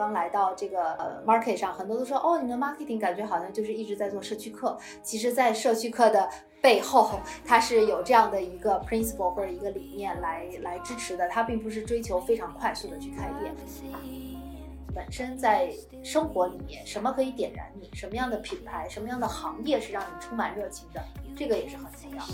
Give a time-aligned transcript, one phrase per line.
[0.00, 4.78] 刚来到这个呃 market 上，很多都说哦，你们 marketing 感觉好像就是一直在做社区课。
[5.02, 6.26] 其实，在社区课的
[6.62, 11.28] 背后，它是有这样的一个 principle 或者一个理念来来支持的。
[11.28, 13.54] 它并不是追求非常快速的去开店。
[14.94, 17.90] 本身在生活里面，什么可以点燃你？
[17.94, 21.02] 什么样的品牌，什么样的行业是让你充满热情的？
[21.36, 22.24] 这个也是很重要。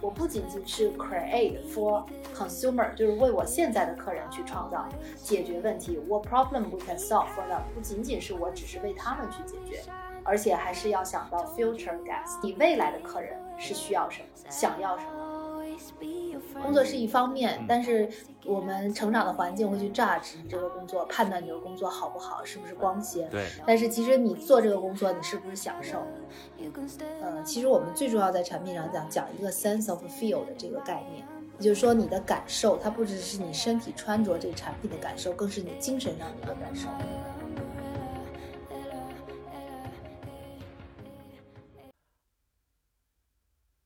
[0.00, 5.98] 我不仅仅是 create for consumer，就是为我现在的客人去创造解决问题。
[6.06, 7.62] What problem we can solve for them？
[7.74, 9.82] 不仅仅是我只是为他们去解决，
[10.22, 15.36] 而且还是要想到 future guests，你未来的客人是需要什么，想要什么。
[16.62, 18.08] 工作是一方面，但是
[18.46, 23.28] 我们成长的环境会去 judge 你这个工作，判断你这个工作好不好，是不是光鲜。
[23.30, 23.46] 对。
[23.66, 25.98] 但是其实你做这个工作，你是不是享受？
[27.22, 31.26] 呃，其实我们最重要在产品上讲讲一个 sense of feel 的这个概念，
[31.58, 36.88] 也就是说你的感受，它不只是你身体穿着这个产品的感受，更是你精神上的一个感受。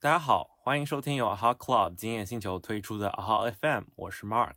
[0.02, 4.54] 大家好，欢迎收听由 AHA Club 经验星球推出的 AHA FM，我是 Mark。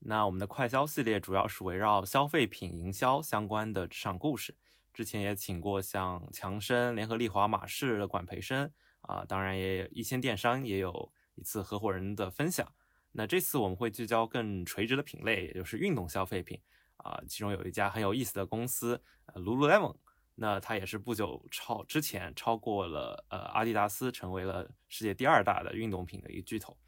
[0.00, 4.54] 那我们的快消系列主要是围绕消费品营销相关的职场故事。
[4.92, 12.70] 之前也请过像强生、联合利华、马氏的管培生啊，当然也一线电商也有一次合伙人的分享。
[13.12, 16.60] 那这次我们会聚焦更垂直的品类，也就是运动消费品
[16.98, 19.96] 啊，其中有一家很有意思的公司，Lululemon。
[20.40, 26.78] 那它也是不久超之前超过了呃阿迪达斯，成为了世界第二大的运动品的一个巨头。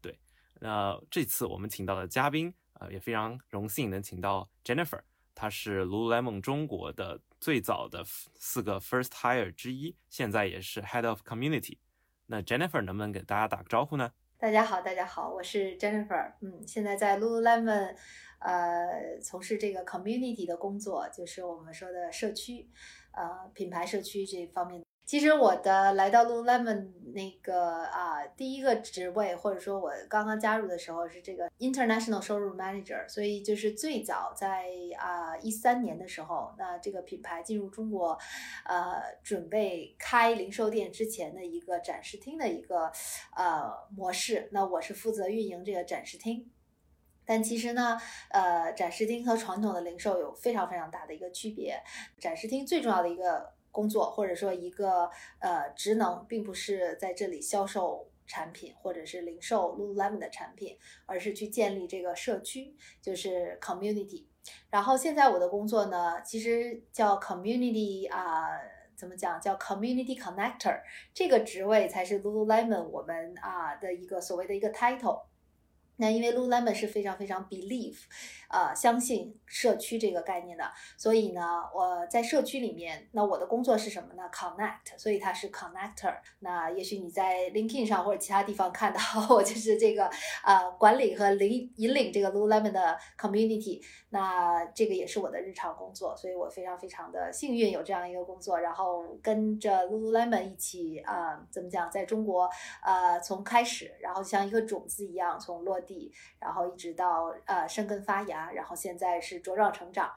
[0.00, 0.18] 对，
[0.58, 5.02] 那这次我们请到的嘉宾啊也非常荣幸能请到 Jennifer，
[5.34, 11.76] 她是 Lululemon 中国的最早的四个 First Hire 之一，现在也是 Head of Community。
[12.26, 14.12] 那 Jennifer 能不能给大家打个招呼呢？
[14.36, 17.94] 大家好，大家好，我是 Jennifer，嗯，现在在 Lululemon。
[18.40, 22.68] 呃，从事这个 community 的工作，就是我们说的社区，
[23.12, 24.84] 呃，品牌社区这方面。
[25.04, 34.64] 其实我的来到 Lululemon 那个啊，第一个职位，或者说我刚刚加入的时候是这个 international 收入 manager，所以就是最早在
[34.98, 38.18] 啊一三年的时候，那这个品牌进入中国，
[38.64, 42.90] 呃，准备开零售店之前的一个展示厅的一个
[43.36, 46.50] 呃模式，那我是负责运营这个展示厅。
[47.26, 47.98] 但其实呢，
[48.28, 51.82] 呃，展示厅和传统的零售有非常非常大的一个区别。
[52.18, 64.26] 展示厅最重要的一个工作，或者说一个呃职能，并不是在这里销售产品或者是零售 Lululemon 的产品，而是去建立这个社区，就是 community。
[64.70, 68.46] 然后现在我的工作呢，其实叫 community 啊，
[68.94, 69.40] 怎么讲？
[69.40, 70.80] 叫 community connector，
[71.12, 75.24] 这个职位才是 Lululemon 我们啊的一个所谓的一个 title。
[75.96, 77.98] 那因为 Lululemon 是非常非常 believe，
[78.48, 80.64] 呃，相信社区这个概念的，
[80.96, 81.40] 所以呢，
[81.72, 86.16] 我在社区里面，那我的工作是什么呢？Connect，所以它是 connector。
[86.40, 89.00] 那也许你在 LinkedIn 上或者其他地方看到
[89.30, 90.10] 我就是这个
[90.44, 93.80] 呃管理和领引领这个 Lululemon 的 community，
[94.10, 102.50] 那这个也是我的日常工作，所以我非常非常的幸运有这样一个工作，然后跟着 Lululemon 一起啊，怎么讲，在中国
[102.82, 105.80] 呃从开始，然后像一个种子一样从落。
[105.84, 110.12] 地，然后一直到呃生根发芽，然后现在是茁壮成长。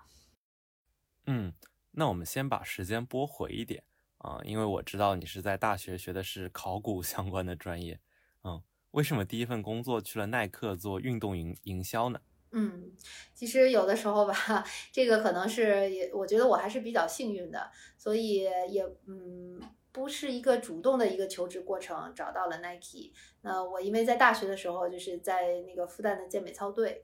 [1.25, 1.53] 嗯，
[1.91, 3.83] 那我们先把时间拨回一点
[4.17, 7.99] 啊，因为我知道你是在大学学的是考古相关的专业，
[8.43, 12.21] 嗯，为什么第一份工作去了耐克做运动营营销呢？
[12.51, 12.91] 嗯，
[13.33, 14.33] 其实有的时候吧，
[14.91, 19.61] 这个可能是也，我觉得我还是比较幸运的，所以也嗯。
[19.97, 23.11] 不是一个主动的一个求职过程，找到了 Nike。
[23.41, 27.03] 那我因为在大学的时候就是在那个复旦的健美操队，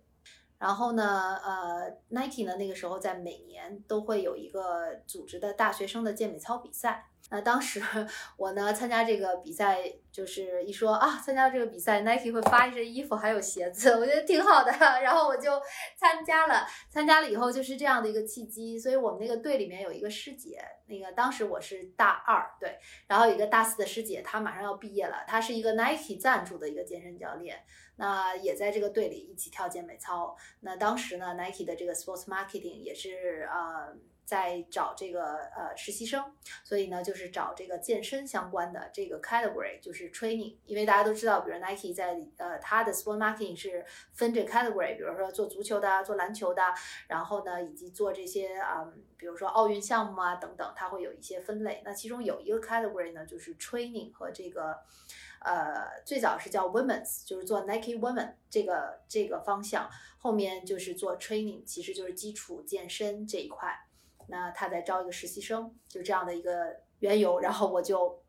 [0.60, 7.08] 然后呢，呃，Nike 呢那个时候在每年都会有一个组织的大学生的健美操比赛。
[7.34, 7.82] 那当时
[8.38, 9.80] 我呢参加这个比赛，
[10.12, 14.72] 就是一说啊，参加这个比赛，Nike 会发一身衣服还有鞋子，我觉得挺好的，
[15.02, 15.60] 然后我就
[15.98, 16.68] 参加了。
[16.92, 27.64] 参加了以后就是这样的一个契机，所以我们那个队里面有一个师姐，那个当时我是大二，对，然后有一个大四的师姐，她马上要毕业了，她是一个 Nike 赞助的一个健身教练，
[27.96, 30.38] 那也在这个队里一起跳健美操。
[30.60, 33.98] 那当时呢，Nike 的这个 Sports Marketing 也是呃。
[34.26, 36.24] 在找这个呃实习生，
[36.64, 40.56] 所以呢，就是找这个健身相关的这个 category，就是 training。
[40.66, 46.62] 因为大家都知道，比如 Nike 在呃它的 sport marketing 是分这 category，比如说做足球的、做篮球的，
[47.08, 48.88] 然后呢，以及做这些啊，
[49.18, 51.82] 比如说奥运项目啊等等，它会有一些分类。
[51.84, 54.80] 那其中有一个 category 呢，就是 training 和这个
[55.40, 63.78] 呃，最早是叫 Women's，就是做 Nike Women 这个这个方向，后面就是做 Training，其实就是基础健身这一块。
[64.34, 68.20] 那他在招一个实习生，就这样的一个缘由，然后我就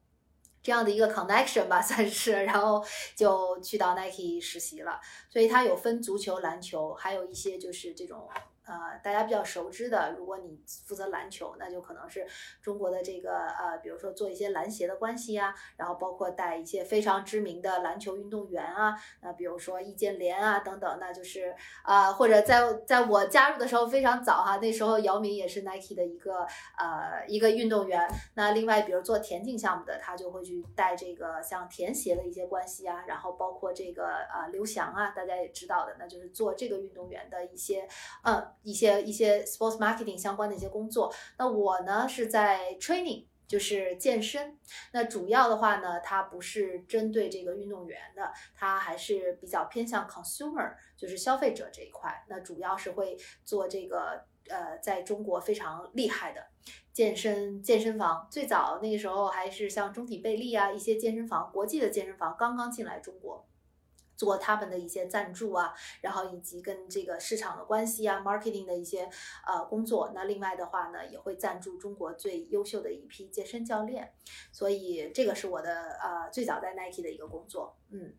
[0.63, 2.85] 这样的一个 connection 吧， 算是，然后
[3.17, 5.01] 就去到 Nike 实习了。
[5.31, 8.29] 所以它有分足球、篮球，还有一些就是这种。
[8.67, 12.27] 呃，大家比较熟知的，如果你负责篮球，那就可能是
[12.63, 26.47] 中国的这个呃，比如说做一些篮协的关系呀，然后包括带一些非常知名的篮球运动员啊，那比如说易建联啊等等，那就是啊，或者在在我加入的时候非常早哈，那时候姚明也是 Nike 的一个
[26.79, 28.09] 呃一个运动员。
[28.33, 37.87] 那另外，比如做田径项目的，他就会去带这个像田协的一些关系啊，然后包括这个啊刘翔啊，大家也知道的，那就是做这个运动员的一些
[38.23, 38.54] 嗯。
[38.65, 44.59] 一些一些 sports marketing 相关的一些工作，那我呢是在 training，就是健身。
[44.93, 52.25] 那主要的话呢，它不是针对这个运动员的，它还是比较偏向 consumer，就是消费者这一块。
[52.29, 56.47] 那主要是会做这个呃，在中国非常厉害的
[56.93, 58.27] 健身健身房。
[58.31, 63.47] 最早那个时候还是像中体贝利啊，一些健身房，国际的健身房刚刚进来中国。
[64.17, 69.09] 做他们的一些赞助啊，然后以及跟这个市场的关系啊，marketing 的一些
[69.47, 70.13] 呃工作。
[70.15, 74.13] 那另外的话呢，也会赞助中国最优秀的一批健身教练。
[74.53, 77.77] 所以这个是我的呃最早在 Nike 的一个工作。
[77.91, 78.15] 嗯，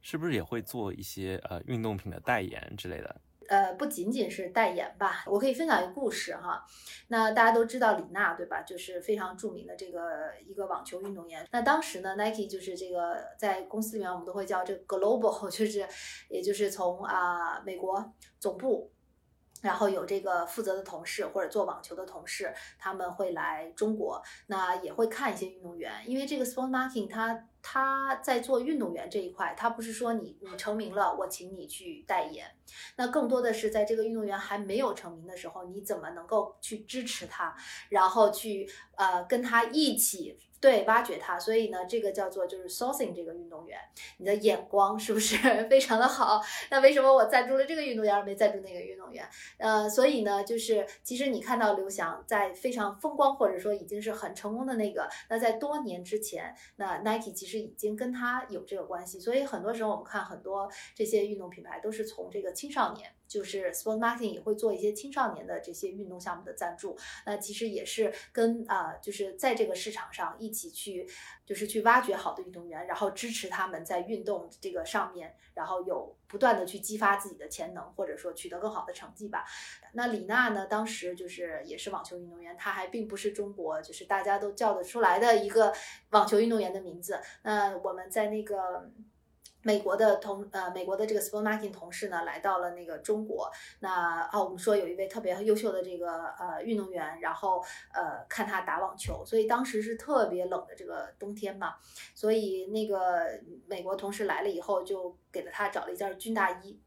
[0.00, 3.20] 是不是也会做一些呃运动品的代言之类的？
[3.52, 6.64] 呃，不仅仅是代言吧，我可以分享一个故事哈。
[7.08, 8.62] 那大家都知道李娜对吧？
[8.62, 11.46] 就是非常著名的这个一个网球运动员。
[11.52, 15.86] 那当时呢，Nike 就是这个在公司里面我们都会叫这个 global， 就是
[16.30, 18.90] 也就是从啊美国总部。
[19.60, 32.46] 然后有这个负责的同事或者做网球的同事，他们会来中国，那也会看一些运动员，因为这个 sport marketing，它他在做运动员这一块，他不是说你你成名了，我请你去代言，
[32.96, 37.56] 那更多的是在这个运动员还没有成名的时候，你怎么能够去支持他，
[37.88, 40.38] 然后去呃跟他一起。
[40.62, 43.76] 对，挖掘他，所以呢，这个叫做就是 sourcing 这个运动员，
[44.18, 45.36] 你的眼光是不是
[45.68, 46.40] 非常的好？
[46.70, 49.28] 那为什么我赞助了这个运动员，而没赞助那个运动员？
[49.58, 63.10] 呃，所以呢，就是其实你看到刘翔在非常风光，或者说已经是很成功的那个，那在多年之前，那 Nike 其实已经跟他有这个关系，所以很多时候我们看很多这些运动品牌都是从这个青少年。
[63.32, 66.94] 就是 sport marketing 也会做一些青少年的这些运动项目的赞助，
[67.24, 71.08] 那其实也是跟啊，就是在这个市场上一起去，
[71.46, 79.46] 就是去挖掘好的运动员，然后支持他们在运动这个上面，然后有不断的去激发自己的潜能，或者说取得更好的成绩吧。
[79.94, 85.72] 那李娜呢，当时就是也是网球运动员，她还并不是中国就是大家都叫得出来的一个
[86.10, 87.18] 网球运动员的名字。
[87.44, 88.90] 那我们在那个。
[89.62, 93.50] 美国的同呃，美国的这个 sport marketing 同事呢，来到了那个中国。
[93.80, 97.64] 那啊，我们说有一位特别优秀的这个呃运动员，然后
[97.94, 99.24] 呃看他打网球。
[99.24, 101.76] 所以当时是特别冷的这个冬天嘛，
[102.14, 106.81] 所以那个美国同事来了以后，就给了他找了一件军大衣。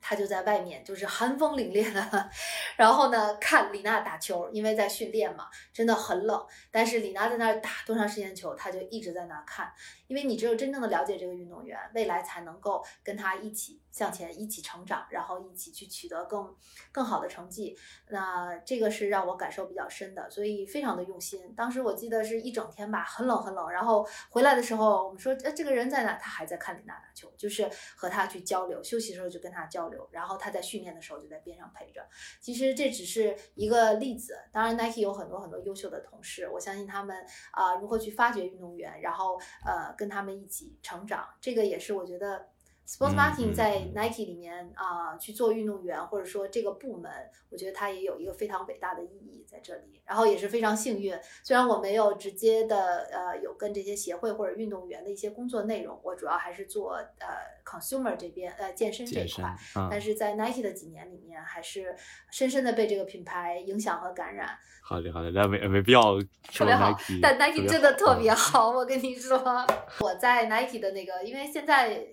[0.00, 2.30] 他就在外面，就是寒风凛冽的，
[2.76, 6.46] 然后呢看李娜打球，因为在训练嘛，真的很冷。
[6.70, 9.72] 但是李娜在那儿打多长时间球，他就一直在那儿看，
[10.06, 16.54] 因为你只有真正的了解这个运动员，未来才能够跟他一起向前，一起成长，然后一起去取得更
[16.92, 17.76] 更好的成绩。
[18.08, 21.54] 那这个是让我感受比较深的，所以非常的用心。
[21.56, 23.70] 当时我记得是一整天吧，很冷很冷。
[23.70, 26.16] 然后回来的时候，我们说，呃，这个人在哪？
[26.20, 30.08] 他还在看李娜打球，就是和他去交流，休息的时候就跟他交流。
[30.12, 32.06] 然后他在训练的时候就在边上陪着。
[32.40, 37.16] 其实这只是一个例子，当然 Nike 有很多很多优秀的同事，我相信他们
[37.52, 42.49] 啊如何去发掘运动员，然后呃跟他们一起成长，这个也是我觉得。
[42.90, 47.08] Sports marketing 在 Nike 里面啊去做运动员，或者说这个部门，
[47.48, 50.02] 我觉得它也有一个非常伟大的意义在这里。
[50.04, 57.28] 然后也是非常幸运，虽然我没有直接的呃有跟这些协会或者运动员的一些工作内容，我主要还是做呃
[57.64, 59.54] consumer 这边呃健身这一块。
[59.88, 61.94] 但是在 Nike 的几年里面，还是
[62.32, 64.48] 深深的被这个品牌影响和感染。
[64.82, 66.20] 好的好的，那没没必要
[66.52, 66.92] 特别好，
[67.22, 69.38] 但 Nike 真的特别好，我跟你说，
[70.02, 72.04] 我在 Nike 的那个，因为现在。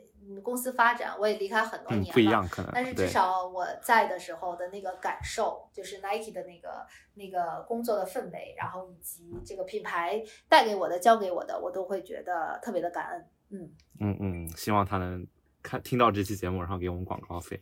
[0.44, 2.72] 公司发展，我也离开很多年了，不一样可能。
[2.74, 13.30] 但是至少我在的时候的那个感受，就是 Nike 的那个那个工作的氛围，然后以及这个品牌带给我的、教给我的，我都会觉得特别的感恩。
[13.50, 15.26] 嗯嗯嗯，希望他能
[15.64, 17.62] 看听到这期节目，然后给我们广告费。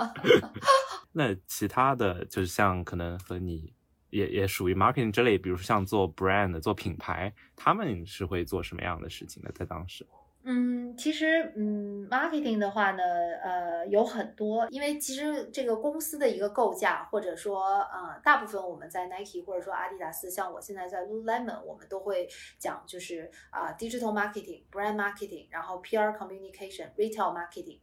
[1.12, 3.72] 那其他的就是像可能和你
[4.10, 9.50] 也也属于 marketing 这类，比如说像做 brand 做品牌，他们是会做什么样的事情呢？
[9.54, 10.06] 在当时？
[10.42, 13.02] 嗯，其实，嗯，marketing 的话呢，
[13.42, 22.26] 呃，有很多，因为其实这个公司的一个构架，或者说，呃，大部分我们在 Nike 或者说阿迪达斯，像我现在在 Lululemon，我们都会
[22.58, 27.78] 讲，就是啊，digital marketing、brand marketing，然后 PR communication、retail marketing。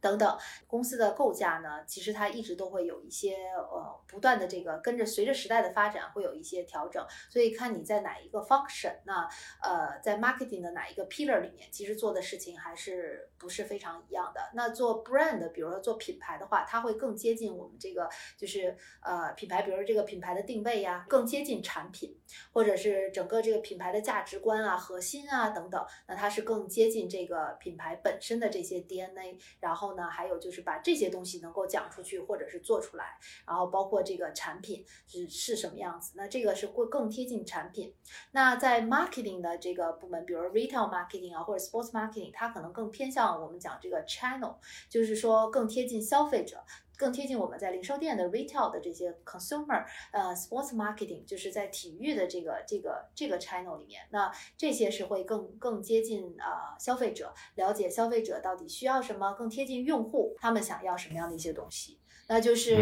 [0.00, 9.28] 等等，公司的构架呢，其实它一直都会有一些呃不断的这个跟着随着时代的发展会有一些调整，所以看你在哪一个 function，那
[9.60, 14.40] 呃在 marketing 的哪一个 pillar 里面，其实做的事情还是不是非常一样的。
[14.54, 22.16] 那做 brand，比如说做品牌的话，它会更接近我们这个就是呃品牌，比如说这个品牌的定位呀，更接近产品，
[22.52, 29.87] 或者是整个这个品牌的价值观啊、核心啊等等，那它是更接近这个品牌本身的这些 DNA，然后。
[29.88, 37.94] 然后呢，还有就是把这些东西能够讲出去，或者是做出来，然后包括这个产品是是什么样子，那这个是会更贴近产品。
[38.32, 44.56] 那在 marketing 的这个部门，比如 retail marketing 啊，或者 sports marketing，它可能更偏向我们讲这个 channel，
[44.90, 46.62] 就是说更贴近消费者。
[46.98, 62.74] 更贴近我们在零售店的 retail 的这些 consumer，呃，sports marketing 就是在体育的这个这个这个 channel 里面，那这些是会更更接近呃消费者，了解消费者到底需要什么，更贴近用户他们想要什么样的一些东西，那就是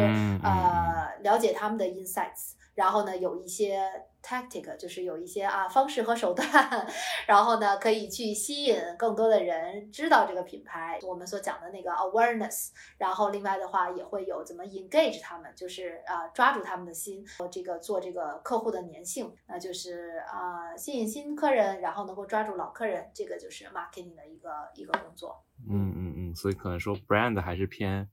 [0.43, 2.56] 呃了解他们的 insights。
[2.77, 3.81] 然后呢，有一些
[4.23, 6.47] tactic，就是有一些啊方式和手段，
[7.27, 10.99] 然后呢，可以去吸引更多的人知道这个品牌。
[11.03, 12.69] 我们所讲的那个 awareness，
[12.99, 25.43] 然后另外的话也会有怎么 engage 他们，就是啊抓住他们的心，这个做这个客户的粘性，那就是啊吸引新客人，然后能够抓住老客人，这个就是 marketing 的一个一个工作。
[25.67, 28.07] 嗯嗯嗯，所以可能说 brand 还是偏。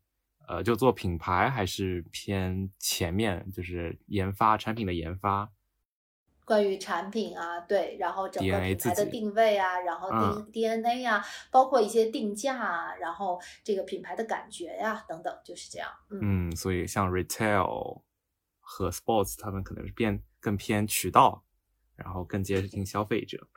[0.48, 5.52] 呃，就做品牌还是偏前面，就是研发产品的研发。
[6.46, 15.90] 关于产品啊，对，然后整个品牌的定位啊，然后 D D N A 啊，包括一些定价啊，然后这个品牌的感觉呀，等等，就是这样。
[16.10, 18.02] 嗯，所以像 retail
[18.60, 21.46] 和 sports，他们可能是变更偏渠道，
[21.96, 23.48] 然后更接近消费者。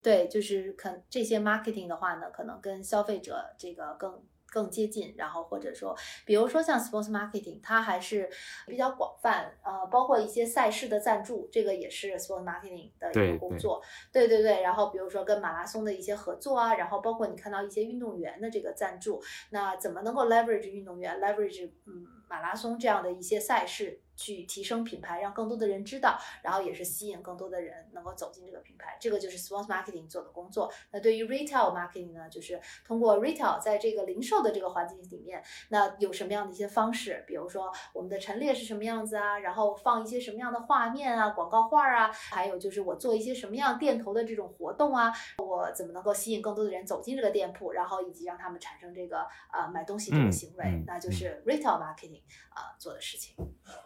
[0.00, 4.24] 对，就是可这些 marketing 的话呢，可能跟消费者这个更。
[4.50, 8.28] 更接近，然后或者说，比如说像 sports marketing，它还是
[8.66, 13.82] 比较广泛，呃，包括一些赛事的赞助，这个也是 sports marketing 的一个工作。
[14.12, 24.00] 对对对，然后比如说跟马拉松的一些合作啊，然后包括你看到一些运动员的这个赞助，那怎么能够 leverage 运动员，leverage 嗯马拉松这样的一些赛事？
[24.18, 30.70] 去提升品牌，让更多的人知道，然后也是吸引更多的人能够走进这个品牌，这个就是 sports marketing 做的工作。
[30.90, 37.24] 那对于 retail marketing 呢，就是通过 retail 在这个零售的这个环境里面，那有什么样的一些方式？
[37.28, 53.36] 比如说我们的陈列是什么样子啊，然后放一些什么样的画面啊、广告画啊，还有就是我做一些什么样店头的这种活动啊，我怎么能够吸引更多的人走进这个店铺，然后以及让他们产生这个呃买东西这个行为，那就是 retail marketing 啊做的事情。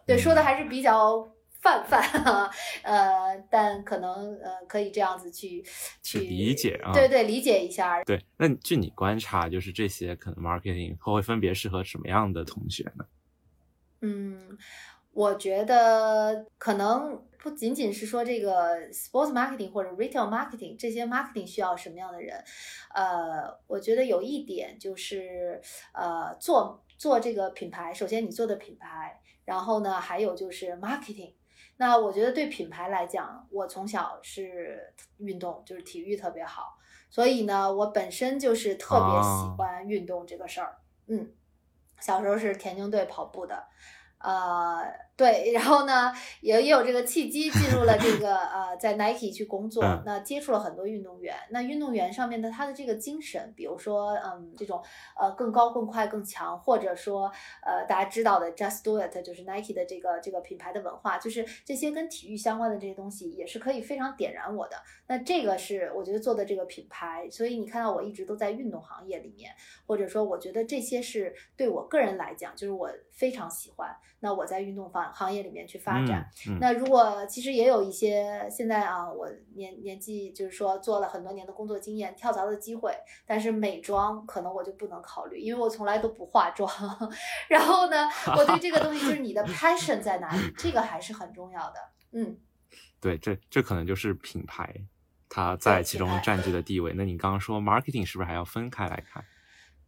[0.07, 0.22] 对。
[0.23, 1.29] 说的还是比较
[1.61, 2.51] 泛泛啊，
[2.83, 5.65] 呃，但可能呃可以这样子去
[6.03, 8.03] 去理解啊，对对，理解一下。
[8.03, 13.05] 对，那据你观察，就是这些可能 marketing 会分别适合什么样的同学呢？
[14.01, 14.59] 嗯，
[15.13, 22.43] 我觉得可能不仅仅是说这个 sports marketing 或者 retail marketing 这些 marketing 需要什么样的人，
[22.93, 25.63] 呃，我觉得有一点就是
[25.93, 29.21] 呃做做这个品牌，首先你做的品牌。
[29.45, 31.35] 然后呢，还有就是 marketing。
[31.77, 36.77] 那我觉得对品牌来讲，我从小是运动，就是体育特别好，
[37.11, 40.79] 所以呢，我本身就是特别喜欢运动这个事儿。
[41.07, 41.33] 嗯，
[42.01, 43.67] 小时候是田径队跑步的。
[44.19, 51.37] 呃，对，然后呢，也也有这个契机进入了这个呃，在 Nike 去工作，那接触了很多运动员。
[51.51, 54.83] 那运动员上面的他的这个精神，比如说嗯，这种
[55.17, 57.31] 呃更高、更快、更强，或者说
[57.63, 64.77] 呃大家知道的 Just Do It，就是 Nike 的这个这个品牌的文化，就是这些跟体育相关的这些东西，也是可以非常点燃我的。
[65.07, 69.53] 那这个是我觉得做的这个品牌，所以你看到我一直都在运动行业里面，
[69.87, 73.95] 或者说我觉得这些是对我个人来讲，就是我非常喜欢。
[74.21, 76.29] 那我在运动行行业里面去发展，
[76.61, 82.95] 那如果其实也有一些现在啊，我年年纪就是说做了很多年的工作经验，跳槽的机会，
[83.27, 86.71] 但是美妆可能我就不能考虑，因为我从来都不化妆。
[87.49, 91.75] 然后呢，我对这个东西就是你的 passion 在哪里，这个还是很重要的。
[92.13, 92.39] 嗯，
[93.01, 94.75] 对，这这可能就是品牌
[95.29, 96.93] 它在其中占据的地位。
[96.95, 99.25] 那你刚刚说 marketing 是不是还要分开来看？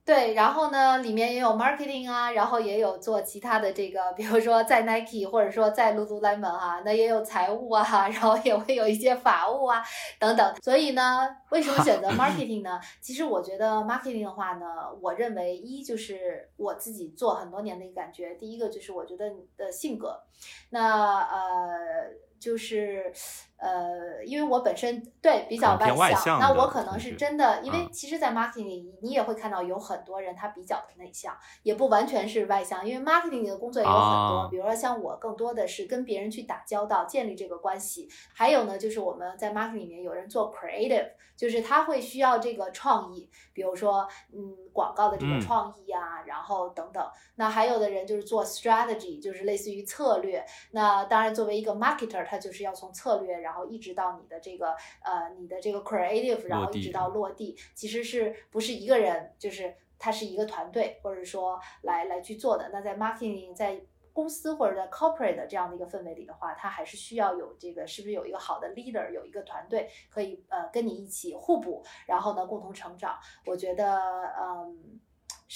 [0.07, 7.83] 对，然后呢，里面也有 marketing 啊，然后也有做其他的这个，比如说在 Nike 或者说在 Lululemon 啊，那也有财务啊，
[8.13, 9.83] 然后也会有一些法务啊
[10.19, 10.55] 等等。
[10.63, 12.79] 所以呢，为什么选择 marketing 呢？
[13.01, 14.67] 其实我觉得 marketing 的话呢，
[15.01, 20.21] 我认为一就是我自己做很多年的一个感觉，第一个就是我觉得你的性格，
[20.69, 22.25] 那呃。
[22.41, 23.11] 就是，
[23.57, 38.09] 呃，因为我本身对比较外向，那我可能是真的，因为其实，在 marketing 里，你也会看到有很多人他比较的内向，也不完全是外向，因为 marketing 的工作也有很多，比如说像我，更多的是跟别人去打交道，建立这个关系。
[38.35, 47.03] 还有呢，就是我们在 marketing 里面有人做 creative，就是他会需要这个创意，比如说，嗯，广告的这个创意啊，然后等等。
[47.37, 50.45] 那还有的人就是做 strategy，就是类似于策略。
[50.73, 62.71] 那当然，作为一个 marketer，他就是要从策略，然后一直到你的这个呃，你的这个 creative，然后一直到落地，其实是不是一个人，就是他是一个团队，或者说来来去做的。
[62.73, 63.79] 那在 marketing，在
[64.15, 73.19] 公司或者在 corporate 这样的一个氛围里的话，它还是需要有这个，是不是有一个好的 leader，有一个团队可以呃跟你一起互补，然后呢共同成长。
[73.45, 74.01] 我觉得
[74.41, 75.01] 嗯。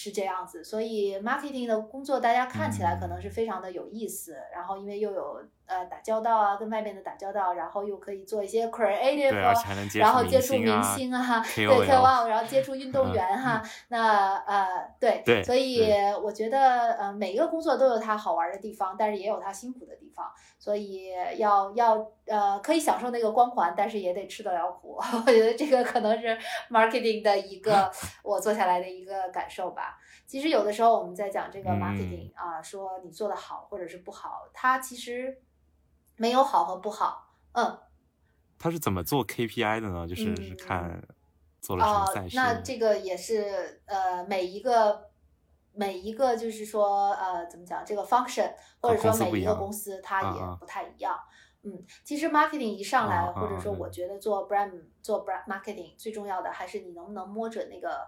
[0.00, 9.33] 是这样子，所以 marketing 的工作大家看起来可能是非常的有意思，然后因为又有呃打交道啊，跟外面的打交道，然后又可以做一些 creative，
[9.99, 15.83] 然后接触明星啊，对 KOL，然后接触运动员哈，那呃对，所以
[16.23, 20.31] 我觉得呃每一个工作都有它好玩的地方，但是也有它辛苦的地方，
[20.68, 21.08] 所以
[21.38, 27.90] 要要呃可以享受那个光环，但是也得吃得了苦， 我觉得这个可能是 marketing 的一个
[28.22, 29.98] 我做下来的一个感受吧。
[30.26, 35.40] 其实有的时候我们在讲这个 marketing 啊，说你做的好或者是不好，它其实
[36.16, 37.32] 没有好和不好。
[37.52, 37.78] 嗯，
[38.58, 40.06] 他是怎么做 KPI 的呢？
[40.06, 41.02] 就是看
[41.62, 42.37] 做了什么赛事。
[42.37, 45.07] 那这个也是呃，每一个
[45.78, 51.16] 每一个就是说呃，怎么讲这个 function，或者说每一个公司它也不太一样。
[51.62, 58.00] 嗯，其实 marketing 一上来，或者说我觉得做 brand 做 brand marketing 最重要的还是你能不能摸准那个，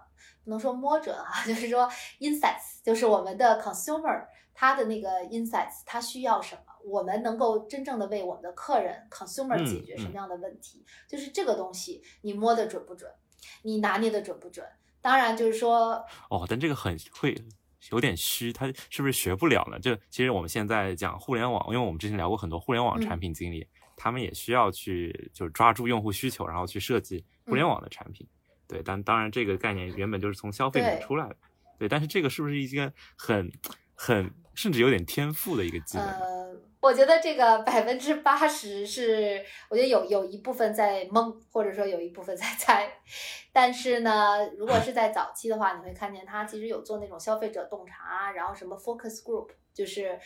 [0.43, 13.09] 不能说摸准哈， 就是说 insights，就是我们的 consumer 他的那个 insights，他需要什么，我们能够真正的为我们的客人 consumer 解决什么样的问题，就是这个东西你摸得准不准，
[13.63, 14.65] 你拿捏的准不准？
[15.01, 17.35] 当然就是说，哦，但这个很会。
[17.89, 19.79] 有点虚，他是不是学不了呢？
[19.79, 23.67] 就其实我们现在讲互联网，因为我们之前聊过很多互联网产品经理，
[23.97, 28.27] 他们也需要去就是抓住用户需求，然后去设计互联网的产品。
[28.67, 31.35] 对，但当然这个概念原本就是从消费里出来的。
[31.79, 33.51] 对，但是这个是不是一个很
[33.95, 36.70] 很甚至有点天赋的一个技能？
[36.81, 42.91] 我觉得这个百分之八十是，我觉得有有一部分在蒙，或者说有一部分在猜。
[43.53, 50.19] 但是呢，如果是在早期的话，你会看见他其实有做那种消费者洞察，然后什么 focus group，就是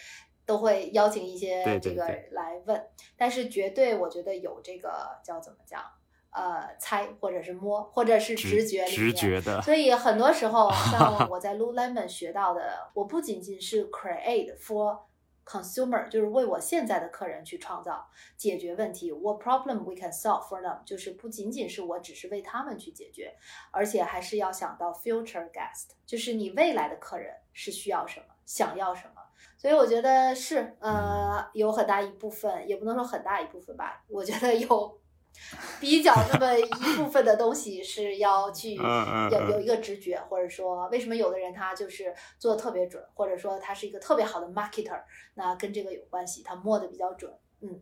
[0.45, 2.81] 都会邀请一些这个来问。
[3.17, 5.83] 但是绝对，我觉得有这个叫怎么讲，
[6.31, 9.61] 呃，猜或者是摸，或者是直觉直觉的。
[9.61, 14.99] 所以很多时候， 像我在 Lululemon 学到的，我不仅仅是 create for。
[15.45, 20.83] Consumer 就是为我现在的客人去创造解决问题，What problem we can solve for them？
[20.83, 23.35] 就是不仅仅是我只是为他们去解决，
[23.71, 29.21] 而且还是要想到 future guest，就是你未来的客人是需要什么，想要什么。
[29.57, 34.99] 所以我觉得是，呃，有很大一部分，也不能说很大一部分吧，我觉得有。
[35.79, 45.03] 比较那么一部分的东西是要去有有一个直觉，或者说为什么有的人他就是做的特别准，或者说他是一个特别好的 marketer，
[45.35, 47.81] 那跟这个有关系，他摸的比较准，嗯，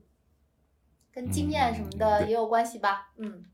[1.12, 3.46] 跟经验什么的也有关系吧，嗯，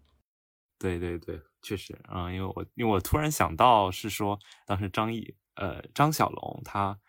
[0.78, 7.00] 对对对，确实啊，因为我因为我突然想到是说当时张译呃张小龙他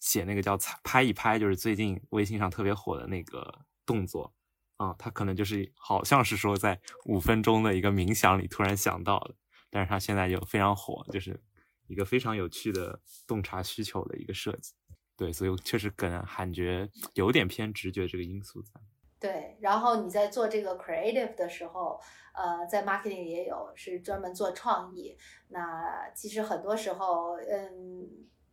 [0.00, 4.34] 写那个叫拍一拍，就是最近微信上特别火的那个动作。
[4.76, 9.34] 啊，他可能就是好像是说在五分钟的一个冥想里突然想到的，
[9.70, 11.40] 但是他现在就非常火，就是
[11.86, 14.72] 一个非常有趣的洞察需求的一个设计。
[15.16, 18.80] 对，所以确实跟感觉有点偏直觉这个因素在。
[19.20, 22.00] 对，然后你在做这个 creative 的时候，
[22.34, 25.16] 呃，在 marketing 也有是专门做创意。
[25.48, 28.08] 那其实很多时候，嗯，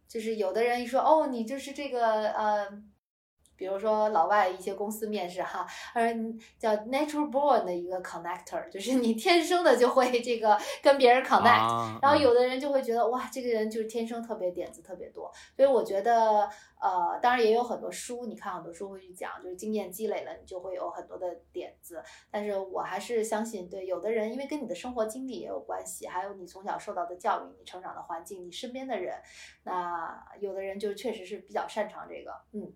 [0.07, 2.83] 就是有的人一说哦，你就是这个呃。
[3.61, 16.49] 比如说老外一些公司面试哈，嗯，叫 natural born 的一个 connector，就是你天生的就会这个跟别人 connect，、啊然后有的人就会觉得哇，这个人就是天生特别点子特别多，所以我觉得
[16.81, 22.01] 呃，当然也有很多书，你看很多书会去讲，就是经验积累了，你就会有很多的点子。
[22.31, 29.21] 但是我还是相信，对有的人，因为跟你的生活经历也有关系，还有你从小受到的教育、你成长的环境、你身边的人，
[29.65, 32.73] 那有的人就确实是比较擅长这个，嗯。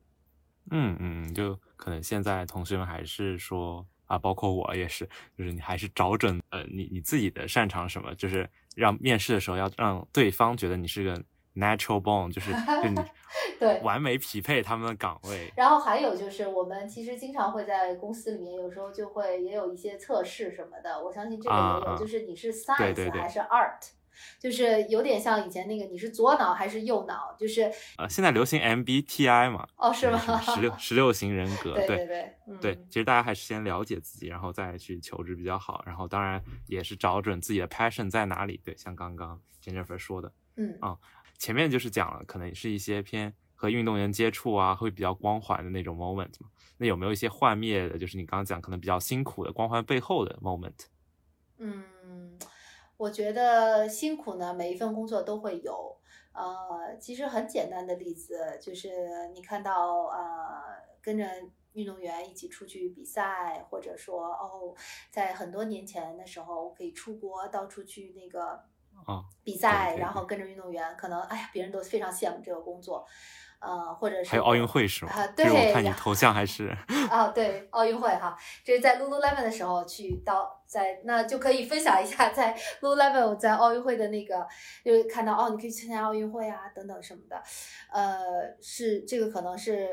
[0.72, 11.24] 嗯嗯，就可能现在同学们还是说啊，包括我也是，就是你还是找准呃你你自己的擅长什么，就是让面试的时候要让对方觉得你是个
[11.56, 13.06] natural born，就是就你
[13.60, 15.54] 对完美匹配他们的岗位。
[15.56, 21.02] 然后还有就是，我们其实经常会在公司里面，有时候就会也有一些测试什么的。
[21.04, 23.90] 我相信这个也有，就是你是 science 对对还是 art，
[24.40, 30.18] 就是有点像以前那个你是左脑还是右脑，就是呃，现在流行 MBTI 嘛，哦是吗？
[30.18, 35.84] 十六十六型人格，对对对，嗯、对，其实大家还是先了解自己，然后再去求职比较好。
[35.86, 38.60] 然后当然也是找准自己的 passion 在哪里。
[38.64, 40.98] 对，像刚刚 Jennifer 说的，嗯啊
[41.38, 46.50] 前面就是讲了，可能是一些偏和运动员接触啊，会比较光环的那种 moment 嘛。
[46.78, 50.88] 那有没有一些幻灭的，就是你刚刚讲可能比较辛苦的光环背后的 moment？
[51.58, 51.84] 嗯，
[52.98, 55.98] 我觉得辛苦呢，每一份工作都会有。
[56.34, 60.62] 呃，其实很简单的例子就是你看到呃
[61.02, 61.26] 跟着
[61.74, 64.76] 运动员一起出去比赛，或者说哦，
[65.12, 68.62] 在很多年前的时候可以出国到处去那个
[69.06, 73.06] 哦比赛，然后跟着运动员，可能哎呀，别人都非常羡慕这个工作。
[73.66, 75.12] 呃，或者是还有奥运会是吗？
[75.12, 76.68] 啊就是我对看你头像还是
[77.10, 84.48] 啊，对，奥运会哈，这是在 Lululemon 的时候去到在那就可以分享一下，在 Lululemon 我在奥运会的那个，
[84.84, 87.42] 就是看到哦，你可以去参加奥运会啊等等什么的，
[87.92, 88.22] 呃，
[88.62, 89.90] 是这个可能是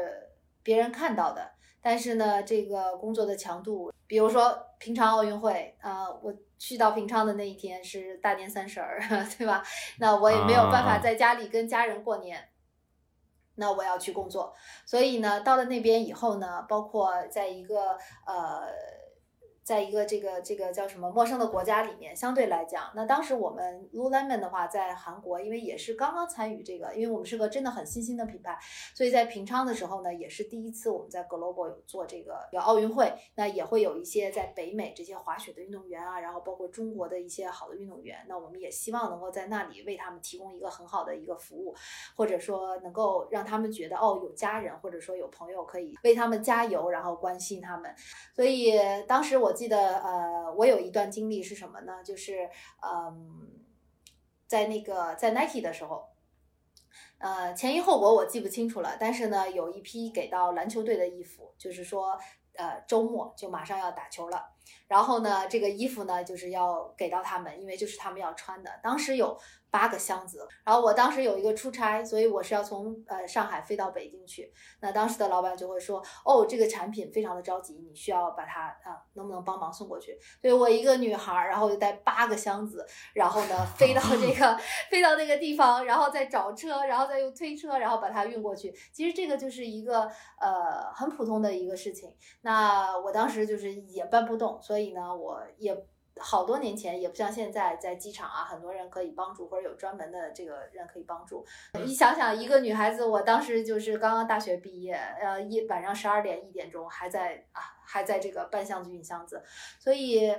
[0.62, 9.00] 别人看到的，但是呢，这个工作的强度，比如说平昌奥运会，啊、我去到平昌的那一天是大年三十儿，
[9.38, 9.62] 对吧？
[9.98, 12.48] 那我也没有办法在家里跟家人过年。
[13.56, 14.54] 那我要去工作，
[14.86, 18.66] 所以呢，到了那边以后呢，包括在一个呃，
[19.64, 28.59] 在一个这个这个叫什么陌生的国家里面，相对来讲，那当时我们 Lululemon 的话，在韩国，因为也是刚刚参与这个，因为我们是个真的很新兴的品牌，
[28.94, 41.75] 所以在平昌的时候呢，也是第一次我们在 Global 有做这个有奥运会，那也会有一些在北美这些滑雪的运动员啊，然后包括中国的一些好的运动员，那我们也希望能够在那里为他们提供一个很好的一个服务，
[42.16, 47.94] 或者说能够让他们觉得哦有家人或者说有朋友可以为他们加油，然后关心他们。
[48.35, 48.72] 所以
[49.07, 52.02] 当时我我记得呃，我有一段经历是什么呢？
[52.02, 52.48] 就是
[52.80, 53.50] 嗯，
[54.46, 56.08] 在那个在 Nike 的时候。
[57.18, 62.18] 呃，前因后果我记不清楚了，但是呢，有一批给到篮球队的衣服，就是说，
[62.54, 64.51] 呃，周末就马上要打球了，
[64.88, 68.70] 然后呢，这个衣服呢就是要给到他们，因为就是他们要穿的。
[68.82, 69.38] 当时有
[69.70, 74.52] 八个箱子，然后我当时有一个出差，所以我是要从呃上海飞到北京去。
[74.80, 80.18] 那当时的老板就会说，哦，这个产品非常的着急，你需要把它啊、能不能帮忙送过去？
[80.42, 84.58] 所以我一个女孩儿，然后就带八个箱子，然后呢飞到 这个
[84.90, 88.70] 飞到那个地方，然后再找车，然后再用推车，然后把它运过去。
[88.92, 90.02] 其实这个就是一个
[90.38, 92.14] 呃很普通的一个事情。
[92.42, 95.77] 那我当时就是也搬不动，所以呢，我也
[96.18, 101.44] 好多年前也不像现在在机场啊，很多人可以帮助，或者有专门的这个人可以帮助。
[101.85, 109.42] 你想想，一个女孩子，我当时就是刚刚大学毕业，呃，一晚上十二点一点钟还在啊，还在这个搬箱子运箱子，
[109.79, 110.33] 所以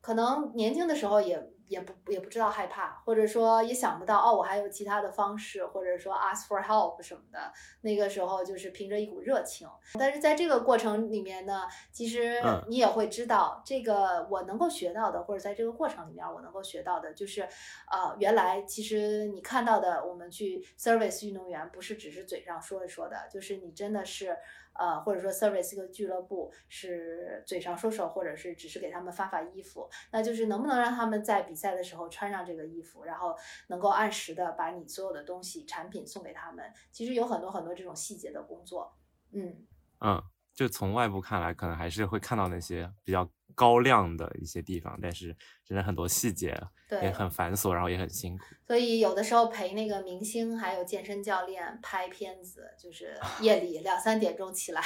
[0.00, 7.52] 可能年轻的时候也也不也不知道害怕，或者说也想不到哦，我还有其他的方式，或者说 ask for help 什么的。
[7.80, 24.36] 那个时候就是凭着一股热情，但是在这个过程里面呢，其实嗯你也会知道，这个我能够学到的，或者在这个过程里面我能够学到的，就是呃，原来其实你看到的，我们去 service 运动员不是只是嘴上说一说的，就是你真的是。
[24.78, 33.36] 呃，或者说 service 一个俱乐部是嘴上说说，或者是只是给他们发发衣服，那就是能不能让他们在比赛的时候穿上这个衣服，然后
[33.68, 36.72] 能够按时的把你所有的东西产品送给他们。
[36.92, 38.96] 其实有很多很多这种细节的工作，
[39.32, 39.66] 嗯，
[40.00, 40.22] 嗯，
[40.56, 48.44] 就从外部看来，可能还是会看到那些比较高亮的一些地方，但是真的很多细节对也很繁琐，然后也很辛苦。
[48.66, 54.82] 所以有的时候陪那个明星还有健身教练拍片子，就是夜里两三点钟起来，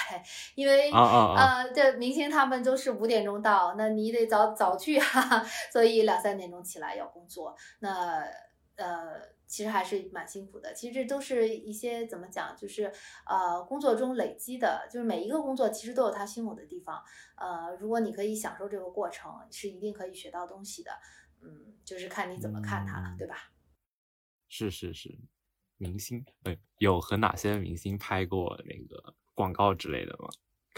[0.57, 1.63] 因为啊啊啊！
[1.63, 7.55] 呃，这明星他们都是五点钟到，那你得早早去啊， 所以两三点钟起来要工作。
[7.79, 8.25] 那
[8.77, 10.73] 呃，其实还是蛮辛苦的。
[10.73, 12.91] 其实这都是一些怎么讲，就是
[13.27, 17.03] 呃工作中累积的，就是每一个工作其实都有它辛苦的地方。
[17.37, 20.93] 呃，如果你可以享受这个过程，是一定可以学到东西的。
[21.43, 23.51] 嗯，就是看你怎么看它了，对吧？
[24.49, 25.19] 是是是，
[25.79, 30.29] 明星对，有和哪些明星拍过那个广告之类的吗？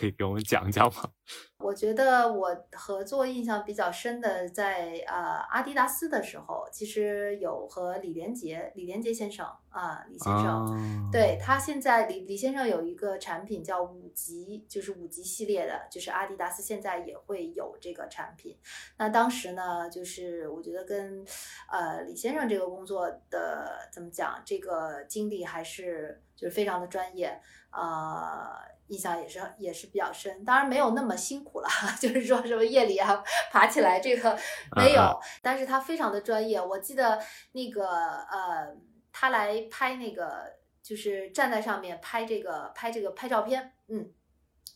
[0.03, 1.09] 可以给我们讲讲吗？
[1.62, 5.15] 我觉得我合作印象比较深的，在呃
[5.49, 18.59] 阿迪达斯的时候，其实有和李连杰，李连杰先生啊，李先生，对他现在李李先生有一个产品叫五级，就是五级系列的，就是阿迪达斯现在也会有这个产品。
[18.99, 21.25] 那当时呢，就是我觉得跟
[21.71, 28.59] 呃李先生这个工作的怎么讲，这个经历还是就是非常的专业啊。
[28.88, 31.68] 印象也是也是比较深，当然没有那么辛苦了，
[32.01, 34.38] 就是说什么夜里啊爬起来这个
[34.77, 36.61] 没有，但是他非常的专业。
[36.61, 37.18] 我记得
[37.53, 38.77] 那个呃，
[39.12, 44.11] 他来拍那个就是站在上面拍这个拍这个拍照片，嗯，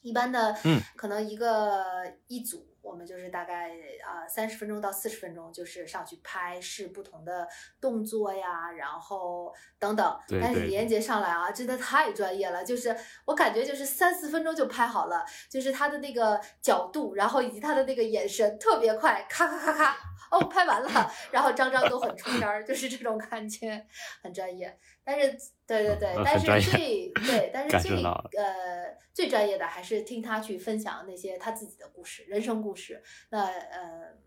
[0.03, 1.85] 一般的，嗯，可能一个
[2.29, 2.67] 一组。
[2.87, 3.71] 我们就是大概
[4.05, 7.47] 啊三十分钟到四十分钟，就是上去拍试不同的
[7.81, 10.19] 动作呀，然后等等。
[10.41, 19.97] 但是李连杰上来啊，真的太专业了，就是我感觉就是三四分钟就拍好了，就是他的那个角度，然后以及他的那个眼神特别快，咔咔咔咔，
[20.31, 23.87] 哦，拍完了， 然后张张都很出片儿，就是这种感觉，
[24.23, 24.79] 很专业。
[25.07, 33.01] 但是，对对 对，但是最对，但是最呃最专业的还是听他去分享那些他自己的故事、人生故事。
[33.31, 34.19] 那呃，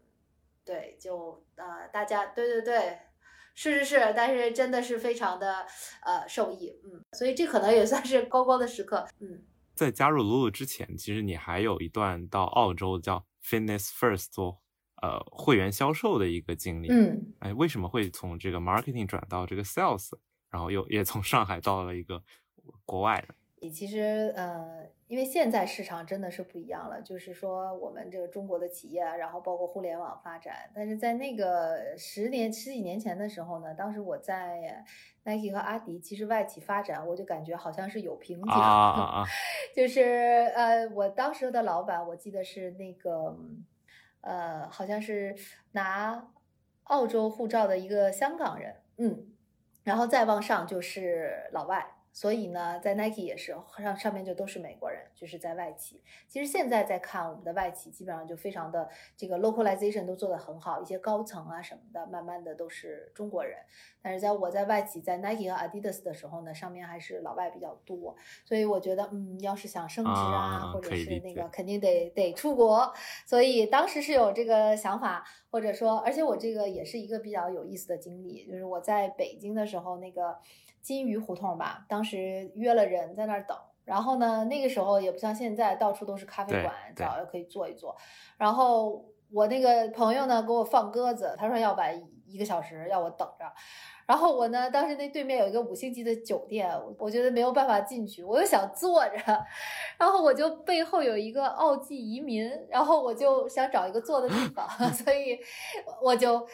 [0.63, 2.97] 对，就呃大家对对对，
[3.53, 5.67] 是是是，但是真的是非常的
[6.01, 9.43] 呃受益，嗯，所以这可能也算是高光的时刻，嗯。
[9.75, 14.61] 在加入 Lulu 之前，其实你还有一段到澳洲叫 Fitness First 做
[15.01, 20.11] 呃会员销售的一个经历，嗯，哎，为什么会从这个 marketing 转到这个 sales？
[20.49, 22.21] 然后又也从上海到了一个
[22.85, 23.35] 国外的。
[23.61, 34.85] 你其实呃，因为现在市场真的是不一样了，就是说我们这个中国的企业，然后包括互联网发展，但是在那个十年十几年前的时候呢，当时我在
[35.25, 39.25] Nike 和阿迪，其实外企发展，我就感觉好像是有瓶颈啊，
[39.75, 40.03] 就是
[40.55, 43.37] 呃，我当时的老板，我记得是那个
[44.21, 45.35] 呃，好像是
[45.73, 46.29] 拿
[46.83, 49.25] 澳洲护照的一个香港人，嗯。
[49.83, 51.85] 然后再往上就是老外，
[52.19, 56.03] 所以呢，在 Nike 也是上上面就都是美国人，就是在外企。
[56.27, 63.57] 其实现在在看我们的外企，基本上就非常的这个 localization 都做得很好，一些高层啊什么的，慢慢的都是中国人。
[64.01, 72.93] 但是在我在外企，在 Nike 和 Adidas 的时候呢，上面还是老外比较多，所以我觉得，嗯，要是想升职啊，或者是那个，肯定得得出国。
[73.25, 80.37] 所以当时是有这个想法，或者说，而且我这个也是一个比较有意思的经历，就是我在北京的时候，那个
[80.89, 87.95] 金鱼胡同吧，当时约了人在那儿等，然后呢，那个时候也不像现在到处都是咖啡馆，找可以坐一坐。
[88.39, 93.45] 然后我那个朋友呢，给我放鸽子，他说要晚一个小时，要我等着。
[94.07, 99.15] 然后我呢，当时那对面有一个五星级的酒店，我觉得没有办法进去，我又想坐着，
[99.99, 105.37] 然后我就背后有一个澳际移民，然后我就想找一个坐的地方， 所以
[106.01, 106.47] 我就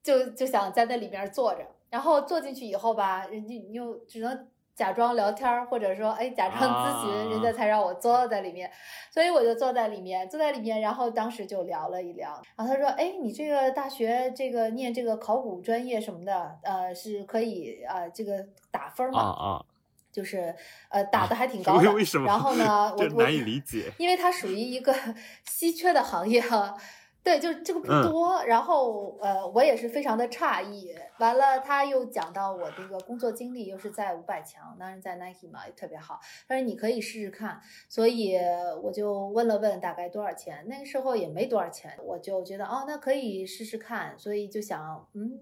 [0.00, 4.48] 就就想在那里面坐着，然后坐进去以后吧，人家又只能。
[4.72, 8.70] 假装聊天儿或者说哎，假装咨询，人家才让我坐在里面，
[9.10, 19.20] 所以我就坐在里面，坐在里面，然后当时就聊了一聊，然后他说，哎，你这个大学这个念这个考古专业什么的，呃，是可以呃这个打分吗？
[19.20, 19.64] 啊啊，
[20.10, 20.54] 就是
[20.88, 22.24] 呃打的还挺高的，为什么？
[22.26, 24.94] 然后呢，我难以理解，因为它属于一个
[25.44, 26.74] 稀缺的行业哈。
[27.22, 30.94] 对，就这个不多，然后呃，我也是非常的诧异。
[31.18, 36.18] 完了，他又讲到我这个工作经历，又是在五百强，当然在 Nike 嘛，也特别好。
[36.48, 38.38] 他说你可以试试看，所以
[38.82, 45.40] 我就问了问大概多少钱，那个时候也没多少钱，我就觉得哦，那可以试试看，所以就想嗯，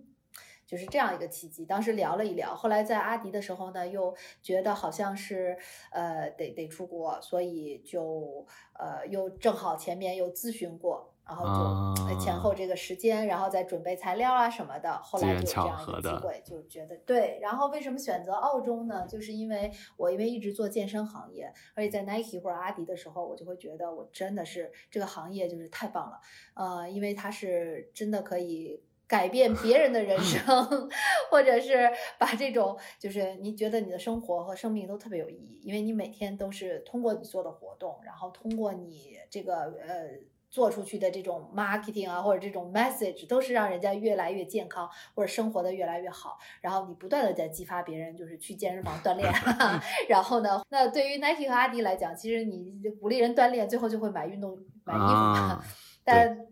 [0.66, 1.64] 就是这样一个契机。
[1.64, 4.12] 当时聊了一聊，后来在阿迪的时候呢，又
[4.42, 5.56] 觉得好像是
[5.92, 11.14] 呃得得出国，所以就呃又正好前面又咨询过。
[11.28, 17.38] 然后就前后这个时间，然后再准备材料啊什么的，后来就有这样一个机会，就觉得对。
[17.42, 19.06] 然后为什么选择澳洲呢？
[19.06, 26.18] 就是因为我因为一直做健身行业，而且在 Nike 或者阿迪的时候，我就会觉得我真的是这个行业就是太棒了。
[26.54, 30.66] 呃，因为它是真的可以改变别人的人生，
[31.30, 40.18] 或者是把这种就是你觉得你的生活和生命都特别有意义，因为你每天都是通过你做的活动，然后通过你这个呃。
[40.50, 46.38] 做出去的这种 marketing 啊，或者这种 message，都是让人家越来越健康，或者生活的越来越好。
[46.60, 49.30] 然后你不断的在激发别人，就是去健身房锻炼。
[50.08, 55.62] 然后呢，那对于 Nike 和阿迪来讲，其实你鼓励人锻炼，最后就会买运动买衣服嘛。
[56.02, 56.46] 但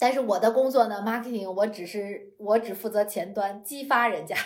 [0.00, 4.36] 但是我的工作呢，marketing，我只是我只负责前端，激发人家，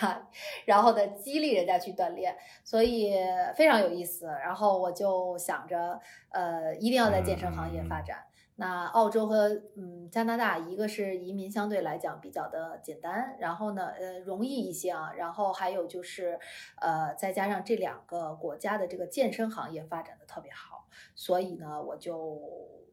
[0.65, 3.15] 然后呢激励人家去锻炼，所以
[3.55, 4.25] 非常有意思。
[4.25, 5.99] 然后我就想着，
[6.31, 8.17] 呃，一定要在健身行业发展。
[8.55, 15.11] 那澳洲和嗯加拿大，一个是移民相对来讲比较的简单，然后呢，呃，容易一些啊。
[15.13, 16.39] 然后还有就是，
[16.79, 20.85] 呃，再加上这两个国家的这个健身行业发展的特别好，
[21.15, 22.39] 所以呢，我就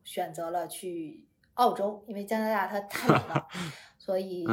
[0.02, 3.46] 选择了去澳洲，因为加拿大它太冷了。
[4.10, 4.44] 所以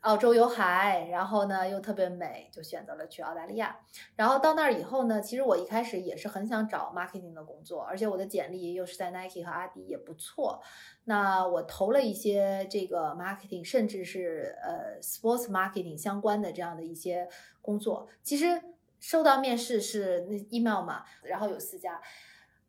[0.00, 3.78] 澳洲有海，然后呢又特别美，就选择了去澳大利亚。
[4.16, 10.62] 然后到那儿以后呢，其实我一开始也是很想找 marketing 的工作，而且我的简历又是在 Nike 和阿迪也不错。
[11.04, 17.28] 那我投了一些这个 marketing，甚至是呃 sports marketing 相关的这样的一些
[17.60, 18.08] 工作。
[18.22, 18.62] 其实
[18.98, 22.00] 收到面试是那 email 嘛，然后有四家，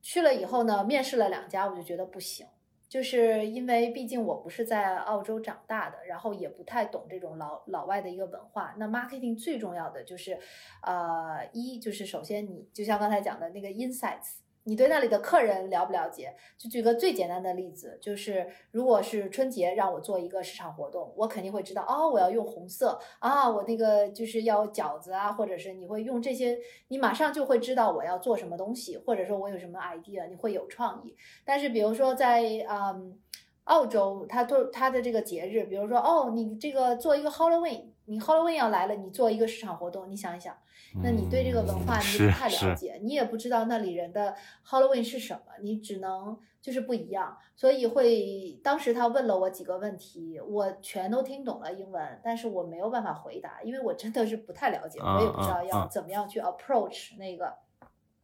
[0.01, 2.45] 去了以后呢，面试了两家，我就觉得不行。
[2.93, 8.75] 就是因为毕竟我不是在澳洲长大的，然后也不太懂这种老老外的一个文化。
[8.77, 10.37] 那 marketing 最重要的就是，
[10.83, 14.42] 呃，一就是首先你就像刚才讲的那个 insights。
[14.65, 16.33] 你对那里的客人了不了解？
[16.57, 31.15] 就举个最简单的例子，就是如果是春节让我做一个市场活动，我肯定会知道哦，我要用红色啊，我那个就是要饺子啊，或者是你会用这些，你马上就会知道我要做什么东西，或者说我有什么 idea，你会有创意。
[31.43, 33.19] 但是比如说在嗯
[33.65, 40.55] 澳洲，他做他的这个节日，比如说哦，你这个做一个 Halloween，你 Halloween 要来了，你做一个市场活动，你想一想。
[41.01, 44.35] 那你对这个文化你不太了解，你也不知道那里人的
[44.67, 57.53] Halloween 是什么，你只能就是不一样，所以会当时他问了我几个问题，我全都听懂了英文，但是我没有办法回答，因为我真的是不太了解，我也不知道要怎么样去 approach 那个。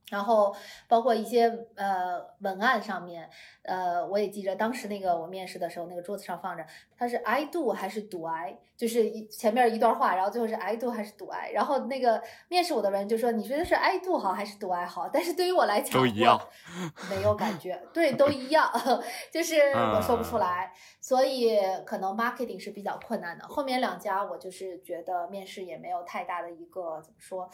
[0.10, 0.56] 然后
[0.88, 3.30] 包括一些呃文案上面，
[3.64, 6.66] 呃我也记着当时那个我面试的时候，那个桌子上放着，
[6.98, 14.86] 它是 I do 还是 do I，就是一前面一段话，然后最后是 I do 还是 do I，然后那个面试我的人就说你觉得是 I do 好还是 do I
[14.86, 15.08] 好？
[15.10, 16.40] 但是对于我来讲，都一样，
[17.10, 18.72] 没有感觉，对，都一样，
[19.32, 19.60] 就是
[19.94, 23.48] 我说不出来，所以可能 marketing 是比较困难的。
[23.48, 27.50] 后面两家我就是觉得面试也没有太大的一个怎么说，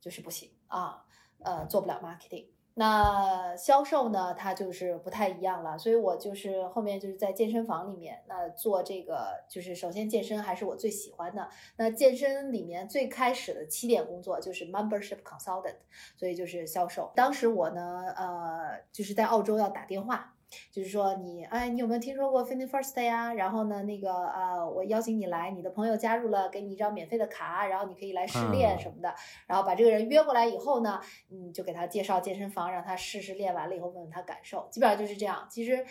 [0.00, 1.04] 就是不行啊。
[1.42, 5.78] 呃，做不了 marketing，那销售呢，它就是不太一样了。
[5.78, 11.48] 所以我就是后面就是在健身房里面，那做这个就是首先健身还是我最喜欢的。
[11.76, 15.76] 那健身里面最开始的起点工作就是 membership consultant，
[16.16, 17.10] 所以就是销售。
[17.14, 20.34] 当时我呢，呃，就是在澳洲要打电话。
[20.70, 23.34] 就是说你哎，你有没有听说过 Fitness First 呀？
[23.34, 29.14] 然后呢，那个呃，我邀请你来，你的朋友加入了，给你一张免费的卡，然后你可以来试练什么的。
[29.46, 34.68] 然后把这个人约过来以后呢，嗯，就给他介绍健身房，让他试试练完了以后问问他感受。
[34.70, 35.46] 基本上就是这样。
[35.50, 35.84] 其实，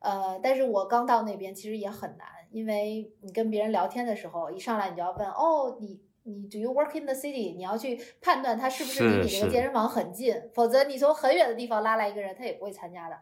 [0.00, 7.54] 呃，但是我刚到那边其实也很难，因为你跟别人聊天的时候，一上来你就要问哦，你你 Do you work in the city？
[7.54, 13.16] 你要去判断他是不是离你这个健身房很近，否则你从很远的地方拉来一个人，他也不会参加的。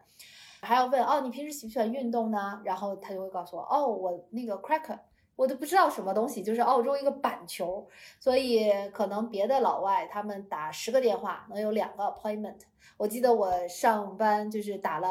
[0.64, 2.60] 还要问哦，你平时喜不喜欢运动呢？
[2.64, 4.98] 然后他就会告诉我，哦，我那个 cracker，
[5.36, 7.86] 我都不知道什么东西，就是澳洲一个板球，
[8.18, 12.60] 所以可能别的老外他们打十个电话能有两个 appointment。
[12.96, 15.08] 我记得我上班就是打了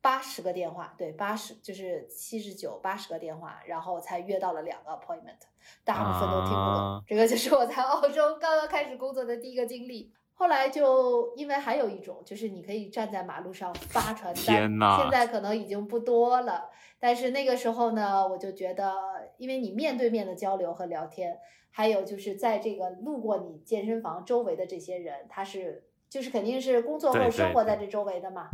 [0.00, 5.40] 八十个电话，对，八十就是七十九八十个电话，然后才约到了两个 appointment，
[5.84, 7.04] 大部分都听不懂。
[7.06, 10.12] 这个就是我在澳洲刚刚开始工作的第一个经历。
[10.40, 16.70] 后来就因为还有一种，就是你可以站在马路上发传单，现在可能已经不多了。
[16.98, 18.90] 但是那个时候呢，我就觉得，
[19.36, 21.36] 因为你面对面的交流和聊天，
[21.70, 28.48] 还有就是在这个路过你健身房周围的这些人，他是就是肯定是工作或者生活在这周围的嘛。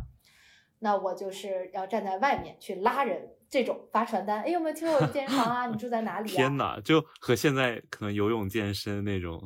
[0.81, 4.43] 那我就是要站在外面去拉人，这种发传单。
[4.43, 5.67] 哎，有没有听过我健身房啊？
[5.69, 6.29] 你住在哪里？
[6.31, 9.41] 啊 天哪，就和现在可能游泳健身那种。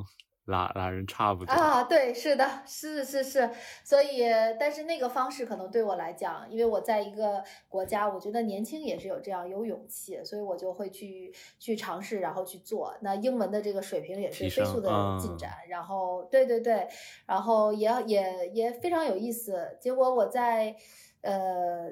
[0.51, 3.49] 拉拉人差不多啊，对，是的，是是是，
[3.83, 4.23] 所以，
[4.59, 12.93] 但是那个方式可能对我来讲，因为我在一个国家，我觉得年轻也是有这样有勇气，所以我就会去去尝试，然后去做。
[13.01, 16.87] 那英文的这个水平也是飞速的进展，然后，对对对，
[17.25, 19.77] 然后也也也非常有意思。
[19.79, 20.75] 结果我在
[21.21, 21.89] 呃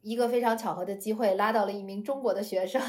[0.00, 2.80] 一个非常巧合的机会拉到了一名中国的学生。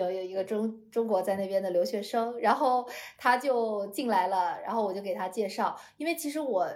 [0.00, 6.68] 有有一个中中国在那边的留学生，然后他就进来了，然后我就给他介绍，因为其实我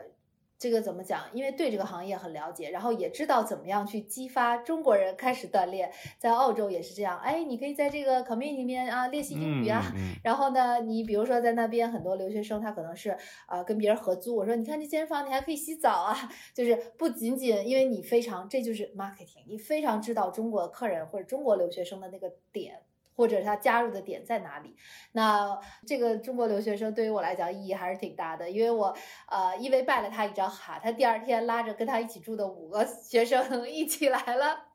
[0.56, 1.24] 这个怎么讲？
[1.34, 5.90] 因为对这个行业很了解，然后也知道怎么样去激发中国人开始锻炼。
[6.18, 9.82] 在澳洲也是这样，哎，你可以在这个 community 里面啊练习英语啊。
[10.22, 13.14] 然后呢，你比如说在那边很多留学生，他可能是
[13.46, 14.34] 啊跟别人合租。
[14.36, 16.16] 我说你看这健身房，你还可以洗澡啊。
[16.54, 22.80] 就是不仅仅因为你非常，这就是 marketing，你非常知道中国客人或者中国留学生的那个点。
[23.14, 24.76] 或者他加入的点在哪里？
[25.12, 28.94] 那这个中国留学生对于我来讲意义还是挺大的，因为我
[29.28, 34.73] 呃因为拜了他一张卡，他第二天拉着跟他一起住的五个学生 一起来了。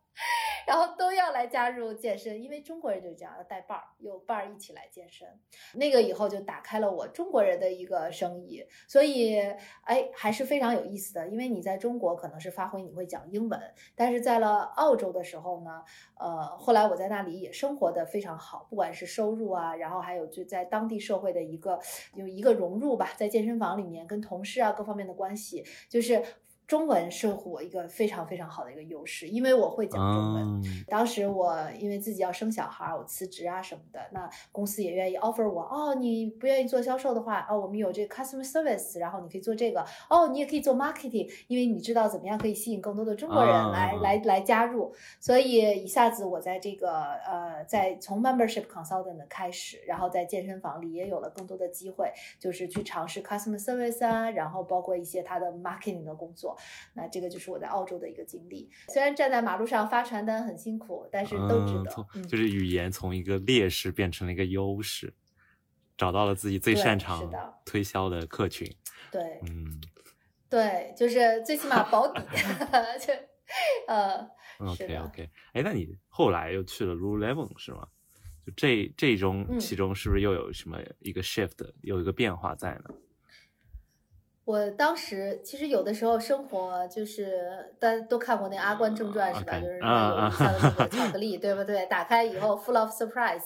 [0.66, 5.28] 然后都要来加入健身，因为中国人就这样要带伴儿，有伴儿一起来健身。
[5.74, 9.40] 那个以后就打开了我中国人的一个生意，所以
[9.84, 11.28] 哎还是非常有意思的。
[11.28, 13.60] 因为你在中国可能是发挥你会讲英文，
[13.96, 15.84] 但是在了澳洲的时候呢，
[16.20, 21.80] 呃，后来我在那里也生活的非常好，不管是收入啊，然后还有就在当地社会的一个
[22.14, 26.24] 有一个融入吧，在健身房里面跟同事啊各方面的关系，就是。
[26.70, 30.62] 中文是我一个非常非常好的一个优势，因为我会讲中文。
[30.88, 35.64] 当时我因为自己要生小孩，我辞职啊什么的，那公司也愿意 offer 我。
[35.64, 39.84] 哦，你不愿意做销售的话，哦，我们有这个 customer service，然后你可以做这个。
[40.12, 44.94] 哦，你也可以做 marketing，因为你知道怎么样可以吸引更多的中国人来来来加入。
[45.20, 56.56] 所以一下子我在这个呃，在从 membership consultant 开始，然后在健身房里也有了更多的机会，就是去尝试 customer service 啊，然后包括一些他的 marketing 的工作。
[56.94, 58.70] 那这个就是我在澳洲的一个经历。
[58.88, 62.24] 虽然站在马路上发传单很辛苦，但是都值得。
[62.24, 65.14] 就是语言从一个劣势变成了一个优势，
[65.98, 67.32] 找到了自己最擅长
[67.66, 68.68] 推销的客群。
[69.12, 69.82] 对，嗯，
[70.50, 72.22] 对，就是最起码保底。
[73.00, 73.14] 就
[73.88, 74.30] 呃
[74.60, 75.30] ，OK OK。
[75.54, 77.88] 哎，那你后来又去了 Lululemon 是吗？
[78.46, 82.96] 就这这中其中是不是又有什么一个 shift，有一个变化在呢？
[84.50, 89.54] 我当时其实有的时候生活就是大家都看过那《阿甘正传》是吧？
[89.60, 91.86] 就是有一下的那个巧克力，对不对？
[91.86, 93.44] 打开以后 full of surprise。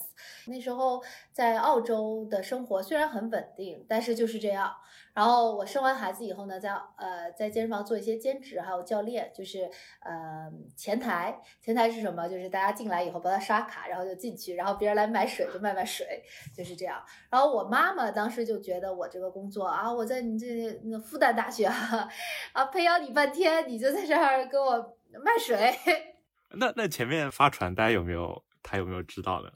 [0.47, 4.74] 那时候在澳洲的生活虽然很稳定，但是就是这样。
[5.14, 11.39] 然后我生完孩子以后呢，在呃在健身房做一些兼职，还有教练，就是呃前台。
[11.61, 12.28] 前台是什么？
[12.28, 16.24] 就是大家进来以后帮他刷卡，然后就进去，然后别人来买水就卖卖水，
[16.55, 17.03] 就是这样。
[17.30, 20.47] 然后我妈妈当时就觉得我这个工作啊，我在你这
[20.86, 22.09] 那复旦大学啊，
[22.53, 25.74] 啊培养你半天，你就在这儿给我卖水。
[26.55, 29.53] 那那前面发传单有没有他有没有知道的？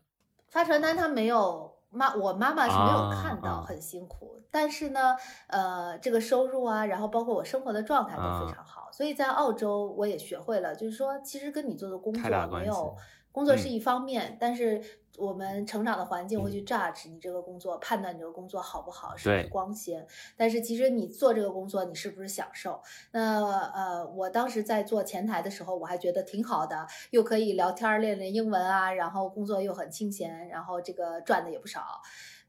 [0.49, 1.76] 发传单他没有。
[1.97, 5.17] 妈，我妈妈是没有看到很辛苦，但是呢，
[5.47, 12.95] 呃，这个收入啊，然后包括我生活的状态都非常好，所以在澳洲我也学会了，就是说，其实跟你做的工作没有。
[13.31, 14.81] 工作是一方面，但是
[15.17, 20.05] 我们成长的环境会去 judge 你这个工作，判断你这个工作好不好，是不是光鲜。
[20.35, 22.81] 但是其实你做这个工作，你是不是享受？
[23.11, 31.81] 那呃，我当时在做前台的时候，我还觉得挺好的，又可以聊天练练英文啊，然后工作又很清闲，然后这个赚的也不少，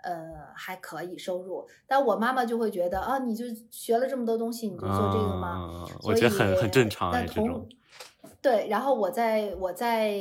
[0.02, 1.66] 呃，还可以收入。
[1.86, 5.86] 但我妈妈就会觉得啊，你就学了这么多东西，你就做这个吗？
[6.02, 7.66] 我觉得很很正常哎，这种。
[8.42, 10.18] 对，然后我在我在。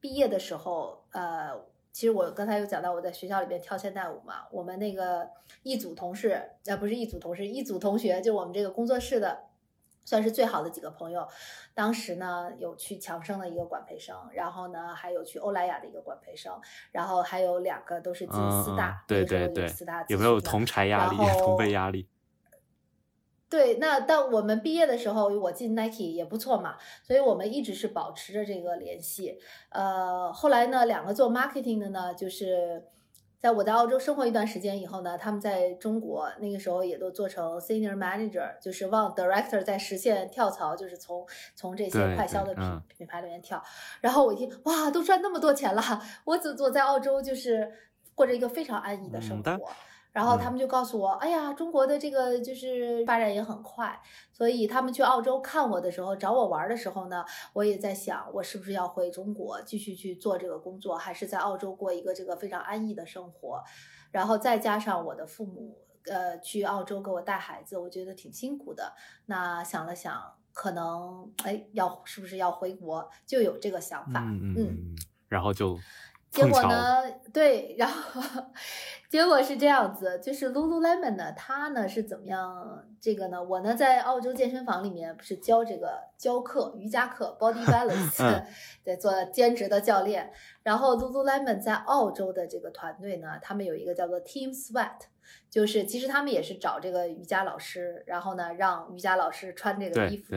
[0.00, 1.50] 毕业的时候，呃，
[1.92, 5.28] 其实我刚才有讲到我在学校里边跳现代舞嘛，我们那个
[5.62, 9.44] 一组同事，呃，不是一组同事，一组同学，就我们这个工作室的，
[10.04, 11.28] 算是最好的几个朋友。
[11.74, 16.58] 当时呢，有去强生的一个管培生，然后呢，还有去欧莱雅的一个管培生，
[16.92, 18.34] 然后还有两个都是进
[18.64, 22.08] 四大，对对对，四大有没有同柴压力、 同辈压力？
[23.50, 29.40] 对，那到我们毕业的时候，我进 Nike 也不错嘛，所以我们一直是保持着这个联系。
[29.70, 32.84] 呃，后来呢，两个做 marketing 的呢，就是
[33.40, 41.26] 在我在澳洲生活一段时间以后呢，他们在中国那个时候也都做成 senior manager，就是往 director 在实现跳槽，就是从
[41.56, 43.60] 从这些快销的品品牌里面跳。
[44.00, 45.82] 然后我一听，哇，都赚那么多钱了，
[46.24, 47.68] 我怎我在澳洲就是
[48.14, 49.68] 过着一个非常安逸的生活。
[50.12, 54.00] 然后他们就告诉我，哎呀，中国的这个就是发展也很快，
[54.32, 63.62] 所以他们去澳洲看我的时候，找我玩的时候呢，我也在想，我是不是要回中国继续去做这个工作，还是在澳洲过一个这个非常安逸的生活？
[64.10, 68.92] 然后再加上我的父母，呃，去澳洲给我带孩子，我觉得挺辛苦的。
[69.26, 70.20] 那想了想，
[70.52, 74.20] 可能哎，要是不是要回国，就有这个想法。
[74.20, 74.96] 嗯嗯嗯。
[75.28, 75.78] 然后就
[76.30, 77.02] 结果呢，
[77.32, 78.22] 对，然后
[79.08, 82.86] 结果是这样子，就是 Lululemon 呢，它呢是怎么样？
[83.00, 88.44] 这个呢，我呢在澳洲健身房里面不是教这个教课瑜伽课 Body Balance，
[88.84, 90.32] 在做兼职的教练。
[90.62, 95.00] 然后 Lululemon 在澳洲的这个团队呢，他们有一个叫做 Team Sweat，
[95.50, 100.36] 就是其实他们也是找这个瑜伽老师，然后呢让瑜伽老师穿这个衣服，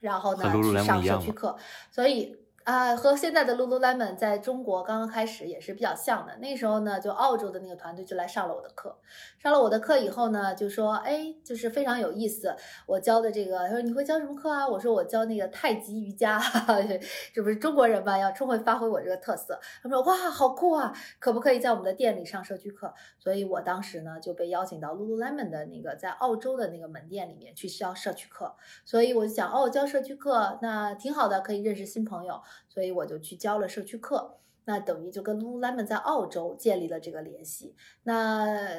[0.00, 1.56] 然后呢去上社区课，
[1.90, 2.38] 所以。
[2.70, 6.36] 啊，和现在的 Lululemon 在中国刚刚开始也是比较像的。
[6.36, 8.96] 那时候呢，就澳洲的那个团队就来上了我的课，
[9.40, 12.54] 上了我的课以后呢，就说，哎，就是非常有意思。
[12.86, 14.68] 我教的这个，他说你会教什么课啊？
[14.68, 16.40] 我说我教那个太极瑜伽，
[17.34, 19.58] 这不是中国人嘛，要充分发挥我这个特色。
[19.82, 22.94] 他说哇，好酷啊，可不可以在我们的店里上社区课？
[23.18, 28.54] 所以我当时呢就被邀请到 Lululemon 的那个在澳洲的那个门店里面去教社区课。
[28.84, 32.40] 所以我就想，哦，教社区课那挺好的，可以认识新朋友。
[32.68, 37.74] 所以我就去教了社区课，那等于就跟 Lululemon 在澳洲建立了这个联系。
[38.04, 38.78] 那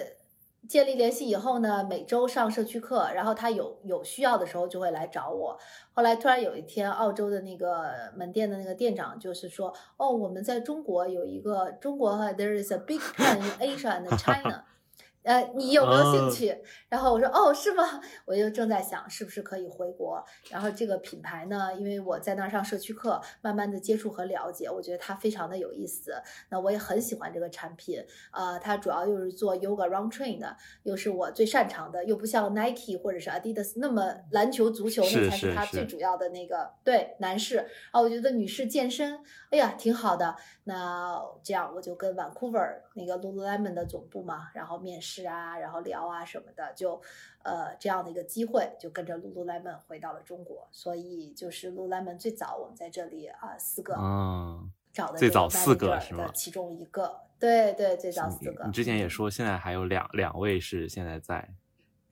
[0.68, 5.58] 建立联系以后呢，每周上社区课，然后他有有需要的时候就会来找我。
[5.94, 14.66] 后来突然有一天，澳洲的那个门店的那个店长就是说：“哦，我们在中国有一个中国哈，There is a big plan in Asia and China。”
[15.24, 16.58] 呃，你有没有兴趣？
[16.90, 17.84] 然后我说，哦，是吗？
[18.26, 20.24] 我就正在想，是不是可以回国。
[20.50, 26.12] 然后这个品牌呢，因为我在那儿上社区课，慢慢的接触和了解，我觉得它非常的有意思。
[26.50, 28.04] 那我也很喜欢这个产品。
[28.32, 36.72] 呃，它主要又是做 yoga run train 的，又是我最擅长的，又不像 Nike 或者是 Adidas 那么篮球、足球那才是它最主要的那个。
[36.84, 39.20] 对，男士啊，我觉得女士健身，
[39.52, 40.36] 哎呀，挺好的。
[40.64, 45.11] 那这样我就跟 Vancouver 那个 Lululemon 的总部嘛，然后面试。
[45.12, 47.02] 是啊，然后聊啊什么的，就
[47.44, 50.70] 呃这样的一个机会，就跟着 Lululemon 回到了中国。
[50.72, 56.32] 所以就是 Lululemon 最早我们在这里啊四个，嗯，找的最早四个是吗？
[56.34, 58.64] 其中一个，对对，最早四个。
[58.66, 61.50] 你之前也说现在还有两两位是现在在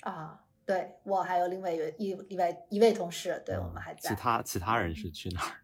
[0.01, 4.09] 啊，对我还有另外一一位一位同事，对我们还在。
[4.09, 5.55] 其他其他人是去哪儿？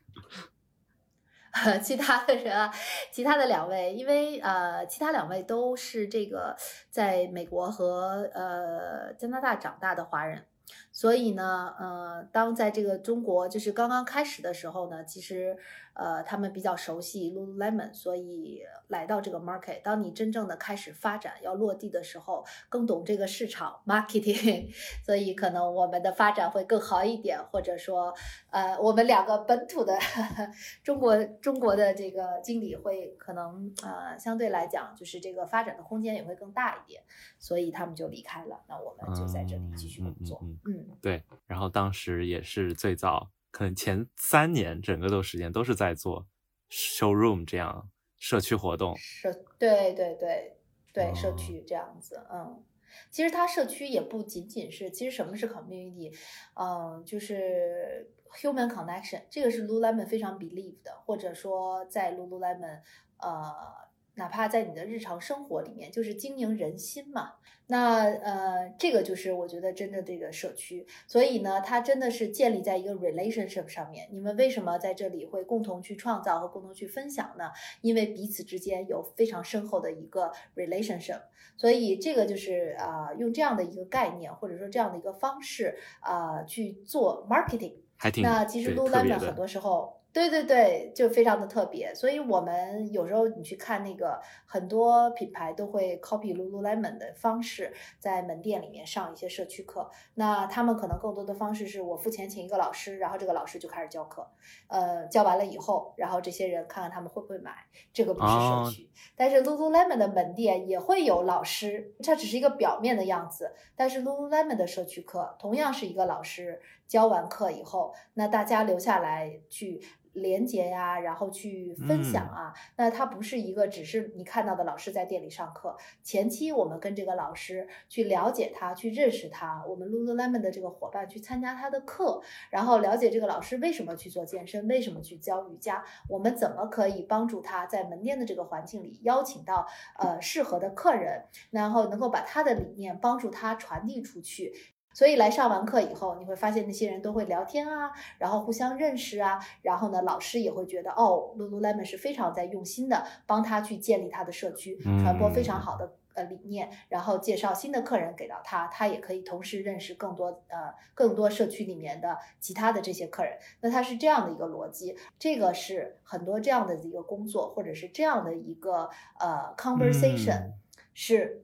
[1.82, 2.74] 其他的人啊，
[3.12, 6.56] 其他的两位，因为呃，其他两位都是这个
[6.89, 10.45] 在美国和呃加拿大长大的华人。
[10.91, 15.56] 所以呢，呃，当在这个中国就是刚刚开始的时候呢，其实，
[15.96, 19.82] 呃，他们比较熟悉 Lululemon，所以来到这个 market。
[19.82, 24.70] 当你真正的开始发展要落地的时候，更懂这个市场 marketing，
[25.06, 28.14] 所以可能我们的发展会更好一点，或者说，
[28.52, 29.98] 呃，我们两个本土的
[30.84, 37.02] 中国中国的这个经理会可能呃相对来讲就是这个发展的空间也会更大一点，
[37.39, 40.39] 所以他们就离开了，那我们就在这里继续工作。
[40.66, 46.28] 嗯，对，然后当时也是最早，可能前三年整个都时间都是在做
[46.70, 48.97] showroom 这样社区活动。
[48.97, 50.58] 社对对对
[50.91, 52.62] 对，社区这样子，嗯，
[53.10, 56.14] 其实它社区也不仅仅是，其实什么是 community，
[56.56, 62.82] 嗯，就是 human connection，这个是 Lululemon 非常 believe 的，或者说在 Lululemon，
[63.20, 63.84] 呃。
[64.16, 67.34] 哪怕在你的日常生活里面，就是经营人心嘛。
[67.68, 74.07] 那呃，这个就是我觉得真的这个社区，所以呢，它真的是建立在一个 relationship 上面。
[74.11, 77.49] 你们为什么在这里会共同去创造和共同去分享呢？
[77.82, 81.22] 因为彼此之间有非常深厚的一个 relationship。
[81.57, 87.78] 所以这个就是啊，用这样的一个概念或者说这样的一个方式啊去做 marketing。
[87.97, 89.95] 还挺那其实 Lululemon 很多时候。
[90.16, 99.91] 对对对，就非常的特别，所以我们有时候你去看那个很多品牌都会 copy Lululemon 的方式，在门店里面上一些社区课。
[100.13, 104.26] 那他们可能更多的方式是我付钱请一个老师，然后这个老师就开始教课，
[104.70, 107.51] 呃，教完了以后，然后这些人看看他们会不会买，
[107.91, 108.89] 这个不是社区。
[109.18, 113.53] 但是 Lululemon 的门店也会有老师，它只是一个表面的样子。
[113.76, 119.82] 但是 Lululemon 的社区课同样是一个老师教完课以后，那大家留下来去。
[120.16, 125.76] 连接呀，然后去分享啊，那它不是一个只是你看到的老师在店里上课。
[126.01, 139.68] 前期我们跟这个老师去了解他，去认识他，我们 Lululemon 的这个伙伴去参加他的课，然后了解这个老师为什么去做健身，为什么去教瑜伽，我们怎么可以帮助他在门店的这个环境里邀请到
[139.99, 144.53] 呃适合的客人，然后能够把他的理念帮助他传递出去。
[144.96, 163.38] 所以来上完课以后，你会发现那些人都会聊天啊，然后互相认识啊，然后呢，老师也会觉得哦，Lululemon 是非常在用心的帮他去建立他的社区，传播非常好的呃理念，然后介绍新的客人给到他，他也可以同时认识更多呃更多社区里面的其他的这些客人。
[163.60, 168.89] 那他是这样的一个逻辑，这个是很多这样的一个工作，或者是这样的一个
[169.20, 170.54] 呃 conversation
[170.93, 171.43] 是，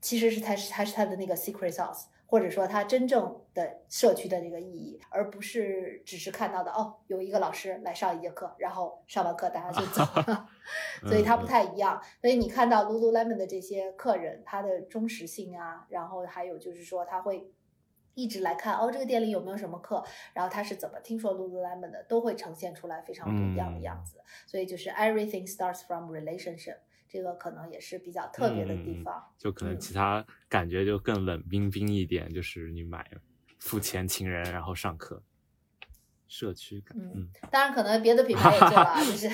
[0.00, 2.04] 其实是他是他是他的那个 secret sauce。
[2.30, 10.48] 或者说他真正的社区的这个意义，而不是只是看到的哦，有一个老师来上一节课，然后上完课大家就走了，
[11.02, 12.00] 所以它不太一样。
[12.20, 17.50] 所以你看到 Lululemon 的这些客人，他的忠实性啊，然后还有就是说他会
[18.14, 20.00] 一直来看哦，这个店里有没有什么课，
[20.32, 24.18] 然后他是怎么听说 Lululemon 的，都会呈现出来非常不一样的样子。
[24.46, 26.76] 所以就是 Everything starts from relationship。
[27.12, 33.04] 这个可能也是比较特别的地方，就可能其他感觉就更冷冰冰一点，就是你买
[33.58, 35.20] 付钱请人，然后上课，
[36.28, 36.96] 社区感。
[36.96, 39.28] 嗯，当然可能别的品牌也做了，就 是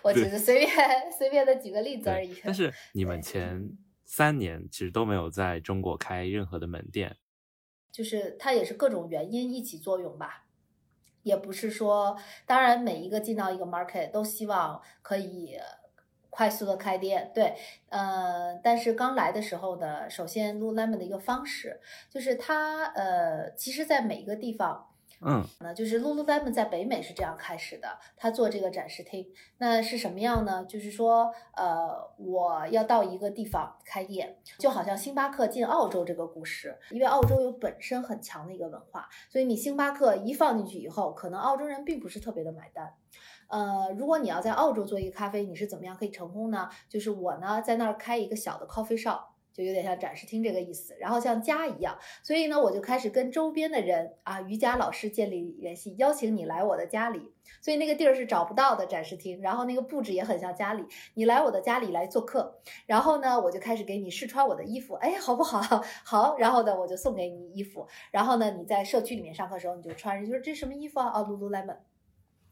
[0.00, 2.34] 我只是随便随便的举个例子而已。
[2.42, 7.18] 但是你们前三年其实都没有在中国开任何的门店，
[7.92, 10.46] 就是它也是各种原因一起作用吧，
[11.22, 12.16] 也不是说，
[12.46, 15.58] 当然每一个进到一个 market 都希望可以。
[16.30, 17.54] 快速的开店，对，
[17.90, 24.86] 呃，但是刚来的时候呢，首先 Lululemon 的一个方式就是它，呃，其实，在每一个地方。
[25.22, 30.64] 嗯，那就是 Lululemon 在北美是这样开始的，他做这个展示厅，那是什么样呢？
[30.66, 42.94] 就是说，呃，我要到一个地方开店，就好像星巴克进澳洲这个故事，因为澳洲有本身很强的一个文化，所以你星巴克一放进去以后，可能澳洲人并不是特别的买单。
[43.50, 46.68] 呃，如果你要在澳洲做一个咖啡，你是怎么样可以成功呢？
[46.88, 49.20] 就是我呢，在那儿开一个小的 coffee shop。
[49.52, 57.20] 就有点像展示厅这个意思，然后像家一样，所以呢，我就开始跟周边的人啊，瑜伽老师建立联系，邀请你来我的家里。
[57.60, 60.84] 所以那个地儿是找不到的展示厅，然后那个布置也很像家里，
[61.14, 65.82] 你来我的家里来做客，然后呢，我就开始给你试穿我的衣服，哎，好不好？
[66.06, 71.08] 好，然后呢，我就送给你衣服，然后呢，你在社区里面上课的时候你就穿，就说这什么衣服啊？
[71.08, 71.76] 啊，Lululemon。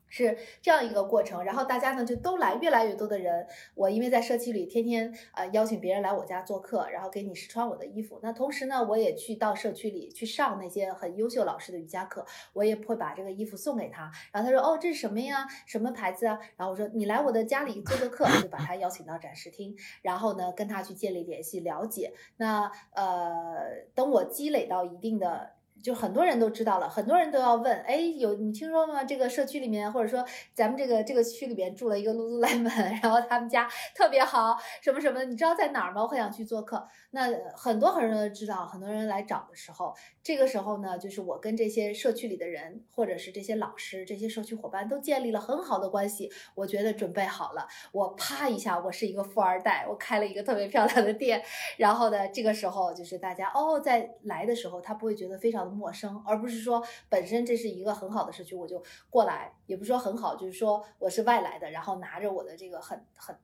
[0.08, 3.46] 是这样一个过程，然后大家呢就都来，越来越多的人。
[3.74, 8.18] 我因为在社区里天天呃邀请别人来我家做客，然后给你试穿我的衣服。
[8.22, 14.10] 那同时呢，我也去到社区里去上那些很优秀老师的瑜伽课，我也会把这个衣服送给他。
[14.32, 15.46] 然后他说：“哦，这是什么呀？
[15.66, 22.12] 什么牌子啊？”然后我说：“你来我的家里做个客，就把他邀请到展示厅，然后呢跟他去建立联系，了解。
[22.36, 25.50] 那呃，等我积累到一定的。”
[25.82, 29.04] 就很多人都知道了，很多人都要问，哎，有你听说吗？
[29.04, 30.24] 这个社区里面，或者说
[30.54, 36.02] 咱们这个这个区里面住了一个 Lululemon，然后他们家特别好，什么什么，你知道在哪儿吗？
[36.02, 36.86] 我很想去做客。
[37.10, 46.30] 那很多很多人都知道，很多人来找的时候，这个时候呢，就是我跟这些社区里的人，或者是这些老师、这些社区伙伴都建立了很好的关系。
[46.54, 51.42] 我觉得准备好了，我啪一下，我是一个富二代，我开了一个特别漂亮的店。
[51.76, 63.36] 然后呢，这个时候就是大家哦，在来的时候，他不会觉得非常的陌生，而不是说本身这是一个很好的社区，我就过来，也不是说很好，就是说我是外来的，然后拿着我的这个很很。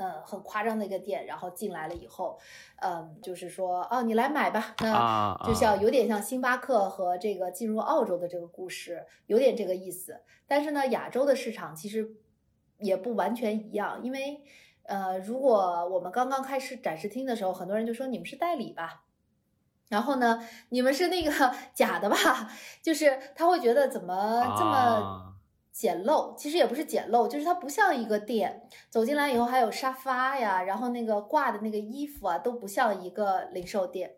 [0.00, 2.38] 嗯，很夸张的一个店，然后进来了以后，
[2.76, 10.20] 嗯，就是说，哦，你来买吧，那就像有点像星巴克和这个进入澳洲的这个故事，有点这个意思。
[10.46, 12.14] 但是呢，亚洲的市场其实
[12.78, 14.40] 也不完全一样，因为，
[14.84, 19.02] 呃，如果我们刚刚开始展示厅的时候，很多人就说你们是代理吧，
[19.88, 21.30] 然后呢，你们是那个
[21.74, 22.16] 假的吧，
[22.82, 25.24] 就是他会觉得怎么这么。
[25.70, 28.68] 简陋，其实也不是简陋，就是它不像一个店。
[28.90, 34.16] 走进来以后，还有沙发呀，然后那个挂的那个衣服啊，都不像一个零售店。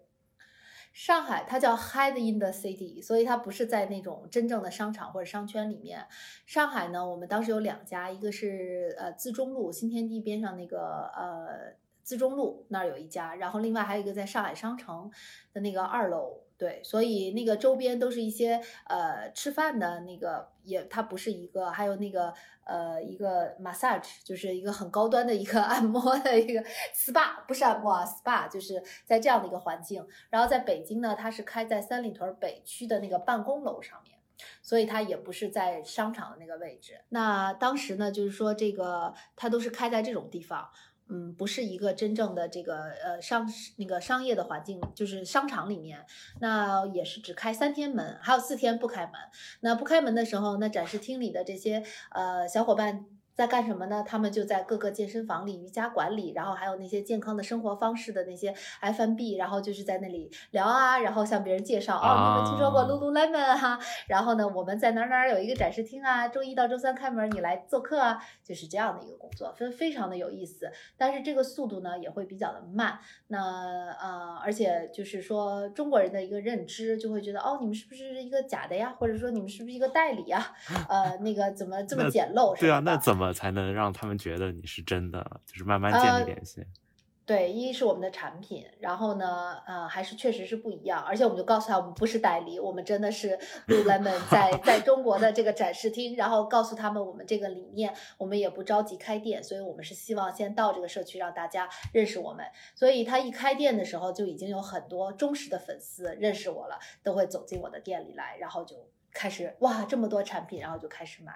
[0.94, 6.06] 上海它叫 Hide in the City，所以它不是在那种真正的商场或者商圈里面。
[6.46, 11.74] 上海呢，我们当时有两家，一个是呃自中路新天地边上那个呃
[12.10, 15.08] 自中路那儿有一家，然后另外还有一个在上海商城
[15.52, 16.40] 的那个二楼。
[16.58, 22.34] 对，所以那个周边都是一些呃吃饭的那个，也它不是一个，还有那个
[22.64, 26.60] 呃一个 massage，就是一个很高端的一个 按摩的一个
[26.92, 30.04] spa，不是按摩啊 spa，就是在这样的一个环境。
[30.30, 34.18] 然后在北京呢，它是开在三里屯北区的那个办公楼上面，
[34.60, 37.00] 所以它也不是在商场的那个位置。
[37.08, 40.68] 那当时呢，就是说这个它都是开在这种地方。
[41.10, 43.46] 嗯，不是一个真正的这个呃商
[43.76, 46.06] 那个商业的环境，就是商场里面，
[46.40, 49.12] 那也是只开三天门，还有四天不开门。
[49.60, 51.82] 那不开门的时候，那展示厅里的这些
[52.12, 53.06] 呃小伙伴。
[53.40, 54.04] 在干什么呢？
[54.06, 63.80] 他们就在各个健身房里瑜伽馆里，然后还有那些健康的生活方式的那些 F&B，然后就是在那里聊啊，然后向别人介绍哦，你们听说过 Lululemon 哈？
[64.08, 70.70] 然后呢，我们在哪哪有一个展示厅啊，周一到周三开门，你来做客啊，就是这样的一个工作，非非常的有意思。
[70.98, 72.98] 但是这个速度呢也会比较的慢。
[73.28, 73.38] 那
[73.98, 78.94] 呃，而且就是说中国人的一个认知就会觉得哦，你们是不是一个假的呀？
[78.98, 80.52] 或者说你们是不是一个代理呀？
[80.90, 82.54] 呃，那个怎么这么简陋？
[82.60, 85.24] 对啊，那怎么才能让他们觉得你是真的？
[85.46, 86.64] 就是慢慢建立联系。
[87.26, 108.74] 对，一是我们的产品，然后呢，呃，还是确实是不一样，而且我们就告诉他，我们不是代理，我们真的是 Lululemon 在在中国的这个展示厅，然后告诉他们我们这个理念，我们也不着急开店，所以我们是希望先到这个社区让大家认识我们，所以他一开店的时候就已经有很多忠实的粉丝认识我了，都会走进我的店里来，然后就
[109.12, 111.32] 开始哇这么多产品，然后就开始买。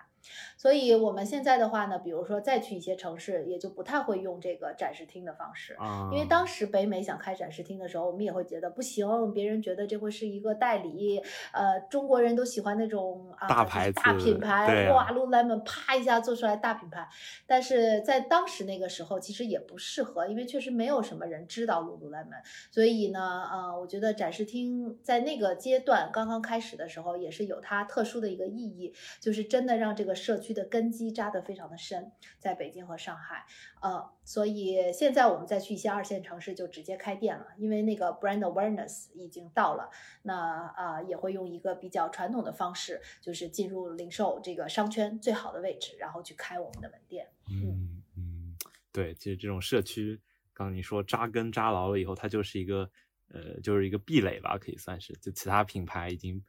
[0.56, 5.76] 所以我们现在的话呢，比如说再去一些城市，也就不太会用这个展示厅的方式，
[6.10, 11.22] 因为当时北美想开展示厅的时候，我们也会觉得不行，别人觉得这会是一个代理，
[11.52, 17.06] 呃，中国人都喜欢那种啊大牌大品牌，哇，Lululemon 啪一下做出来大品牌，
[17.46, 30.12] 但是在当时那个时候其实也不适合，因为确实没有什么人知道 Lululemon，所以呢，呃，我觉得展示厅在那个阶段刚刚开始的时候，也是有它特殊的一个意义，就是真的让这个。
[30.24, 33.44] 社区的根基扎得非常的深，在北京和上海，
[33.82, 39.90] 呃，所以现在我们再去一些二线城市就直接开店了，因为那个 brand awareness 已经到了，
[40.22, 40.34] 那
[40.76, 47.28] 啊也会用一个比较传统的方式，就是进入零售这个商圈最好的位置，然后去开我们的门店。
[47.50, 48.56] 嗯嗯，
[48.92, 50.18] 对，其实这种社区，
[50.54, 52.88] 刚刚你说扎根扎牢了以后，它就是一个
[53.28, 56.42] 呃，就是一个壁垒吧，可以算是，就其他品牌已经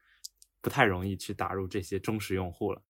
[0.66, 2.82] 不太容易去打入这些忠实用户了。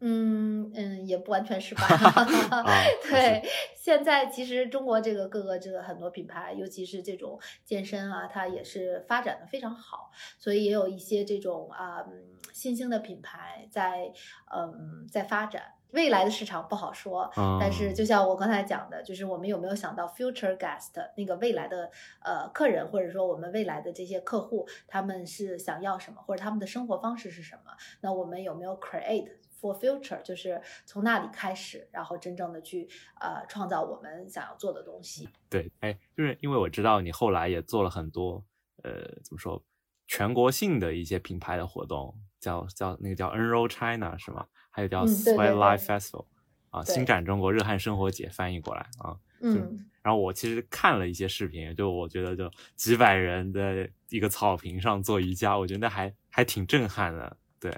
[0.00, 1.80] 嗯嗯，也不完全是吧。
[3.08, 3.40] 对，
[3.76, 10.10] 现在其实中国这个各个这个很多品牌，尤其是这种健身啊，它也是发展的非常好，
[10.40, 12.04] 所以也有一些这种啊
[12.52, 14.12] 新兴的品牌在
[14.52, 15.74] 嗯在发展。
[15.92, 17.30] 未来的市场不好说，
[17.60, 21.90] 但是就像我刚才讲的，就是我们有没有想到 future guest 那个未来的
[22.22, 27.72] 呃客人，或者说我们未来的这些客户，他们是想要什么，或者他们的生活方式是什么？
[28.00, 32.88] 那我们有没有 create？For future，就是从那里开始，然后真正的去
[33.20, 35.28] 呃创造我们想要做的东西。
[35.50, 38.44] 对，哎，就是因为我知道你后来也做了很多
[38.84, 38.92] 呃
[39.24, 39.60] 怎么说
[40.06, 44.46] 全国性的一些品牌的活动，叫叫那个叫 Enroll China 是吗？
[44.70, 46.26] 还有叫 Sweat Life Festival
[46.70, 49.16] 啊，新展中国热汗生活节翻译过来啊。
[49.40, 49.86] 嗯。
[50.02, 57.36] 然后我其实看了一些视频，就我觉得就几百人的一个草坪上做瑜伽，我觉得还还挺震撼的。
[57.60, 57.76] 对。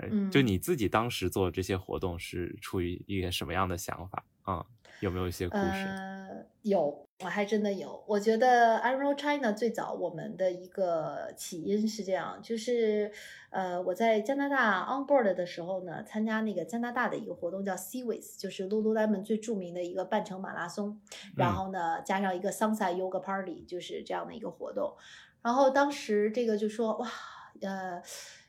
[0.00, 4.64] 嗯，就你自己当时做这些活动是出于一个什么样的想法啊？
[5.00, 5.62] 有没有一些故事？
[5.62, 8.04] 呃，有，我还真的有。
[8.06, 13.10] 我觉得 o China 最早我们的一个起因是这样，就是
[13.50, 21.00] 呃，我在加拿大 on board 的时候呢，参加那个加拿大的一个活动叫 Sea With，就是 Lululemon 最著名的一个半程马拉松，
[21.36, 24.94] 然后呢加上一个 Sunset Yoga Party，就是这样的一个活动。
[25.42, 27.08] 然后当时这个就说哇，
[27.62, 28.00] 呃。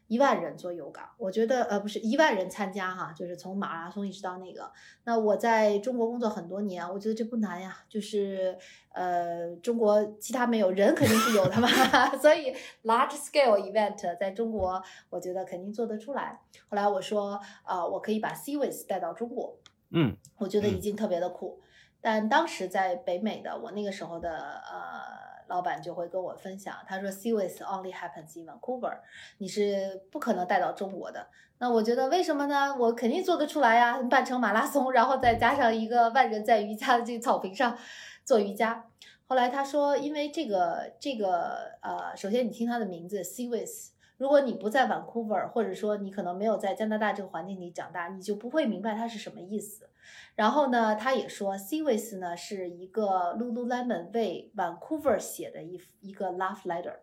[0.10, 4.70] 一万人做 yoga，我觉得呃不是一万人参加哈，就是从马拉松一直到那个。
[5.04, 8.58] 那我在中国工作很多年，我觉得这不难呀，就是
[8.92, 11.70] 呃中国其他没有人肯定是有的嘛，
[12.18, 12.52] 所以
[12.84, 16.42] large scale event 在中国我觉得肯定做得出来。
[16.68, 19.58] 后来我说啊，我可以把 c w i s 带到中国，
[19.92, 21.62] 嗯，我觉得已经特别的酷。
[22.02, 25.39] 但当时在北美的我那个时候的呃。
[25.50, 29.00] 老板就会跟我分享，他说 s e w i s only happens in Vancouver，
[29.40, 31.28] 你是不可能带到中国的。
[31.58, 32.74] 那我觉得为什么呢？
[32.80, 37.78] 我肯定做得出来呀，半程马拉松，然后再加上一个万人在瑜伽的这个草坪上
[38.24, 38.86] 做瑜伽。
[39.28, 49.90] 后来他说，因为这个这个呃，首先你听他的名字 s e w i s 如果你不在 Vancouver，或者说你可能没有在加拿大这个环境里长大，你就不会明白它是什么意思。
[50.36, 56.96] 然后呢，他也说 s e w i s 呢是一个 Lululemon 为 Vancouver 写的一一个 love letter。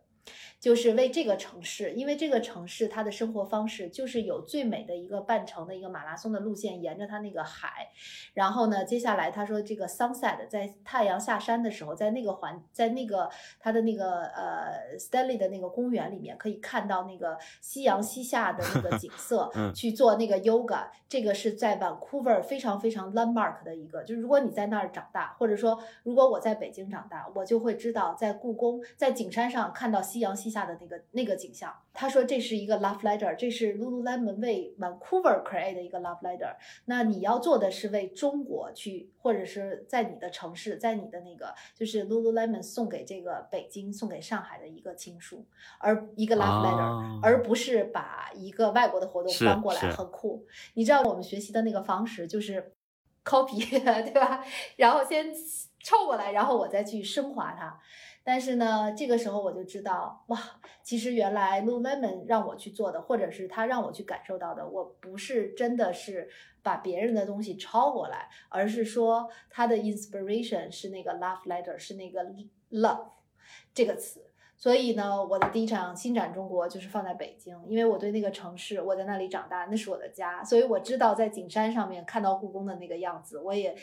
[0.67, 7.89] 就是为这个城市，因为这个城市它的生活方式就是有最美的一个半程的一个马拉松的路线，沿着它那个海。
[8.35, 20.89] 然后呢，接下来他说这个 sunset 在太阳下山的时候，在那个环，在那个他的那个呃 Stanley 的那个公园里面，可以看到那个夕阳西下的那个景色， 去做那个 yoga。
[21.09, 30.03] 这个是在 Vancouver 非常非常 landmark 的一个，就是如果你在那儿长大，或者说如果我在北京长大，我就会知道在故宫在景山上看到。
[30.07, 31.75] 夕阳西下的那个那个景象。
[31.93, 36.55] 他说这是一个 love letter，这是 Lululemon 为 Vancouver create 的一个 love letter。
[36.85, 45.45] 那你要做的是为中国去，或者是在你的城市，在你的那个就是 Lululemon 送给这个北京、送给上海的一个情书，
[45.79, 50.47] 而一个 love letter，、哦而不是把一个外国的活动是搬过来，很酷。
[50.75, 52.73] 你知道我们学习的那个方式就是
[53.25, 53.59] copy，
[54.05, 54.45] 对吧？
[54.77, 55.33] 然后先
[55.83, 57.81] 凑过来，然后我再去升华它。
[58.29, 60.37] 但是呢，这个时候我就知道，哇，
[60.83, 66.29] 其实原来 Lululemon 让我去做的，或者是他让我去感受到的，我不是真的是
[66.61, 72.25] 把别人的东西抄过来，而是说他的 inspiration 是那个 love letter，是那个
[72.73, 73.11] love
[73.73, 74.25] 这个词。
[74.59, 83.77] 所以呢，我的第一场新展中国就是放在北京，因为我对那个城市，我在那里长大，那是我的家，所以我知道在景山上面看到故宫的那个样子，我也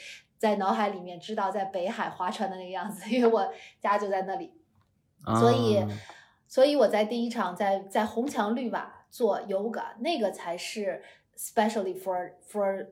[0.43, 4.51] 在脑海里面知道在北海划船的那个样子，因为我家就在那里。
[5.39, 5.87] 所以啊，
[6.49, 11.01] 所以我在第一场在在红墙绿瓦做 yoga，那个才是
[11.37, 12.87] specially for for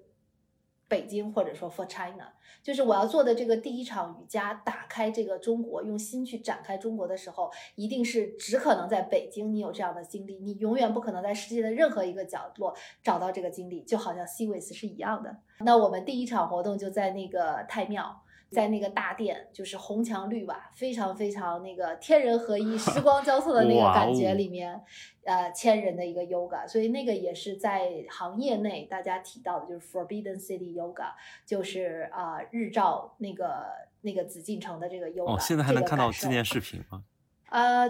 [0.92, 2.28] 北京或者说 for China，
[2.62, 15.38] 就是我要做的这个第一场瑜伽，打开这个中国，用心去展开中国的时候，一定是只可能在北京你有这样的经历，你永远不可能在世界的任何一个角落找到这个经历，就好像 c w i s 是一样的。
[15.62, 18.24] 那我们第一场活动就在那个太庙。
[18.52, 24.82] 在那个大殿，就是红墙绿瓦，非常非常那个天人合一、时光交错的那个感觉哦里面，
[25.24, 31.14] 呃，千人的一个 yoga，所以那个也是在行业内大家提到的，就是 Forbidden City Yoga，
[31.46, 33.66] 就是啊、呃日照那个
[34.02, 36.60] 那个紫禁城的这个 yoga，哦，现在还能看到纪念视。
[36.60, 37.04] 频吗？
[37.50, 37.90] 呃，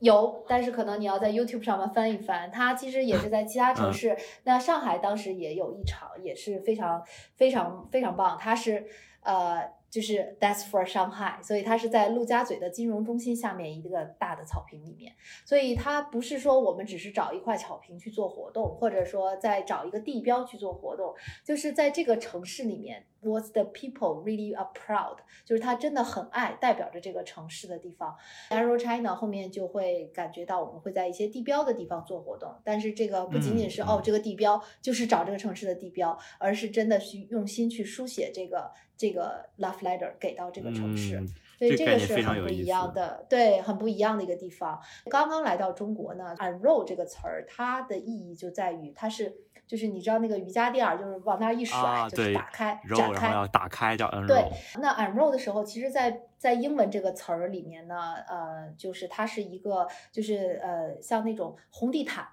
[0.00, 2.50] 有，但是可能你要在 YouTube 上面翻一翻。
[2.50, 7.02] 它其实也是在其他城嗯市，那上海当时也有一场，也是非常
[7.34, 8.36] 非常非常棒。
[8.38, 8.86] 它是
[9.22, 15.14] 呃，就是 That's for Shanghai，所以它是在陆家嘴的金融中心下面一个大的草坪里面。
[15.46, 25.16] 所以它不是说我们只是找一块草坪去做活动，或者说再找一个地标去做活动，就是在这个城市里面，what's the people really are proud，
[25.46, 28.14] 就是他真的很爱，代表着这个城市的地方。
[28.50, 41.20] Arrow China 后面就会感觉到我们会在一些地标的地方做活动，但是这个不仅仅是、嗯哦，这个地标就是找这个城市的地标，而是真的去用心去书写这个这个 love letter 给到这个城市。
[41.20, 41.28] 嗯
[41.58, 44.78] 所以这个是很不一样的，对，很不一样的一个地方。
[45.08, 49.34] 刚刚来到中国呢，unroll 这个词儿，它的意义就在于它是，
[49.66, 53.28] 就是你知道那个瑜伽垫儿，就是往那儿一甩，啊，就是打开、展开。
[53.28, 54.44] 然后要打开叫 unroll，对，
[54.82, 62.28] 那 unroll 的时候，其实在，在英文这个词儿里面呢，呃，就是它是一个，就是呃，像那种红地毯。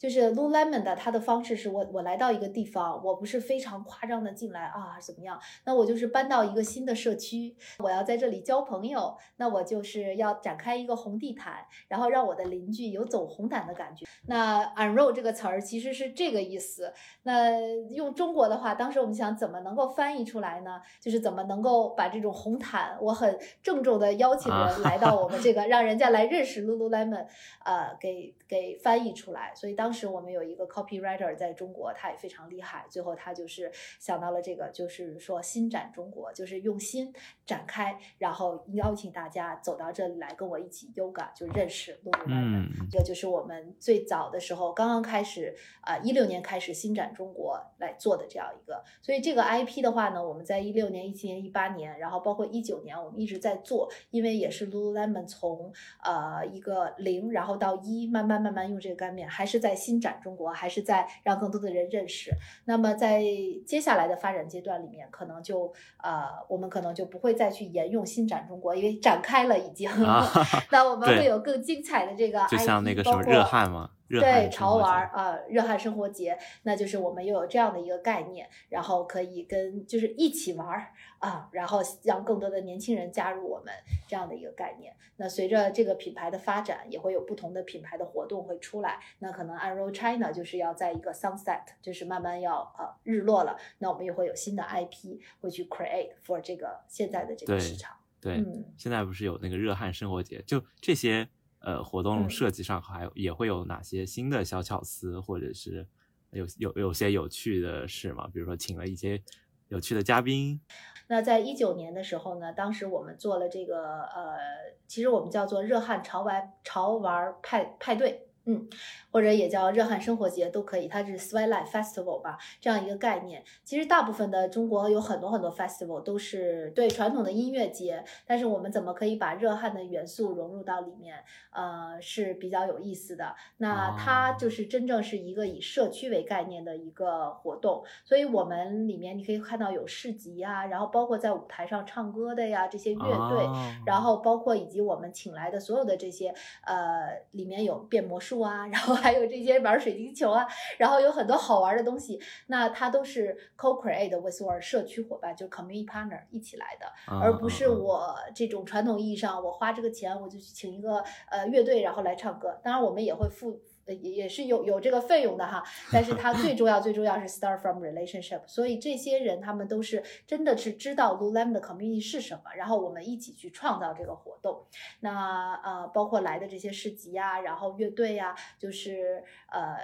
[0.00, 5.38] 就是 Lululemon 的，它的方式是我我来到一个地方，我不是非常夸张的进来啊怎么样？
[5.66, 14.06] 那我就是搬到一个新的社区，我要在这里交朋友，那我就是要展开一个红地毯，然后让我的邻居有走红毯的感觉。
[14.26, 16.94] 那 unroll 这个词儿其实是这个意思。
[17.24, 20.80] 那用中国的话，当时我们想怎么能够翻译出来呢？
[20.98, 27.26] 就是怎么能够把这种红毯，我很郑重的邀请啊人来到我们这个，让人家来认识 Lululemon，
[27.64, 29.52] 呃，给给翻译出来。
[29.54, 32.84] 所以当时我们有一个 copywriter 在中国，他也非常厉害。
[32.90, 37.12] 最后他就是想到了这个，就是说新展中国，就是用心
[37.46, 42.66] 展开，然后邀请大家走到这里来跟我一起 yoga，就认识 Lululemon。
[42.66, 48.82] 嗯，这个就是我们最早的时候刚刚开始，啊、1一六年开始新展中国来做的这样一个。
[49.00, 55.72] 所以这个 IP 的话呢，我们在一六年、一七年、一八年，然后包括一九年，我们一直在做，因为也是 Lululemon 从
[56.02, 62.30] 呃一个零，然后到一，慢慢慢慢用这个干面，还是在新展中国，还是在让更多的人认识。
[62.66, 63.24] 那么在
[63.66, 65.72] 接下来的发展阶段里面，可能就
[66.02, 69.90] 呃，我们可能就不会再去沿用新展中国，因为展开了已经。
[69.90, 70.30] 啊
[70.70, 83.72] 那我们会有更精彩的这个 IP，就像那个什么热汗嘛，热汗对潮玩儿啊，热汗生活节，那就是我们又有这样的一个概念，然后可以跟就是一起玩儿啊，然后让更多的年轻人加入我们
[84.08, 84.96] 这样的一个概念。
[85.16, 88.98] 那随着这个品牌的发展，也会有不同的品牌的活动会出来。
[89.18, 97.94] 那可能 Unroll China 就是要在一个 sunset，就是慢慢要呃日落了，那我们也会有新的 IP 会去 create for 这个现在的这个市场。
[98.18, 101.28] 对，嗯现在不是有那个热汗生活节，就这些
[101.60, 105.86] 呃活动嗯设计上还有也会有哪些新的小巧思，或者是
[106.30, 108.28] 有有有些有趣的事吗？
[108.32, 109.22] 比如说请了一些
[109.68, 110.60] 有趣的嘉宾，
[111.08, 114.38] 那在一九年的时候呢，当时我们做了这个呃，
[114.86, 118.29] 其实我们叫做热汗潮玩潮玩派派对。
[118.46, 118.68] 嗯，
[119.12, 123.44] 或者也叫热汗生活节都可以，它是 Sweat Life Festival 吧，这样一个概念。
[123.62, 131.16] 其实大部分的中国有很多很多 festival 都是对传统的音乐节，但是我们怎么可以把热汗的元素融入到里面？
[131.52, 133.34] 呃，是比较有意思的。
[133.58, 143.46] 那它就是真正是一个以社区为概念的一个活动，所以我们里面你可以看到有市集呀，然后包括在舞台上唱歌的呀这些乐队，
[143.84, 146.32] 然后包括以及我们请来的所有的这些
[146.64, 148.39] 呃，里面有变魔术。
[148.40, 150.46] 树啊，然后还有这些玩水晶球啊，
[150.78, 156.86] 然后有很多好玩的东西，那它都是 co-create with our 社区伙伴，就是 community partner 一起来的，
[157.20, 163.60] 而不是我这种传统意义上我花这个钱我就去请一个呃乐队然后来唱歌，当然我们也会付。
[163.94, 165.62] 也也是有有这个费用的哈，
[165.92, 174.66] 但是它最重要最重要是 start from relationship，所以这些人他们都是真的是知道 Lululemon 的 community 是什么，然后我们一起去创造这个活动。
[175.00, 179.76] 那呃，包括来的这些市集呀，然后乐队呀，就是呃，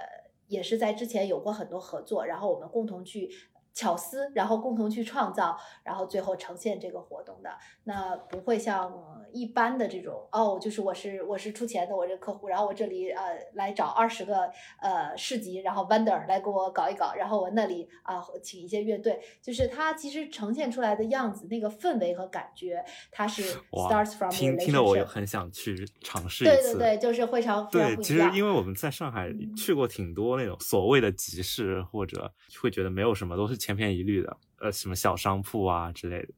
[0.47, 3.29] 也是在之前有过很多合作，然后我们共同去。
[3.77, 7.49] 巧思，然后共同去创造，然后最后呈现这个活动的，
[7.83, 8.91] 那不会像
[9.31, 14.49] 一般的这种哦，就是我是我是出钱的，我这个客户，然后我这里呃来找二十个
[14.81, 29.31] 呃市集，然后 vendor 来给我搞一搞，然后我那里啊请一些乐队，就是它其实呈现出来的样子，那个氛围和感觉，它是 starts from 听听得我很想去尝试一次，对对对，就是会常对，其实因为我们在上海。
[29.55, 33.66] 去过挺多那种所谓的集市，或者会觉得没有什么，都是。
[33.67, 36.33] 千篇一律的，呃，什么小商铺啊之类的，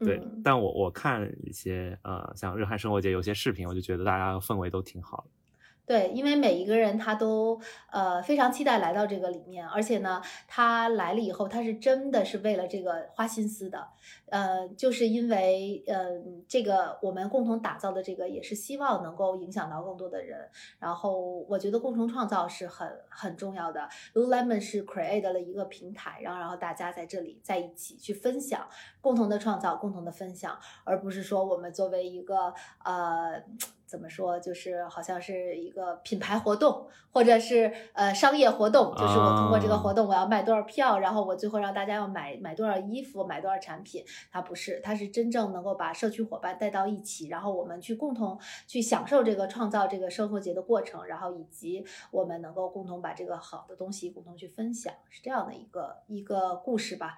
[0.00, 0.20] 对。
[0.42, 5.30] 但我我看一些呃，像日韩生活节有些视频，我就觉得大家氛围都挺好的。
[5.86, 7.60] 对，因为每一个人他都
[7.92, 13.86] 呃非常期待来到这个里面，而且呢，他来了以后，他是真的是为了这个花心思的，
[14.28, 23.88] 呃，就是因为呃这个我们共同打造的这个也是希望能够影响到更多的人，然后我觉得共同创造是很很重要的。
[24.12, 28.66] Lululemon 是 create 了一个平台，然后然后大家在这里在一起去分享，
[29.00, 32.52] 共同的创造，共同的分享，而不是说我们作为一个
[32.84, 33.40] 呃。
[33.86, 34.38] 怎么说？
[34.40, 44.04] 就是好像是一个品牌活动，或者是呃商业活动，就是我通过这个活动，我要卖多少票，然后我最后让大家要买买多少衣服，买多少产品。
[44.32, 57.16] 它不是，它是真正能够把社区伙伴带到一起，然后我们去共同去享受这个创造这个生活节的过程，然后以及我们能够共同把这个好的东西共同去分享，是这样的一个一个故事吧。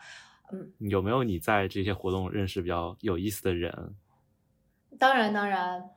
[0.52, 3.94] 嗯，有没有你在这些活动认识比较有意思的人？
[4.98, 5.90] 当然，当然。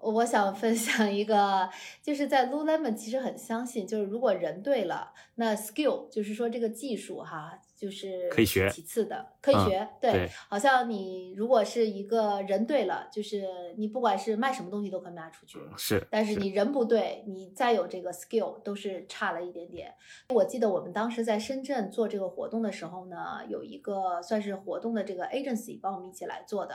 [0.00, 1.68] 我想分享一个，
[2.02, 7.60] 就是在 Lululemon 其实很相信，就是如果人对了，那 skill 就是说这个技术哈。
[7.78, 19.94] 就是可以学，其次的可以学，对，好像你如果是一个人对了，就是你不管是卖什么东西都可以卖出去，是，但是你人不对，你再有这个 skill 都是差了一点点。
[20.34, 26.74] 我记得我们当时在深圳做这个活动的时候呢，有一个算是活动的这个 agency 帮我们一起来做的。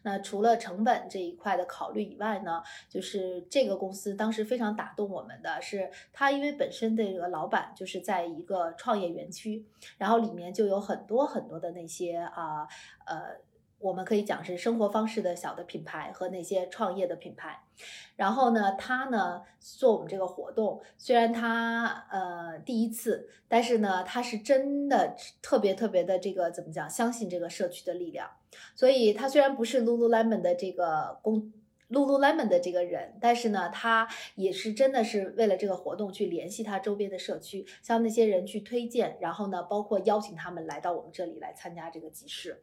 [0.00, 9.66] 那除了成本这一块的考虑以外呢，就是这个公司当时非常打动我们的是，他因为本身这个老板就是在一个创业园区，
[9.98, 10.37] 然后里。
[10.38, 12.66] 里面就有很多很多的那些啊
[13.04, 13.36] 呃，
[13.80, 17.64] 我们可以讲是生活方式的小的品牌和那些创业的品牌。
[18.14, 28.30] 然后呢，他呢做我们这个活动，虽然他呃第一次，但是呢他是真的特别特别的这个怎么讲，相信这个社区的力量。
[28.76, 31.52] 所以他虽然不是 Lululemon 的这个公。
[31.90, 42.62] Lululemon 的这个人，但是呢，他也是真的是为了这个活动去联系他周边的社区，向那些人去推荐，然后呢，包括邀请他们来到我们这里来参加这个集市。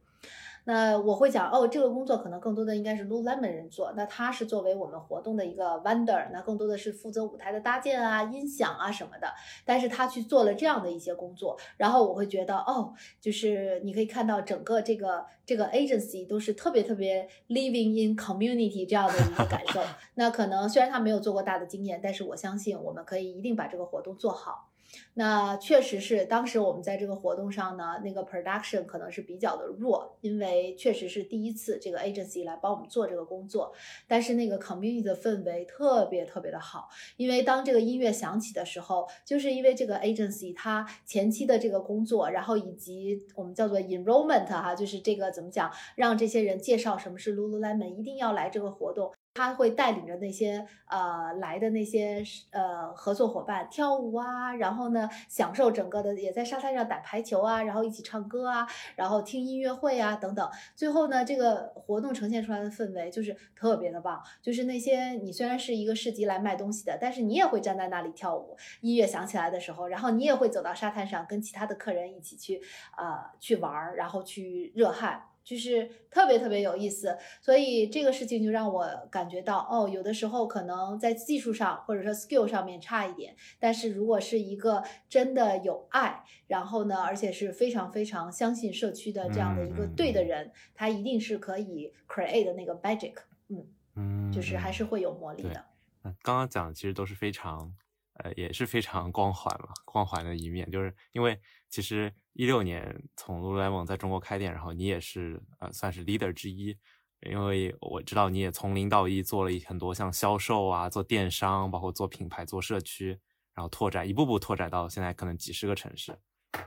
[0.67, 3.93] 那我会讲哦，这个工作可能更多的应该是 Lululemon 人做。
[3.95, 9.27] 那他是作为我们活动的一个 vendor，那更多的是负责舞台的搭建啊、音响啊什么的。
[9.63, 19.79] 但是他去做了这样的一些工作，然后我会觉得哦，就是你可以看到整个这个这个 agency 都是特别特别 living in community 这样的一个感受。
[20.15, 24.69] 那可能虽然他没有做过大的经验，但是我相信我们可以一定把这个活动做好。
[25.15, 33.73] 那确实是，当时我们在这个活动上呢，那个 production 可能是比较的弱，因为确实是第一次这个 agency 来帮我们做这个工作。
[34.07, 49.11] 但是那个 community 的氛围特别特别的好，因为当这个音乐响起的时候，就是因为这个 agency 它前期的这个工作，然后以及我们叫做 enrollment 哈，就是这个怎么讲，让这些人介绍什么是 Lululemon，一定要来这个活动。
[49.35, 58.65] 他会带领着那些呃来的那些呃合作伙伴跳舞啊，然后呢享受整个的，也在沙滩上打排球啊，然后一起唱歌啊，
[58.95, 60.49] 然后听音乐会啊等等。
[60.73, 72.61] 最后呢，这个活动呈现出来的氛围就是特别的棒，就是那些你虽然是一个市集来卖东西的，但是你也会站在那里跳舞，音乐响起来的时候，然后你也会走到沙滩上跟其他的客人一起去
[72.97, 75.21] 呃去玩儿，然后去热汗。
[75.45, 93.13] 就是特别特别有意思，所以这个事情就让我感觉到，哦，有的时候可能在技术上或者说 skill 上面差一点，但是如果是一个真的有爱，然后呢，而且是非常非常相信社区的这样的一个对的人，他一定是可以 create 的那个 magic，
[93.49, 95.63] 嗯嗯，就是还是会有魔力的。
[96.03, 97.71] 嗯，刚刚讲的其实都是非常，
[98.15, 101.39] 呃，也是非常光环了，光环的一面，就是因为
[101.69, 102.13] 其实。
[102.37, 106.77] 一六年从 Lululemon 在中国开店，然后你也是呃算是 leader 之一，
[107.21, 113.17] 因为我知道你也从零到一做了很多像销售啊、做电商，包括做品牌、做社区，
[113.53, 116.13] 然后拓展一步步拓展到现在可能几十个城市。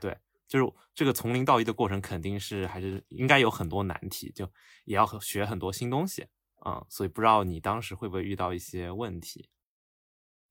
[0.01, 4.51] 对，就是这个从零到一的过程肯定是还是应该有很多难题，就
[4.87, 6.27] 也要学很多新东西
[6.61, 9.51] 啊，所以不知道你当时会不会遇到一些问题。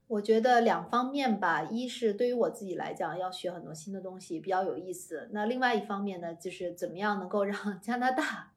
[0.07, 5.29] 我觉得两方面吧，一是对于我自己来讲，要学很多新的东西，比较有意思。
[5.33, 8.53] 那另外一方面呢，就是怎么样能够 让加拿大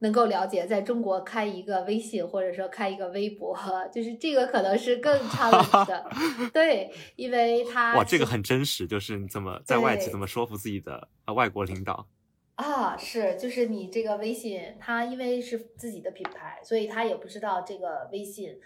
[0.00, 3.56] 能够了解，在中国开一个微信或者说开一个微博，
[3.92, 5.50] 就是这个可能是更差
[5.84, 6.10] 的。
[6.52, 12.08] 对，因为他哇，这个很真实，就是你怎么在外企怎么说服自己的呃外国领导
[12.56, 12.96] 啊？
[12.96, 18.58] 是，就是你这个微信，他因为是自己的品牌，所以他也不知道这个微信。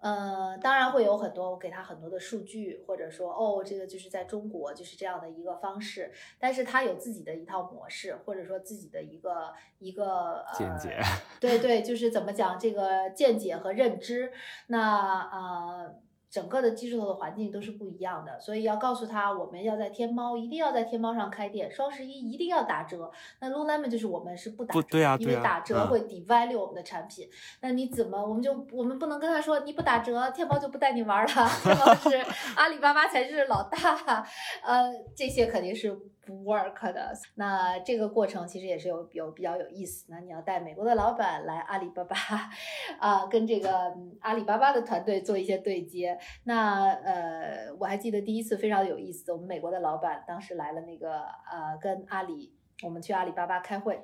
[0.00, 10.98] 呃，当然会有很多，我给他很多的数据，或者说，哦，这个就是在中国就是这样的一个方式，但是他有自己的一套模式，或者说自己的一个一个见解，
[11.38, 14.32] 对对，就是怎么讲这个见解和认知，
[14.66, 16.00] 那呃。
[16.30, 23.10] 整个的技术的环境都是不一样的，所以要告诉他，我们要在天猫，一定要在天猫上开店，双十一一定要打折。
[23.40, 27.28] 那 Lululemon 就是我们是不打折，因为打折会 devalue 我们的产品。
[27.60, 31.26] 那你怎么，我们就我们不能跟他说，你不打折，天猫就不带你玩了。
[31.64, 32.24] 天猫是
[32.54, 34.24] 阿里巴巴才是老大，
[34.62, 35.98] 呃，这些肯定是。
[36.24, 40.06] 不 work 的，那这个过程其实也是有有比较有意思。
[40.08, 42.16] 那你要带美国的老板来阿里巴巴，
[43.00, 46.18] 啊，跟这个阿里巴巴的团队做一些对接。
[46.44, 52.54] 那呃，我还记得第一次非常有意思，我们美国的老板当时来了那个呃，跟阿里，
[52.84, 54.00] 我们去阿里巴巴开会。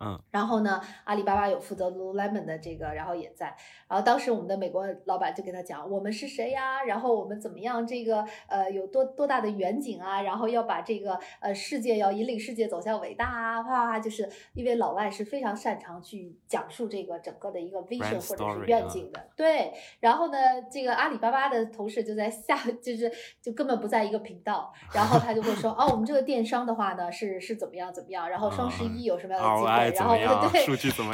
[0.00, 3.54] 嗯，然后呢，阿里巴巴有负责 Lululemon 的这个，然后也在。
[3.88, 6.82] 然后当时我们的美国老板就跟他讲，我们是谁呀？
[6.84, 7.86] 然后我们怎么样？
[7.86, 10.22] 这个呃有多多大的远景啊？
[10.22, 13.62] 然后要把这个呃世界要引领世界走向伟大啊！
[13.62, 19.28] 啪啪，就是因为老外是非常擅长去讲述这个整个的一个 vision 或者是愿景的。
[19.36, 19.72] 对。
[20.00, 20.38] 然后呢，
[20.70, 24.72] 这个阿里巴巴的同事就在下， 就是就根本不在一个频道。
[24.92, 28.28] 然后他就会说， 哦，我们这个电商的话呢，是是怎么样怎么样？
[28.28, 29.93] 然后双十一有什么样的机会？
[29.94, 30.14] 然后
[30.50, 30.64] 对，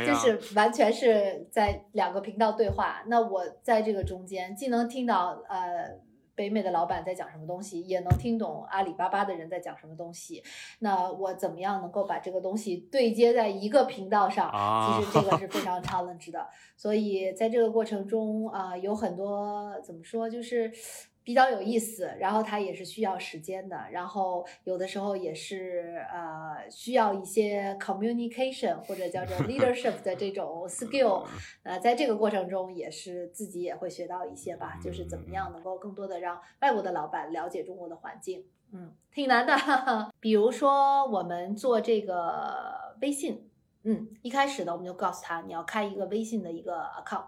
[0.07, 3.03] 就是完全是在两个频道对话。
[3.07, 5.99] 那我在这个中间，既能听到呃
[6.35, 10.43] 北美的老板在讲什么东西，也能听懂阿里巴巴的人在讲什么东西。
[10.79, 14.51] 那我怎么样能够把这个东西对接在一个频道上？
[14.51, 16.49] 其实这个是非常 challenge 的。
[16.77, 20.73] 所以在这个过程中啊，有很多怎么说，就是。
[21.23, 31.27] 比较有意思，然后它也是需要时间的，然后有的时候也是呃需要一些 communication 或者叫做 leadership 的这种 skill，
[31.63, 39.55] 呃，在这个过程中也是自己也会学到一些吧，就是怎么样能够更多的让外国的老板了解中国的环境，嗯，挺难的。
[40.21, 43.47] 比如说我们做这个微信，
[43.85, 47.27] 嗯，一开始呢我们就告诉他你要开一个微信的一个 account，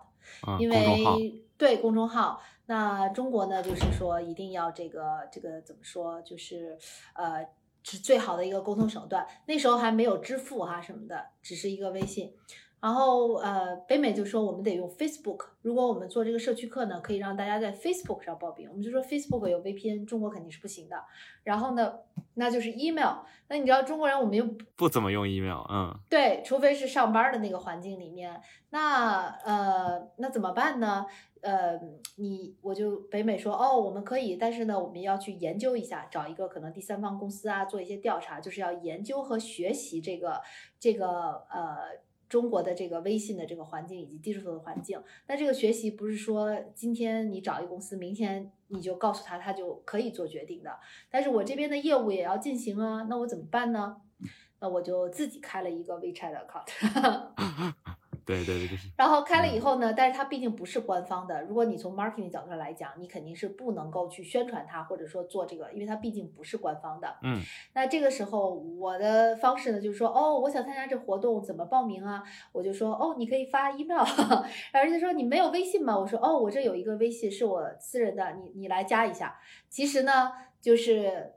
[0.58, 2.40] 因为对公众号。
[2.66, 6.78] 那中国呢，就是说一定要这个这个怎么说，就是
[7.14, 7.46] 呃
[7.82, 9.26] 是最好的一个沟通手段。
[9.46, 12.32] 那时候还没有支付哈什么的，只是一个微信。
[12.80, 15.46] 然后呃，北美就说我们得用 Facebook。
[15.60, 18.68] 如果我们做这个社区课呢，可以让大家在 Facebook 上报名。
[18.68, 21.04] 我们就说 Facebook 有 VPN，中国肯定是不行的。
[21.44, 22.00] 然后呢，
[22.34, 23.18] 那就是 email。
[23.52, 24.42] 那你知道中国人我们又
[24.76, 28.40] 不怎么用 email，嗯，对，除非是上班的那个环境里面。
[28.70, 31.04] 那呃，那怎么办呢？
[31.42, 31.78] 呃，
[32.16, 40.40] 你我就北美说哦，我们可以，但是呢，我们要去研究一下，找一个可能第三方公司啊，做一些调查，就是要研究和学习这个
[40.80, 41.76] 这个呃。
[42.32, 50.74] 中国的这个微信的这个环境以及技术的环境，那这个学习不是说今天你找一个公司，明天你就告诉他，他就可以做决定的。
[51.10, 53.98] 但是我这边的业务也要进行啊，那我怎么办呢？
[54.60, 57.74] 那我就自己开了一个 WeChat account。
[58.26, 58.88] 对对对，就是。
[58.96, 61.42] 然后开了以后呢，但是它毕竟不是官方的。
[61.42, 67.16] 如果你从 marketing 角度上来讲，你肯定是不能够去宣传它，或者说做这个，因为它毕竟不是官方的。
[67.22, 67.40] 嗯。
[67.74, 72.22] 那这个时候我的方式呢，就是说，哦，我想参加这活动，怎么报名啊？
[72.52, 74.04] 我就说，哦，你可以发 email。
[74.72, 75.98] 然后人家说你没有微信吗？
[75.98, 79.38] 我说，哦，我这有一个微信是我私人的，你你来加一下。
[79.68, 81.32] 其实呢，就是。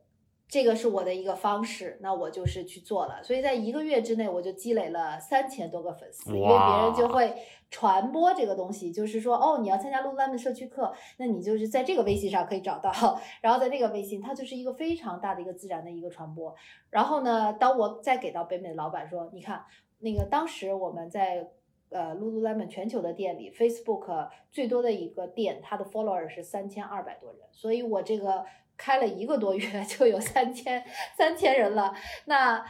[0.47, 7.35] 这个是我的一个方式，那我就是去做了，所以在一个月之内我就积累了三千多个粉丝，因为别人就会
[7.71, 16.55] 传播这个东西，就是说哦，你要参加 Lululemon 社区课，那你就是在这个微信上可以找到，然后在那个微信，它就是一个非常大的一个自然的一个传播。
[16.91, 19.65] 然后呢，当我再给到北美的老板说，你看
[19.99, 21.49] 那个当时我们在
[21.89, 28.45] 呃 Lululemon 全球的店里，Facebook 最多的一个店，它的 follower 是三千二百多人，所以我这个。
[28.77, 30.83] 开了一个多月 就有三千
[31.17, 31.93] 三千人了，
[32.25, 32.65] 那。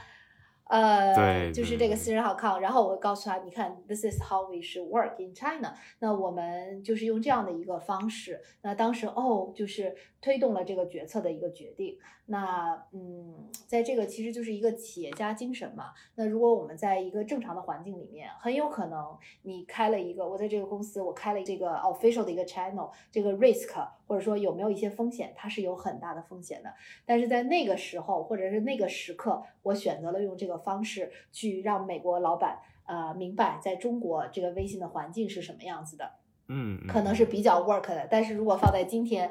[0.68, 5.72] 呃，就是这个私人号 account，然后我告诉他，你看，this is how we should work in China。
[6.00, 8.42] 那我们就是用这样的一个方式。
[8.64, 9.96] 那当时哦，就是
[10.26, 11.96] 推动了这个决策的一个决定。
[12.26, 15.92] 那嗯，在这个其实就是一个企业家精神嘛。
[16.16, 26.74] 那如果我们在一个正常的环境里面，很有可能你开了一个，我在这个公司我开了这个 official 的一个 channel，这个 risk 或者说有没有一些风险，它是有很大的风险的。
[27.06, 30.56] 但是在那个时候或者是那个时刻，我选择了用这个。
[30.66, 36.14] 方式去让美国老板呃明白，在中国这个微信的环境是什么样子的，
[36.48, 38.08] 嗯，可能是比较 work 的。
[38.10, 39.30] 但是如果放在今天，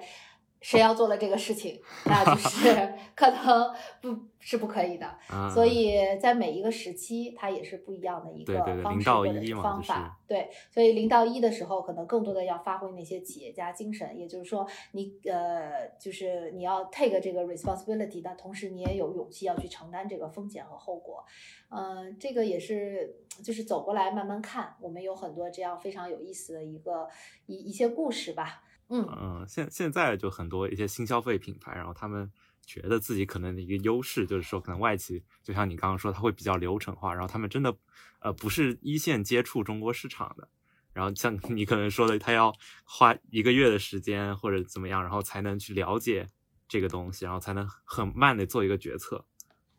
[0.65, 3.71] 谁要做了这个事情， 那就是可能
[4.01, 5.19] 不是不可以的。
[5.53, 10.19] 所以在每一个时期，它也是不一样的一个方式或者方法。
[10.27, 21.23] 对，所以零到一的时候，可能更多的要发挥那些企业家精神，也就是说，你呃，就是你要 take 这个 responsibility，但同时你也有勇气要去承担这个风险和后果。
[21.69, 27.07] 嗯，这个也是就是走过来慢慢看，我们有很多这样非常有意思的一个
[27.45, 28.63] 一一些故事吧。
[28.97, 32.31] 嗯，现现在就很多一些新消费品牌，然后他们
[32.65, 37.77] 觉得自己可能的一个优势就是说，可能外企就像你刚刚说，它会比较流程化，然后他们真的
[38.21, 40.49] 呃不是一线接触中国市场的，
[40.93, 42.55] 然后像你可能说的，他要
[42.85, 46.29] 花一个月的时间或者怎么样，然后才能去了解
[46.69, 49.25] 这个东西，然后才能很慢的做一个决策，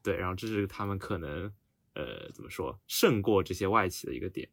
[0.04, 1.52] 对，然后这是他们可能
[1.94, 4.50] 呃怎么说胜过这些外企的一个点，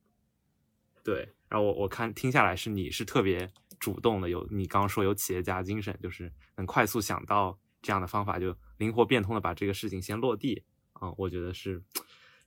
[1.02, 3.50] 对，然后我我看听下来是你是特别。
[3.82, 10.62] 主动的有，你刚刚说有企业家精神，就是能快速想到这样的方法，就灵活变通的把这个事情先落地。
[11.00, 11.82] 嗯，我觉得是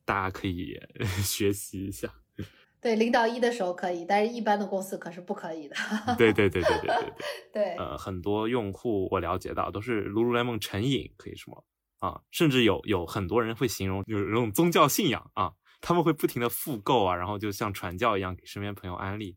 [0.05, 0.79] 大家可以
[1.21, 2.09] 学习一下。
[2.79, 5.75] 对，零到一的时候可以，但是一般的公司可是不可以的。
[6.17, 7.13] 对对对对对对对。
[7.51, 11.65] 对，呃，很多用户我了解到都是 Lululemon 成瘾，可以说
[11.99, 15.51] 啊，甚至有有很多人会形容就是那种宗教信仰啊，
[15.81, 19.35] 他们会不停的复购啊，然后就像传教一样给身边朋友安利。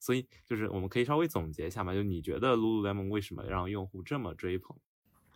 [0.00, 4.76] 所以就是我们可以稍微总结一下嘛，就你觉得 Lululemon 为什么让用户这么追捧？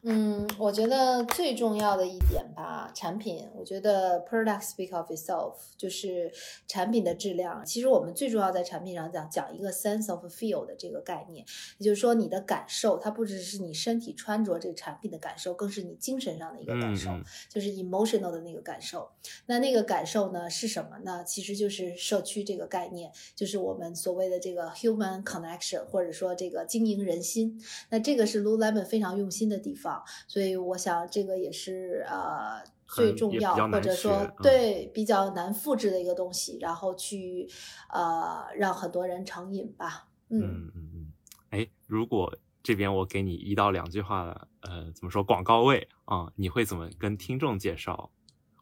[0.04, 6.28] 嗯，我觉得最重要的一点吧，产品，我觉得 product speak of itself，就是
[6.66, 7.64] 产品的质量。
[7.64, 11.46] 其实我们最重要在产品上讲讲一个 sense of feel 的这个概念，
[11.78, 17.10] 也就是说你的感受，它不只是你身体穿着这个产品的感受，更是你精神上的一个感受，
[17.48, 19.08] 就是 emotional 的那个感受。
[19.46, 21.22] 那那个感受呢是什么呢？
[21.22, 27.62] 其实就是社区这个概念，就是我们所谓的这个 human connection，或者说这个经营人心。
[27.90, 29.91] 那这个是 Lululemon 非常用心的地方。
[30.28, 37.48] 所以我想，这个也是呃最重要，或者说对比较难复制的一个东西，然后去
[37.90, 40.08] 呃让很多人成瘾吧。
[40.28, 41.12] 嗯嗯嗯。
[41.50, 46.32] 哎，如果这边我给你一到两句话，呃，怎么说广告位啊？
[46.36, 48.10] 你会怎么跟听众介绍？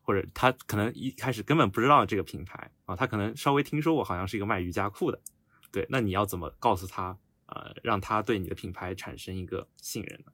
[0.02, 5.20] 或者他可能一开始根本不知道这个品牌啊，他可能稍微听说过，好像是一个卖瑜伽裤的。
[5.70, 7.16] 对，那你要怎么告诉他，
[7.47, 10.32] 呃，让他对你的品牌产生一个信任呢？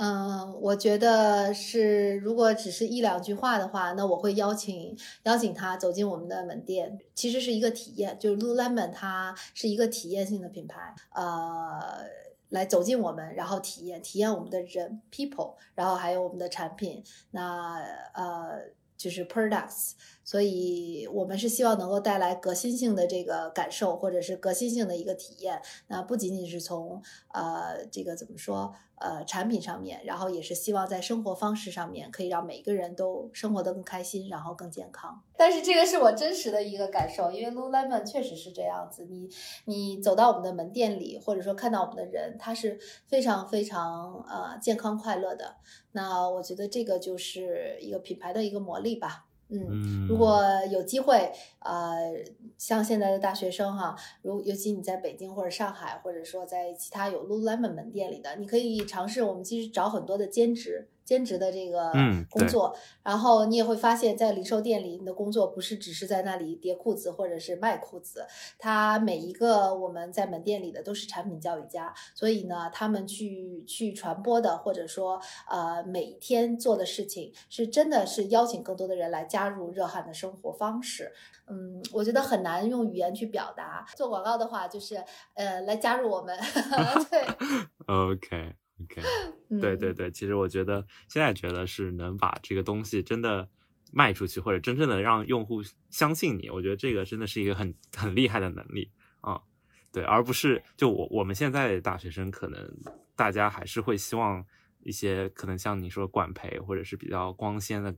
[0.00, 12.06] 嗯，我觉得是，如果只是一两句话的话，那我会邀请邀请他走进我们的门店，其实是一个体验，就是 Lululemon 它是一个体验性的品牌，呃，
[12.50, 17.02] 来走进我们，然后体验体验我们的人 people，然后还有我们的产品，
[17.32, 17.80] 那
[18.14, 19.94] 呃就是 products。
[20.22, 25.60] 所以，我们是希望能够带来革新性的这个感受，或者是革新性的一个体验。
[25.86, 27.02] 那不仅仅是从
[27.32, 35.22] 呃这个怎么说呃产品上面，然后也是希望在生活方式上面可以让每个人都生活得更开心，然后更健康。
[35.36, 39.06] 但是这个是我真实的一个感受，因为 Lululemon 确实是这样子。
[39.06, 39.28] 你
[39.66, 45.56] 你走到我们的门店里，或者说看到我们的人，他是非常非常呃健康快乐的。
[45.92, 49.26] 那我觉得这个就是一个品牌的一个魔力吧。
[49.50, 52.12] 嗯，如果有机会，呃，
[52.58, 59.22] 像现在的大学生哈，如尤其你在北京或者上海，或者说在其他有 Lululemon 门店里的，你可以尝试。
[59.22, 60.88] 我们其实找很多的兼职。
[61.08, 61.90] 兼职的这个
[62.28, 68.26] 工作，然后你也会发现，在零售店里，你的工作不是只是在那里叠裤子或者是卖裤子，
[68.58, 75.18] 他每一个我们在门店里的都是产品教育家，所以呢，他们去去传播的，或者说
[75.48, 81.10] 呃每天做的事情，是真的是邀请更多的人来加入热汗的生活方式。
[81.46, 83.86] 嗯，我觉得很难用语言去表达。
[83.96, 85.02] 做广告的话，就是
[85.32, 86.38] 呃来加入我们。
[87.10, 87.24] 对，
[87.88, 88.67] OK。
[88.80, 89.02] OK，
[89.60, 93.48] 对对对，其实我觉得现在觉得是能把这个东西真的
[93.92, 95.60] 卖出去，或者真正的让用户
[95.90, 99.40] 相信你，我觉得这个真的是一个很很厉害的能力啊。
[99.90, 102.72] 对，而不是就我我们现在大学生，可能
[103.16, 104.44] 大家还是会希望
[104.84, 107.92] 一些可能像你说管培或者是比较光鲜的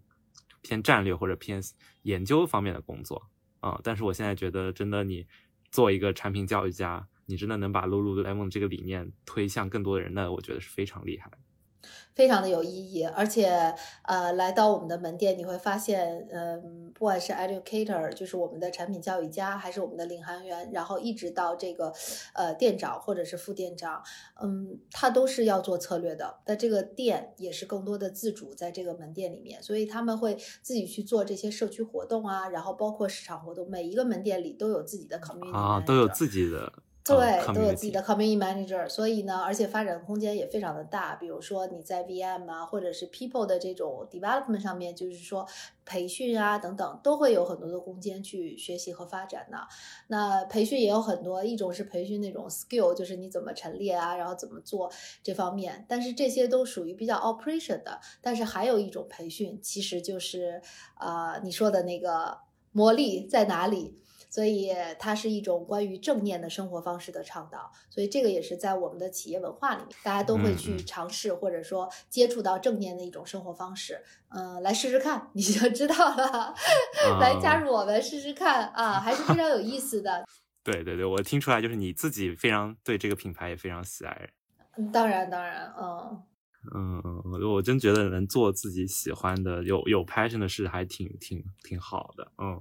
[0.63, 1.61] 偏战略或者偏
[2.03, 3.29] 研究方面的工作
[3.61, 3.79] 啊。
[3.85, 5.27] 但是我现在觉得，真的你
[5.71, 7.07] 做一个产品教育家。
[7.31, 11.31] 你真的能把 Lululemon 这个理念推向更多的人，那我觉得是非常厉害。
[12.15, 13.47] 非常的有意义，而且
[14.03, 21.91] 呃，来到我们的门店，你会发现，嗯，不管是 educator，就是我们的产品教育家，还是我们的领航员，然后一直到这个
[22.35, 24.03] 呃店长或者是副店长，
[24.43, 26.41] 嗯，他都是要做策略的。
[26.47, 36.71] 那这个店也是更多的自主在这个门店里面，所以他们会自己去做这些社区活动啊，然后包括市场活动，每一个门店里都有自己的 community 啊，都有自己的。
[37.17, 41.15] 对，都有自己的 community manager，所以呢，而且发展空间也非常的大。
[41.17, 45.47] 比如说你在 VM 啊，或者是 people 的这种 development 上面，就是说
[45.85, 49.59] 培训啊等等，都会有很多的空间去学习和发展的。
[50.09, 54.91] 那培训也有很多，一种是培训那种 skill，就是你怎么陈列啊，然后怎么做
[55.23, 55.85] 这方面。
[55.89, 58.01] 但是这些都属于比较 operation 的。
[58.21, 60.63] 但是还有一种培训，其实就是
[60.95, 62.39] 啊，你说的那个
[62.73, 63.99] 魔力在哪里？
[64.31, 74.01] 所以它是一种关于正念的生活方式的倡导，所以这个也是在我们的企业文化里面，大家都会去尝试或者说接触到正念的一种生活方式。
[74.29, 76.55] 嗯，来试试看，你就知道了。
[77.19, 80.25] 来加入我们试试看啊，还是非常有意思的。
[80.63, 84.31] 对对对，我听出来就是你自己非常对这个品牌也非常喜爱。
[84.93, 86.23] 当然当然，嗯
[86.75, 92.61] 嗯嗯，我我真觉得能做自己喜欢的、有有 passion 的事，还挺挺挺好的，嗯。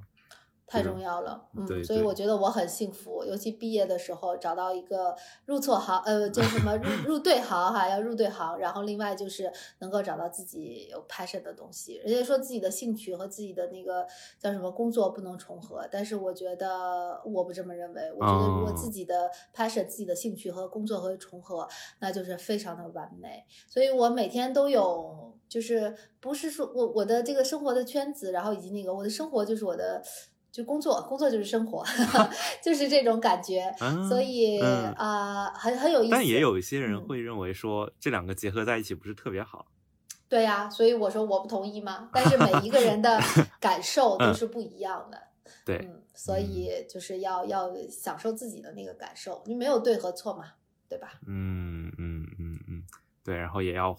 [0.69, 5.15] 太重要了，嗯，所以我觉得我很幸福，尤其毕业的时候找到一个
[5.45, 11.95] 入错行，呃，叫什么入 入对行哈，要入对行，然后另外就是能够找到自己有 passion 的东西。
[12.05, 14.05] 人家说自己的兴趣和自己的那个
[14.37, 21.67] 叫什么工作不能重合，但是我觉得我不这么认为，我觉得如果自己的 passion、自己的兴趣和工作和重合，
[21.99, 23.43] 那就是非常的完美。
[23.67, 30.03] 所以我每天都有，就是不是说我我的这个生活的圈子，然后以及那个我的生活就是我的。
[30.51, 31.83] 就工作，工作就是生活，
[32.63, 33.73] 就是这种感觉，
[34.09, 34.59] 所以
[34.95, 36.11] 啊，很很有意思。
[36.11, 39.67] 但也有一些人会认为说，这两个结合在一起不是特别好。
[40.27, 42.09] 对呀，所以我说我不同意嘛。
[42.13, 43.19] 但是每一个人的
[43.59, 45.21] 感受都是不一样的。
[45.65, 50.45] 对，所以就是要要享受自己的那个感受，你没有对和错嘛，
[50.87, 51.13] 对吧？
[51.27, 52.83] 嗯嗯嗯嗯，
[53.23, 53.95] 对，然后也要。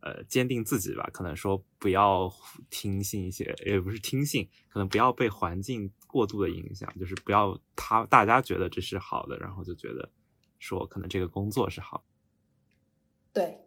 [0.00, 2.32] 呃，坚定自己吧，可能说不要
[2.70, 10.10] 听信一些，也不是听信，可能不要被环境过度的影响，就是不要他大家觉得这是好的，然后就觉得
[10.58, 12.04] 说可能这个工作是好。
[13.32, 13.58] 对，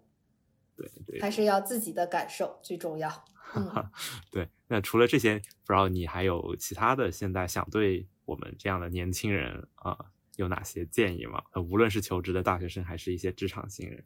[0.75, 3.09] 对对，还是要自己的感受最重要。
[4.31, 9.97] 对，那除了这些，不知道你还有其他的现在想对我们这样的年轻人啊
[10.37, 11.43] 有哪些建议吗？
[11.51, 14.03] 呃，无论是求职的大学生，还是一些职场新人。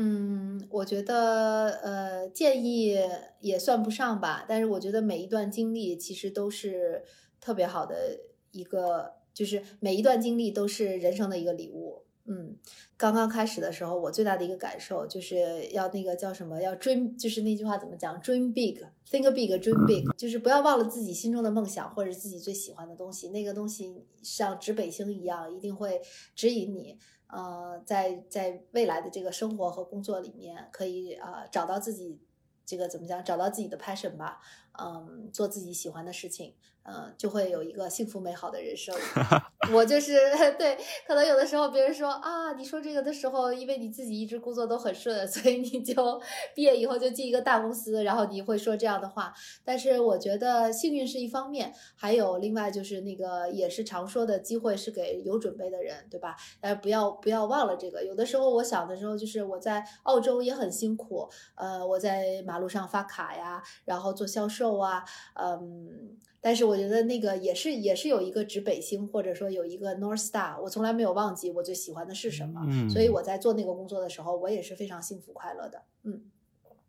[0.00, 2.96] 嗯，我觉得呃，建议
[3.40, 7.02] 也算不上吧，但是我觉得每一段经历其实都是
[7.40, 8.20] 特别好的
[8.52, 12.04] 一个，就是每一段经历都是人生的一个礼物。
[12.26, 12.56] 嗯，
[12.96, 26.00] 刚刚开始的时候，我最大的一个感受就是要那个叫什么，要 dream，就是那句话怎么讲，dream big，think big，dream big，就是不要忘了自己心中的梦想或者自己最喜欢的东西，那个东西像指北星一样，一定会
[26.36, 26.96] 指引你。
[27.28, 32.20] 呃，在在未来的这个生活和工作里面，可以啊找到自己
[32.64, 34.40] 这个怎么讲，找到自己的 passion 吧，
[34.80, 36.54] 嗯，做自己喜欢的事情。
[36.90, 38.96] 嗯，就会有一个幸福美好的人生。
[39.74, 40.16] 我就是
[40.56, 46.18] 对，可能有的时候别人说啊，你说这个的时候，因为你自己一直工作都很顺， 所以你就
[46.54, 49.34] 毕业以后就进一个大公司，然后你会说这样的话。
[49.62, 56.36] 但是我觉得幸运是一方面，还有另外就是那个也是常说的机会是给有准备的人，对吧？
[56.58, 58.02] 但是不要不要忘了这个。
[58.02, 64.67] 有的时候我想的时候，就是我在澳洲也很辛苦，呃，我在马路上发卡呀，然后做销售。
[64.68, 65.04] 受啊，
[65.34, 76.22] 嗯，但是我觉得那个也是也是有一个指北星，或者说有一个 North Star，我从来没有忘记我最喜欢的是什么，嗯所以我在做那个工作的时候，我也是非常幸福快乐的，嗯，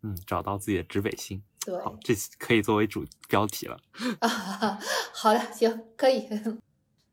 [0.02, 1.42] 嗯，找到自己的指北星。
[1.64, 3.78] 对，好，这期可以作为主标题了。
[4.20, 4.28] 啊，
[5.12, 6.28] 好的，行，可以。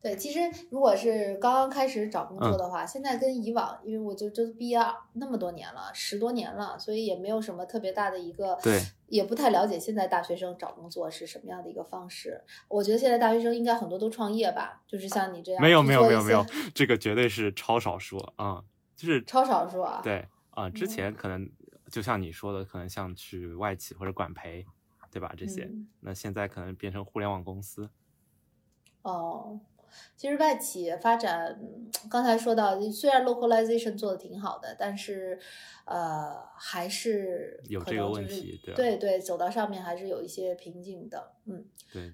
[0.07, 0.39] 对，其实
[0.69, 4.79] 如果是刚刚开始找工作的话，现在跟以往，因为我就这毕业
[5.13, 12.41] 那么多年了，十多年了，所以也没有什么特别大的一个，对，也不太了解现在大学生找工作是什么样的一个方式。
[12.69, 18.63] 我觉得现在大学生应该很多都创业吧，就是像你这样，没有没有没有没有，这个绝对是超少数啊、嗯，
[18.95, 19.99] 就是超少数啊。
[20.01, 20.19] 对
[20.51, 21.49] 啊、呃之前可能
[21.91, 24.65] 就像你说的，可能像去外企或者管培，
[25.11, 25.33] 对吧？
[25.35, 27.89] 这些，嗯那现在可能变成互联网公司。
[29.03, 29.57] 哦，
[30.15, 35.39] 其实外企发展，嗯刚才说到，虽然 localization 做的挺好的，但是，
[35.85, 41.33] 呃，还是有这个可能就是问题对吧对对，走到上面还是有一些瓶颈的。
[41.45, 42.13] 嗯，对，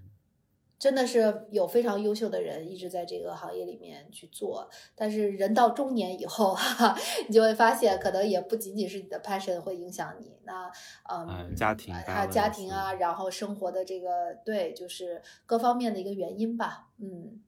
[0.80, 10.70] 真的是有非常优秀的人一直在这个行业里面去做，但是人到中年以后，哈哈， 你就会发现，可能也不仅仅是你的 passion 会影响你，那
[11.10, 17.42] 嗯，嗯家庭还有家庭啊，然后生活的这个对，就是各方面的一个原因吧，嗯。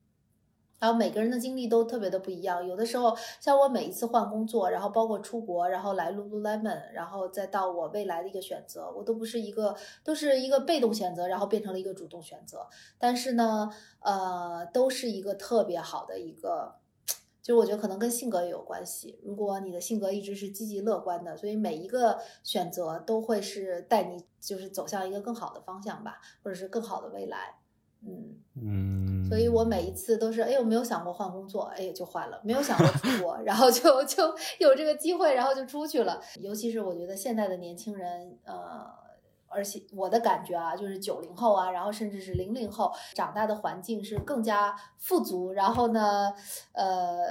[0.78, 12.68] 然后每个人的经历都特别的不一样，有的时候像我每一次换工作，然后包括出国，然后来 Lululemon，然后再到我未来的一个选择，我都不是一个都是一个被动选择，然后变成了一个主动选择。
[13.00, 13.70] 但是呢，
[14.00, 16.76] 呃，都是一个特别好的一个，
[17.42, 19.18] 就是我觉得可能跟性格也有关系。
[19.24, 27.60] 如果你的性格一直是积极乐观的，所以每一个选择都会是带你就是走向一个更好的方向吧，或者是更好的未来。
[28.06, 28.32] 嗯。
[28.58, 36.22] 嗯，所以我每一次都是，哎，我没有想过换工作，哎，就换了；没有想过出国，然后就 就有这个机会，然后就出去了。
[36.40, 38.88] 尤其是我觉得现在的年轻人，呃，
[39.48, 46.32] 而且我的感觉啊，就是九零后啊，然后甚至是零零后长大的环境是更加富足，然后呢，
[46.72, 47.26] 呃，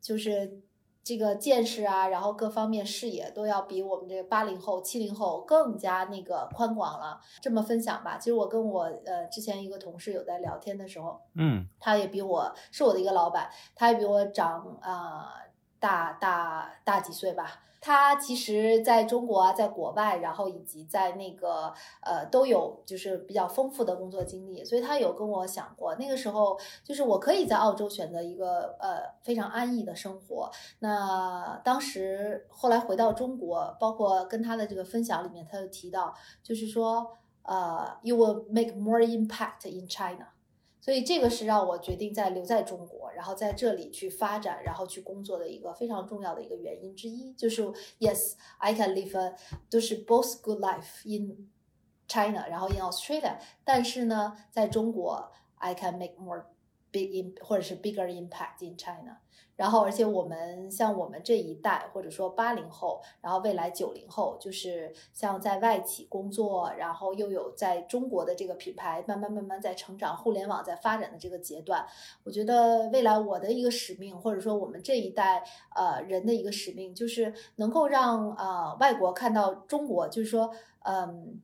[0.00, 0.60] 就是。
[1.02, 7.20] 这个见识啊，然后各方面视野都要比我们这个八零后、七零后更加那个宽广了。
[7.40, 15.49] 这么分享吧，其实我跟我呃之前一个同事有在聊天的时候，嗯他也比我是我的一个老板，他也比我长啊、呃
[15.80, 17.62] 大大大几岁吧。
[17.82, 30.50] 他其实在中国啊，在国外，然后以及在那个呃都有就是比较丰富的工作经历，所以他有跟我想过，那个时候就是我可以在澳洲选择一个呃非常安逸的生活。
[30.80, 40.26] 那当时后来回到中国，包括跟他的这个分享里面，他就提到，就是说呃，you will make more impact in China。
[40.80, 47.62] 所以这个是让我决定在留在中国，然后在这里去发展，然后去工作的一个非常重要的一个原因之一，就是
[47.98, 49.36] Yes, I can live a
[49.68, 51.50] 就是 both good life in
[52.08, 56.46] China，然后 in Australia，但是呢，在中国 I can make more
[56.90, 59.18] big in 或者是 bigger impact in China。
[59.56, 71.86] 然后，而且我们像我们这一代，或者说八零后，然后未来九零后，就是像在外企工作，然后又有在中国的这个品牌慢慢慢慢在成长，互联网在发展的这个阶段，
[72.24, 75.44] 我觉得未来我的一个使命，或者说我们这一代
[75.76, 80.50] 呃人的一个使命，就是能够让呃外国看到中国，就是说
[80.84, 81.38] 嗯。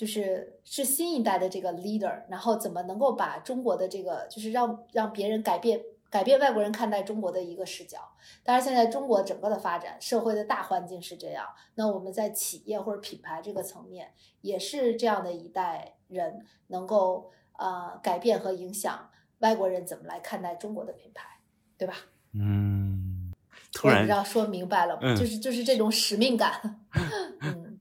[0.00, 5.78] 就是是新一代的这个 leader，然后怎么能够把中国的这个，就是让让别人改变
[6.08, 7.98] 改变外国人看待中国的一个视角。
[8.42, 11.44] 当然，现在中国整个的发展，社会的大环境是这样，
[11.74, 14.10] 那我们在企业或者品牌这个层面，
[14.40, 19.10] 也是这样的一代人能够呃改变和影响
[19.40, 21.28] 外国人怎么来看待中国的品牌，
[21.76, 21.94] 对吧？
[22.32, 23.34] 嗯，
[23.70, 27.02] 突然我也不知道说明白了就是就是这种使命感，嗯，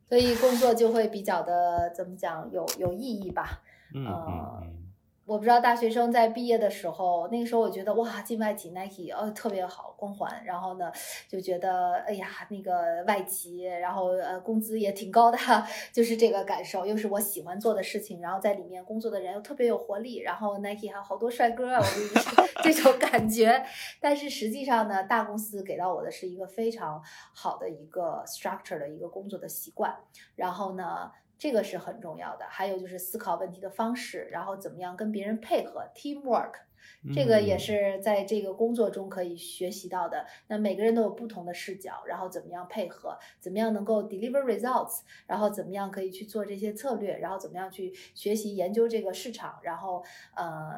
[0.10, 3.61] 所以工作就会比较的怎么讲有有意义吧。
[3.94, 4.88] 嗯呃嗯嗯
[5.30, 10.91] 我不知道大学生在毕业的时候，那个时候我觉得哇，进外企 Nike 哦特别好光环，然后呢
[11.27, 15.38] 就觉得哎呀那个外企，然后呃工资也挺高的，
[15.93, 23.64] 就是这个感受，又是我喜欢做的事情，然后在里面工作的人又特别有活力，然后 Nike 还有好多帅哥啊，我跟你说这种感觉。
[24.01, 26.99] 但是实际上呢，大公司给到我的是一个非常
[27.35, 29.95] 好的一个 structure 的一个工作的习惯，
[30.35, 31.11] 然后呢。
[31.39, 36.51] 这个是很重要的，还有就是思考问题的方式，然后怎么样跟别人配合 teamwork，
[37.15, 40.25] 这个也嗯是在这个工作中可以学习到的。
[40.47, 50.03] 那每个人都有不同的视角，然后怎么样配合，怎么样能够 deliver results，然后怎么样可以去做这些策略，然后怎么样去学习研究这个市场，然后
[50.35, 50.73] 呃，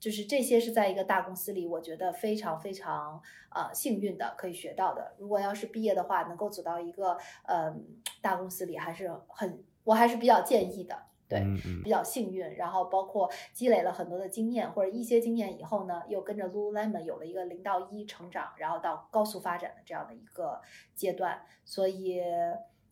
[0.00, 5.14] 就是这些是在一个大公司里，我觉得非常非常呃幸运的可以学到的。
[5.18, 7.72] 如果要是毕业的话，能够走到一个呃
[8.20, 11.02] 大公司里，还是很我还是比较建议的。
[11.28, 11.44] 对，
[11.84, 20.60] 比较幸运，然后包括积累了很多的经验或者一些经验以后呢，又跟着 Lululemon 有了一个零到一成长，然后到高速发展的这样的一个
[20.92, 22.20] 阶段，所以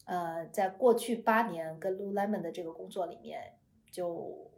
[0.04, 3.54] 呃，在过去八年跟 Lululemon 的这个工作里面，
[3.90, 4.52] 就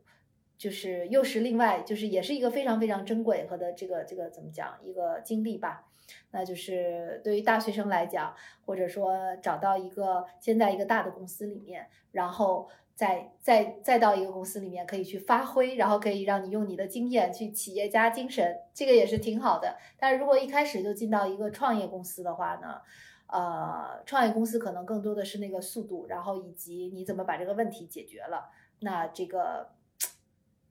[0.59, 5.90] 就是又是另外就是也是一个非常非常珍贵和的这个这个怎么讲一个经历吧。
[6.31, 8.35] 那就是对于大学生来讲，
[8.65, 19.77] 或者说找到一个先在一个大的公司里面，然后再再再到一个公司里面可以去发挥，然后可以让你用你的经验去企业家精神，这个也是挺好的。
[19.99, 22.81] 但是如果一开始就进到一个创业公司的话呢，
[23.27, 28.51] 呃，创业公司可能更多的是那个速度，然后以及你怎么把这个问题解决了，
[28.81, 29.71] 那这个。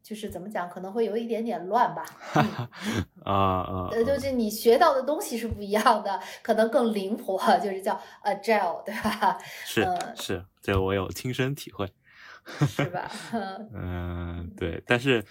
[0.01, 2.03] 就是怎么讲，可能会有一点点乱吧。
[2.33, 9.37] 嗯啊啊，呃，就是你学到的东西是不一样的，可能更灵活， 就是叫 agile，对吧？
[9.65, 11.87] 是嗯是，这个我有亲身体会。
[12.67, 13.11] 是吧？
[13.33, 14.81] 嗯 嗯，对。
[14.87, 15.23] 但是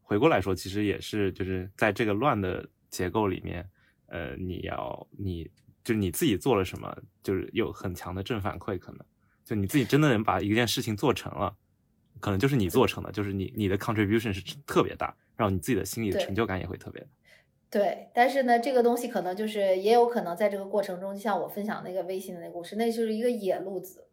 [0.00, 3.68] 回过来说，其实也是就是在这个乱的结构里面，
[4.06, 5.50] 呃，你要你
[5.82, 9.00] 就是你自己做了什么，就是有很强的正反馈，可能
[9.44, 11.52] 就你自己真的能把一件事情做成了。
[12.20, 15.12] 可能就是你做成的，就是你你的 contribution 是特别大，
[15.42, 17.08] 然后你自己的心里的成就感也会特别大。
[17.68, 24.04] 对，但是呢，这个东西可能就是也有可能在这个过程中，就像我分享那个微信的那个故事，那就是一个野路子，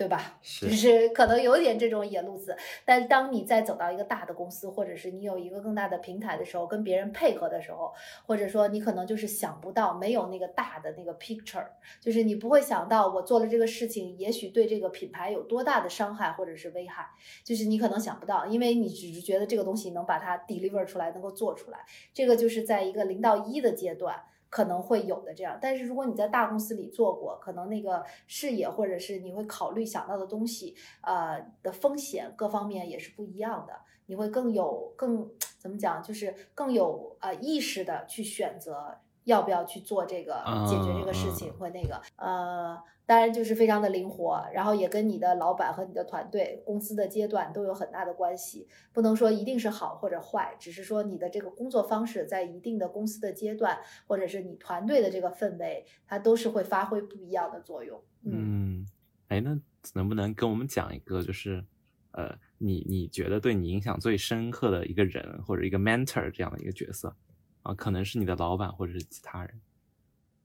[0.00, 0.38] 对吧？
[0.40, 2.56] 是就是可能有点这种野路子，
[2.86, 7.92] 但当你再走到一个大的公司，或者是你有一个更大的平台的时候，跟别人配合的时候，
[8.24, 11.66] 或者说你可能就是想不到，没有那个大的那个 picture，
[12.00, 17.06] 就是你不会想到我做了这个事情，也许对这个品牌有多大的伤害或者是危害，
[17.44, 21.80] 就是你可能想不到，因为你只是觉得这个东西能把它 deliver 出来，能够做出来，
[22.14, 24.24] 这个就是在一个零到一的阶段。
[24.50, 33.72] 可能会有的这样，但是如果你在大公司里做过，可能那个视野或者是你会考虑想到的东西，呃的风险各方面也是不一样的，
[34.06, 40.34] 你会更有更怎么讲，就是更有呃意识的去选择要不要去做这个
[40.66, 58.02] 解决这个事情嗯或那个呃，当然就是非常的灵活，然后也跟你的老板和你的团队、公司的阶段都有很大的关系，不能说一定是好或者坏，只是说你的这个工作方式在一定的公司的阶段，或者是你团队的这个氛围，它都是会发挥不一样的作用。
[58.24, 58.86] 嗯嗯，
[59.28, 59.58] 哎，那
[59.94, 61.64] 能不能跟我们讲一个，就是
[62.12, 67.14] 呃，你你觉得对你影响最深刻的一个人或者一个 mentor 这样的一个角色
[67.62, 69.60] 啊，可能是你的老板或者是其他人。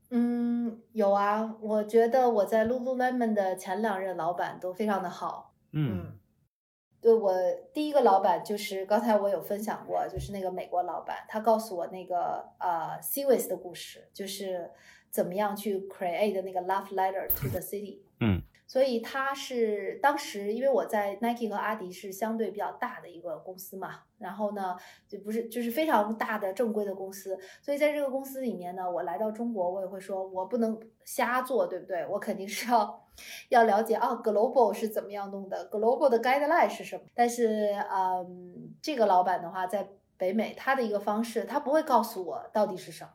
[0.10, 5.54] 嗯，有啊，我觉得我在 Lululemon 的前两任老板都非常的好。
[5.72, 6.18] 嗯
[7.02, 7.32] 对我
[7.72, 14.72] 第一个老板就是刚才我有分享过，就是那个美国老板，他告诉我那个呃 Seaways 的故事，就是
[15.12, 18.00] 怎么样去 create 那个 love letter to the city。
[18.20, 24.76] 嗯所以他是当时，因为我在 Nike 和阿迪是相对比较大的一个公司嘛，然后呢，
[25.08, 32.06] 就不是就是非常大的正规的公司，所以在这个公司里面呢，我来到中国，我也会说，我不能瞎做，对不对？
[32.08, 33.08] 我肯定是要
[33.50, 37.04] 要了解啊，global 是怎么样弄的，global 的 guideline 是什么。
[37.14, 39.88] 但是，嗯，这个老板的话，在
[40.18, 43.12] 北美，他的一个方式，他不会告诉我到底是什么，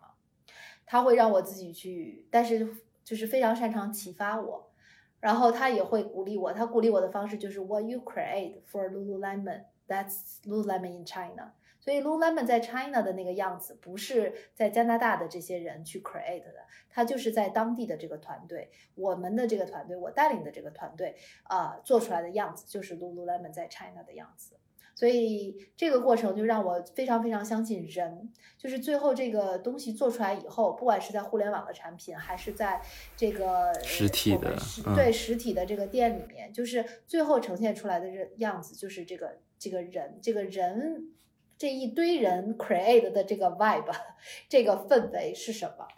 [0.86, 4.69] 他会让我自己去，但是就是非常擅长启发我。
[5.20, 11.52] 然后他也会鼓励我，他鼓励我的方式就是 What you create for Lululemon, that's Lululemon in China。
[11.78, 24.56] 所以 Lululemon 在 China 的那个样子，不是在加拿大的这些人去 create 的，他就是在当地的这个团队，我们的这个团队，我带领的这个团队啊、做出来的样子，就是 Lululemon 在 China 的样子。
[25.00, 32.82] 所以这个过程就让我非常非常相信人，就是最后这个东西做出来以后，不管是在互联网的产品，还是在
[33.16, 34.54] 这个呃实体的
[34.94, 41.08] 对实体的这个店里面，就是最后呈现出来的这样子，就是这个这个人，这个人
[41.56, 43.90] 这一堆人 create 的这个 vibe，
[44.50, 45.88] 这个氛围是什么？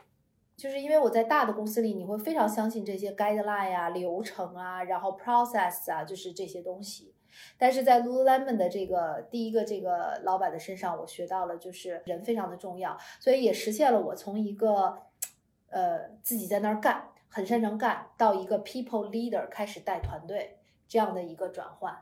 [0.56, 7.12] 就是因为我在大的公司里，你会非常相信这些 guideline 啊、流程啊，然后 process 啊，就是这些东西。
[7.58, 14.98] 但是在 Lululemon 的这个第一个这个老板的身上，我学到了就是人非常的重要，所以也实现了我从一个
[15.70, 21.96] 呃自己在那儿干，很擅长干，到一个 people leader 开始带团队这样的一个转换。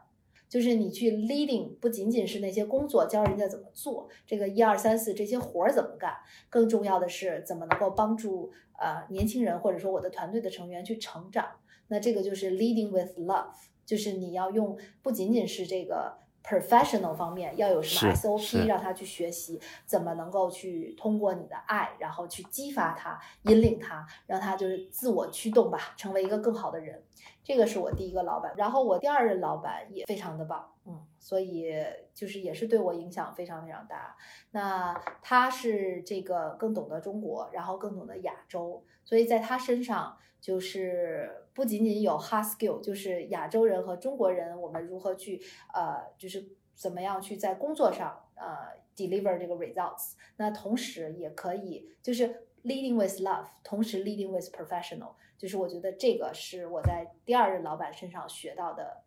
[0.48, 6.12] 就是你去 leading，不仅仅是那些工作教人家怎么做，这个一二三四这些活儿怎么干，
[6.48, 11.46] 更重要的是怎么能够帮助呃年轻人或者说我的团队的成员去成长。
[11.86, 13.54] 那这个就是 leading with love，
[13.90, 27.02] 就是你要用不仅仅是这个 professional 方面要有什么 SOP 让他去学习，怎么能够去通过你的爱，然后去激发他、引领他，让他就是自我驱动吧，成为一个更好的人。
[27.42, 31.74] 这个是我第一个老板，然后我第二任老板也非常的棒，嗯，所以
[32.14, 34.16] 就是也是对我影响非常非常大。
[34.52, 45.40] 那他是这个更懂得中国，然后更懂得亚洲，所以在他身上就是不仅仅有 harskill 就是亚洲人和中国人我们如何去
[45.74, 50.14] 呃，就是怎么样去在工作上呃 deliver 这个 results。
[50.36, 59.02] 那同时也可以就是 leading with love，同时 leading with professional，就是我觉得这个是我在第二任老板身上学到的，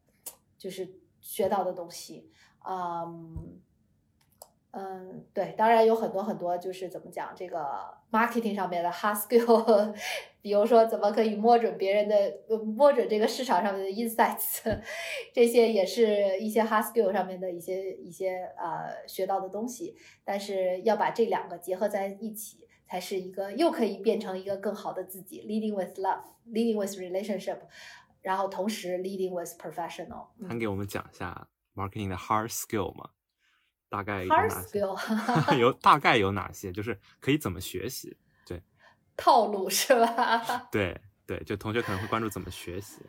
[0.58, 2.30] 就是学到的东西。
[2.66, 3.60] 嗯
[4.76, 7.64] 嗯，对，当然有很多很多，就是怎么讲这个
[8.12, 9.96] marketing 上面的 hard skill，
[10.42, 14.82] 比如说怎么可以摸准别人的，摸准这个市场上面的 insights，
[15.32, 19.96] 这些也是一些 hard skill 上面的一些一些呃学到的东西。
[20.26, 27.60] 但是要把这两个结合在一起，才是一个又可以变成一个更好的自己，leading with love，leading with relationship，
[28.24, 30.30] 然后同时 leading with professional。
[30.40, 33.12] 能给我们讲一下 marketing 的 hard skill 吗？
[33.94, 34.80] 大概有哪些？
[35.60, 36.72] 有 大概有哪些？
[36.72, 38.18] 就是可以怎么学习？
[38.44, 38.60] 对
[39.16, 40.68] 套路是吧？
[40.74, 43.00] 对对，就同学可能会关注怎么学习。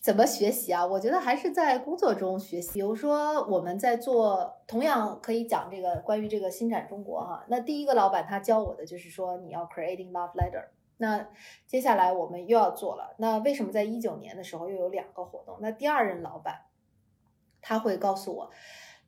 [0.00, 0.84] 怎么学习啊？
[0.84, 2.74] 我觉得还是在工作中学习。
[2.74, 7.46] 比如说，我们在做，同样可以讲这个关于这个新展中国哈。
[7.48, 10.66] 那第一个老板他教我的就是说，你要 creating love letter。
[10.98, 11.26] 那
[11.66, 13.14] 接下来我们又要做了。
[13.18, 15.56] 那为什么在一九年的时候又有两个活动？
[15.62, 16.66] 那第二任老板
[17.62, 18.50] 他会告诉我，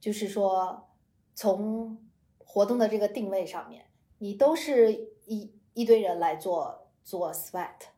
[0.00, 0.88] 就是说
[1.34, 1.98] 从
[2.38, 3.84] 活动的这个定位上面，
[4.18, 4.92] 你都是
[5.26, 7.88] 一一堆人来做做 sweat。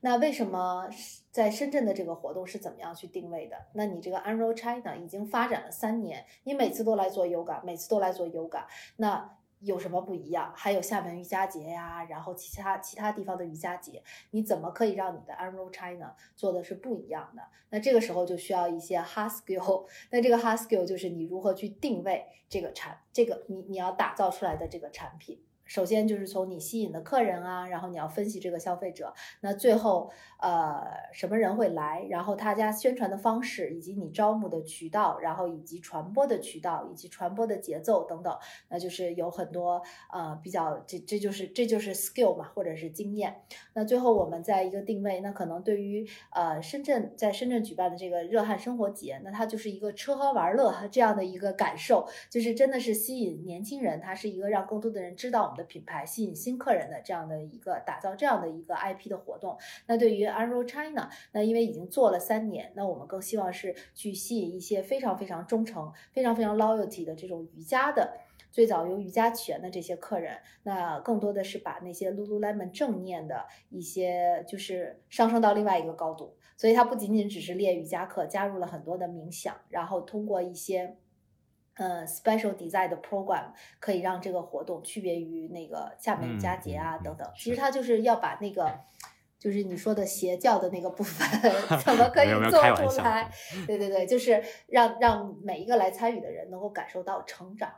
[0.00, 0.88] 那为什么
[1.30, 3.56] 在深圳的这个活动是怎么样去定位的？
[3.74, 8.64] 那你这个 Unroll China 已经发展了三年，你每次都来做 yoga，每次都来做 yoga，
[8.96, 10.52] 那有什么不一样？
[10.54, 17.42] 还有厦门瑜伽节呀，然后其他其他地方的瑜伽节，你怎么可以让你的 Emerald China 做的是不一样的？
[17.70, 19.86] 那这个时候就需要一些 hard skill。
[20.10, 25.42] 那这个 hard skill 就是你如何去定位这个产，这个你你要打造出来的这个产品。
[25.68, 30.82] 首先就是从你吸引的客人啊，然后你要分析这个消费者，那最后呃
[31.12, 38.36] 什么人会来，然后他家宣传的方式，以及你招募的渠道，然后以及传播的渠道，以及传播的节奏等等，
[38.68, 43.42] 那就是有很多呃比较这这就是这就是 skill 嘛，或者是经验。
[43.74, 59.58] 那最后我们在一个定位，那可能对于呃深圳在深圳举办的这个热汗生活节，那它就是一个吃喝玩乐这样的一个感受，就是真的是吸引年轻人，它是一个让更多的人知道的品牌，吸引新客人的这样的一个打造这样的一个 IP 的活动。
[59.86, 68.16] 那对于 UNRO China，那因为已经做了三年，那我们更希望是去吸引一些非常非常忠诚、非常非常 loyalty 的这种瑜伽的。
[68.50, 76.34] 最早有瑜伽起源的这些客人，那更多的是把那些 Lululemon 正念的一些，就是上升到另外一个高度。
[76.56, 80.96] 所以它不仅仅只是练瑜伽课，加入了很多的冥想，然后通过一些。
[81.78, 87.26] 呃，special design 的 program 可以让这个活动区别于那个厦门佳节啊等等。
[87.34, 88.68] 是其实它就是要把那个，
[89.38, 91.26] 就是你说的邪教的那个部分，
[91.84, 93.30] 怎么可以做出来？
[93.66, 97.72] 对对对，就是让让每一个来参与的人能够感受到成长。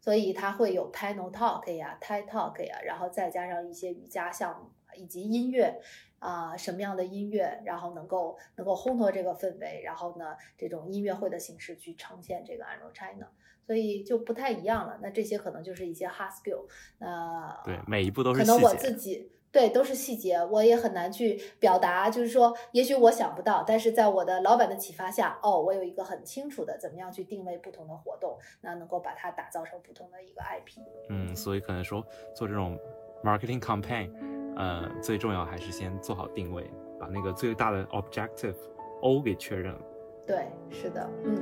[0.00, 5.80] 所以它会有 panel talk 呀、TED talk 呀，然后再加上一些瑜伽项目以及音乐
[6.22, 13.26] 啊、什么样的音乐，然后能够能够烘托这个氛围，然后呢，这种音乐会的形式去呈现这个 Unroll China，
[13.66, 15.00] 所以就不太一样了。
[15.02, 16.66] 那这些可能就是一些 hard skill，
[16.98, 18.72] 那对，每一步都是可能我。
[18.74, 22.08] 自己对都是细节，我也很难去表达。
[22.08, 30.80] 就是说，也许我想不到，但是在我的老板的启发下，哦，我有一个很清楚的怎么样去定位不同的活动，那能够把它打造成不同的一个 IP。
[31.10, 32.02] 嗯，所以可能说
[32.34, 32.78] 做这种
[33.22, 34.10] marketing campaign，
[34.56, 38.54] 呃，最重要还是先做好定位，把那个最大的 objective
[39.00, 39.80] O 给确认了。
[40.26, 41.36] 对，是的，嗯。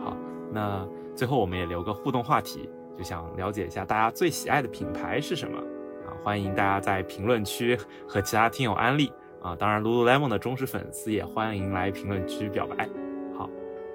[0.00, 0.16] 好，
[0.52, 5.58] 那最后我们也留个互动话题，就想了解一下大家最喜爱的品牌是什么
[6.06, 6.12] 啊？
[6.22, 7.78] 欢迎大家在评论区
[8.08, 9.12] 和其他听友安利
[9.42, 9.54] 啊！
[9.54, 12.88] 当然，Lululemon 的忠实粉丝也欢迎来评论区表白。
[13.36, 13.48] 好，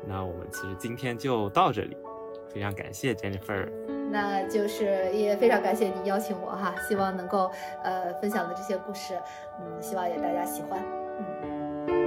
[0.08, 1.98] 那我们其实今天就到这里，
[2.50, 3.70] 非常感谢 Jennifer。
[4.12, 7.50] 那就是也非常感谢你邀请我哈，希望能够
[7.84, 9.18] 呃分享的这些故事，
[9.60, 12.02] 嗯，希望也大家喜欢，嗯。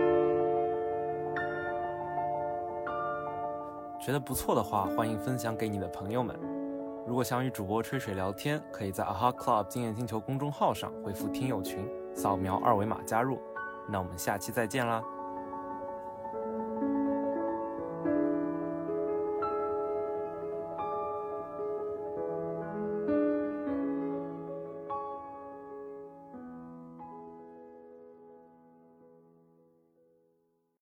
[3.99, 6.39] 觉得不错的话，欢迎分享给你的朋友们。
[7.07, 13.39] 如果想与主播吹水聊天，可以在 AHA Club 经验星球公众号上回复“听友群”，扫描二维码加入。
[13.89, 15.03] 那我们下期再见啦！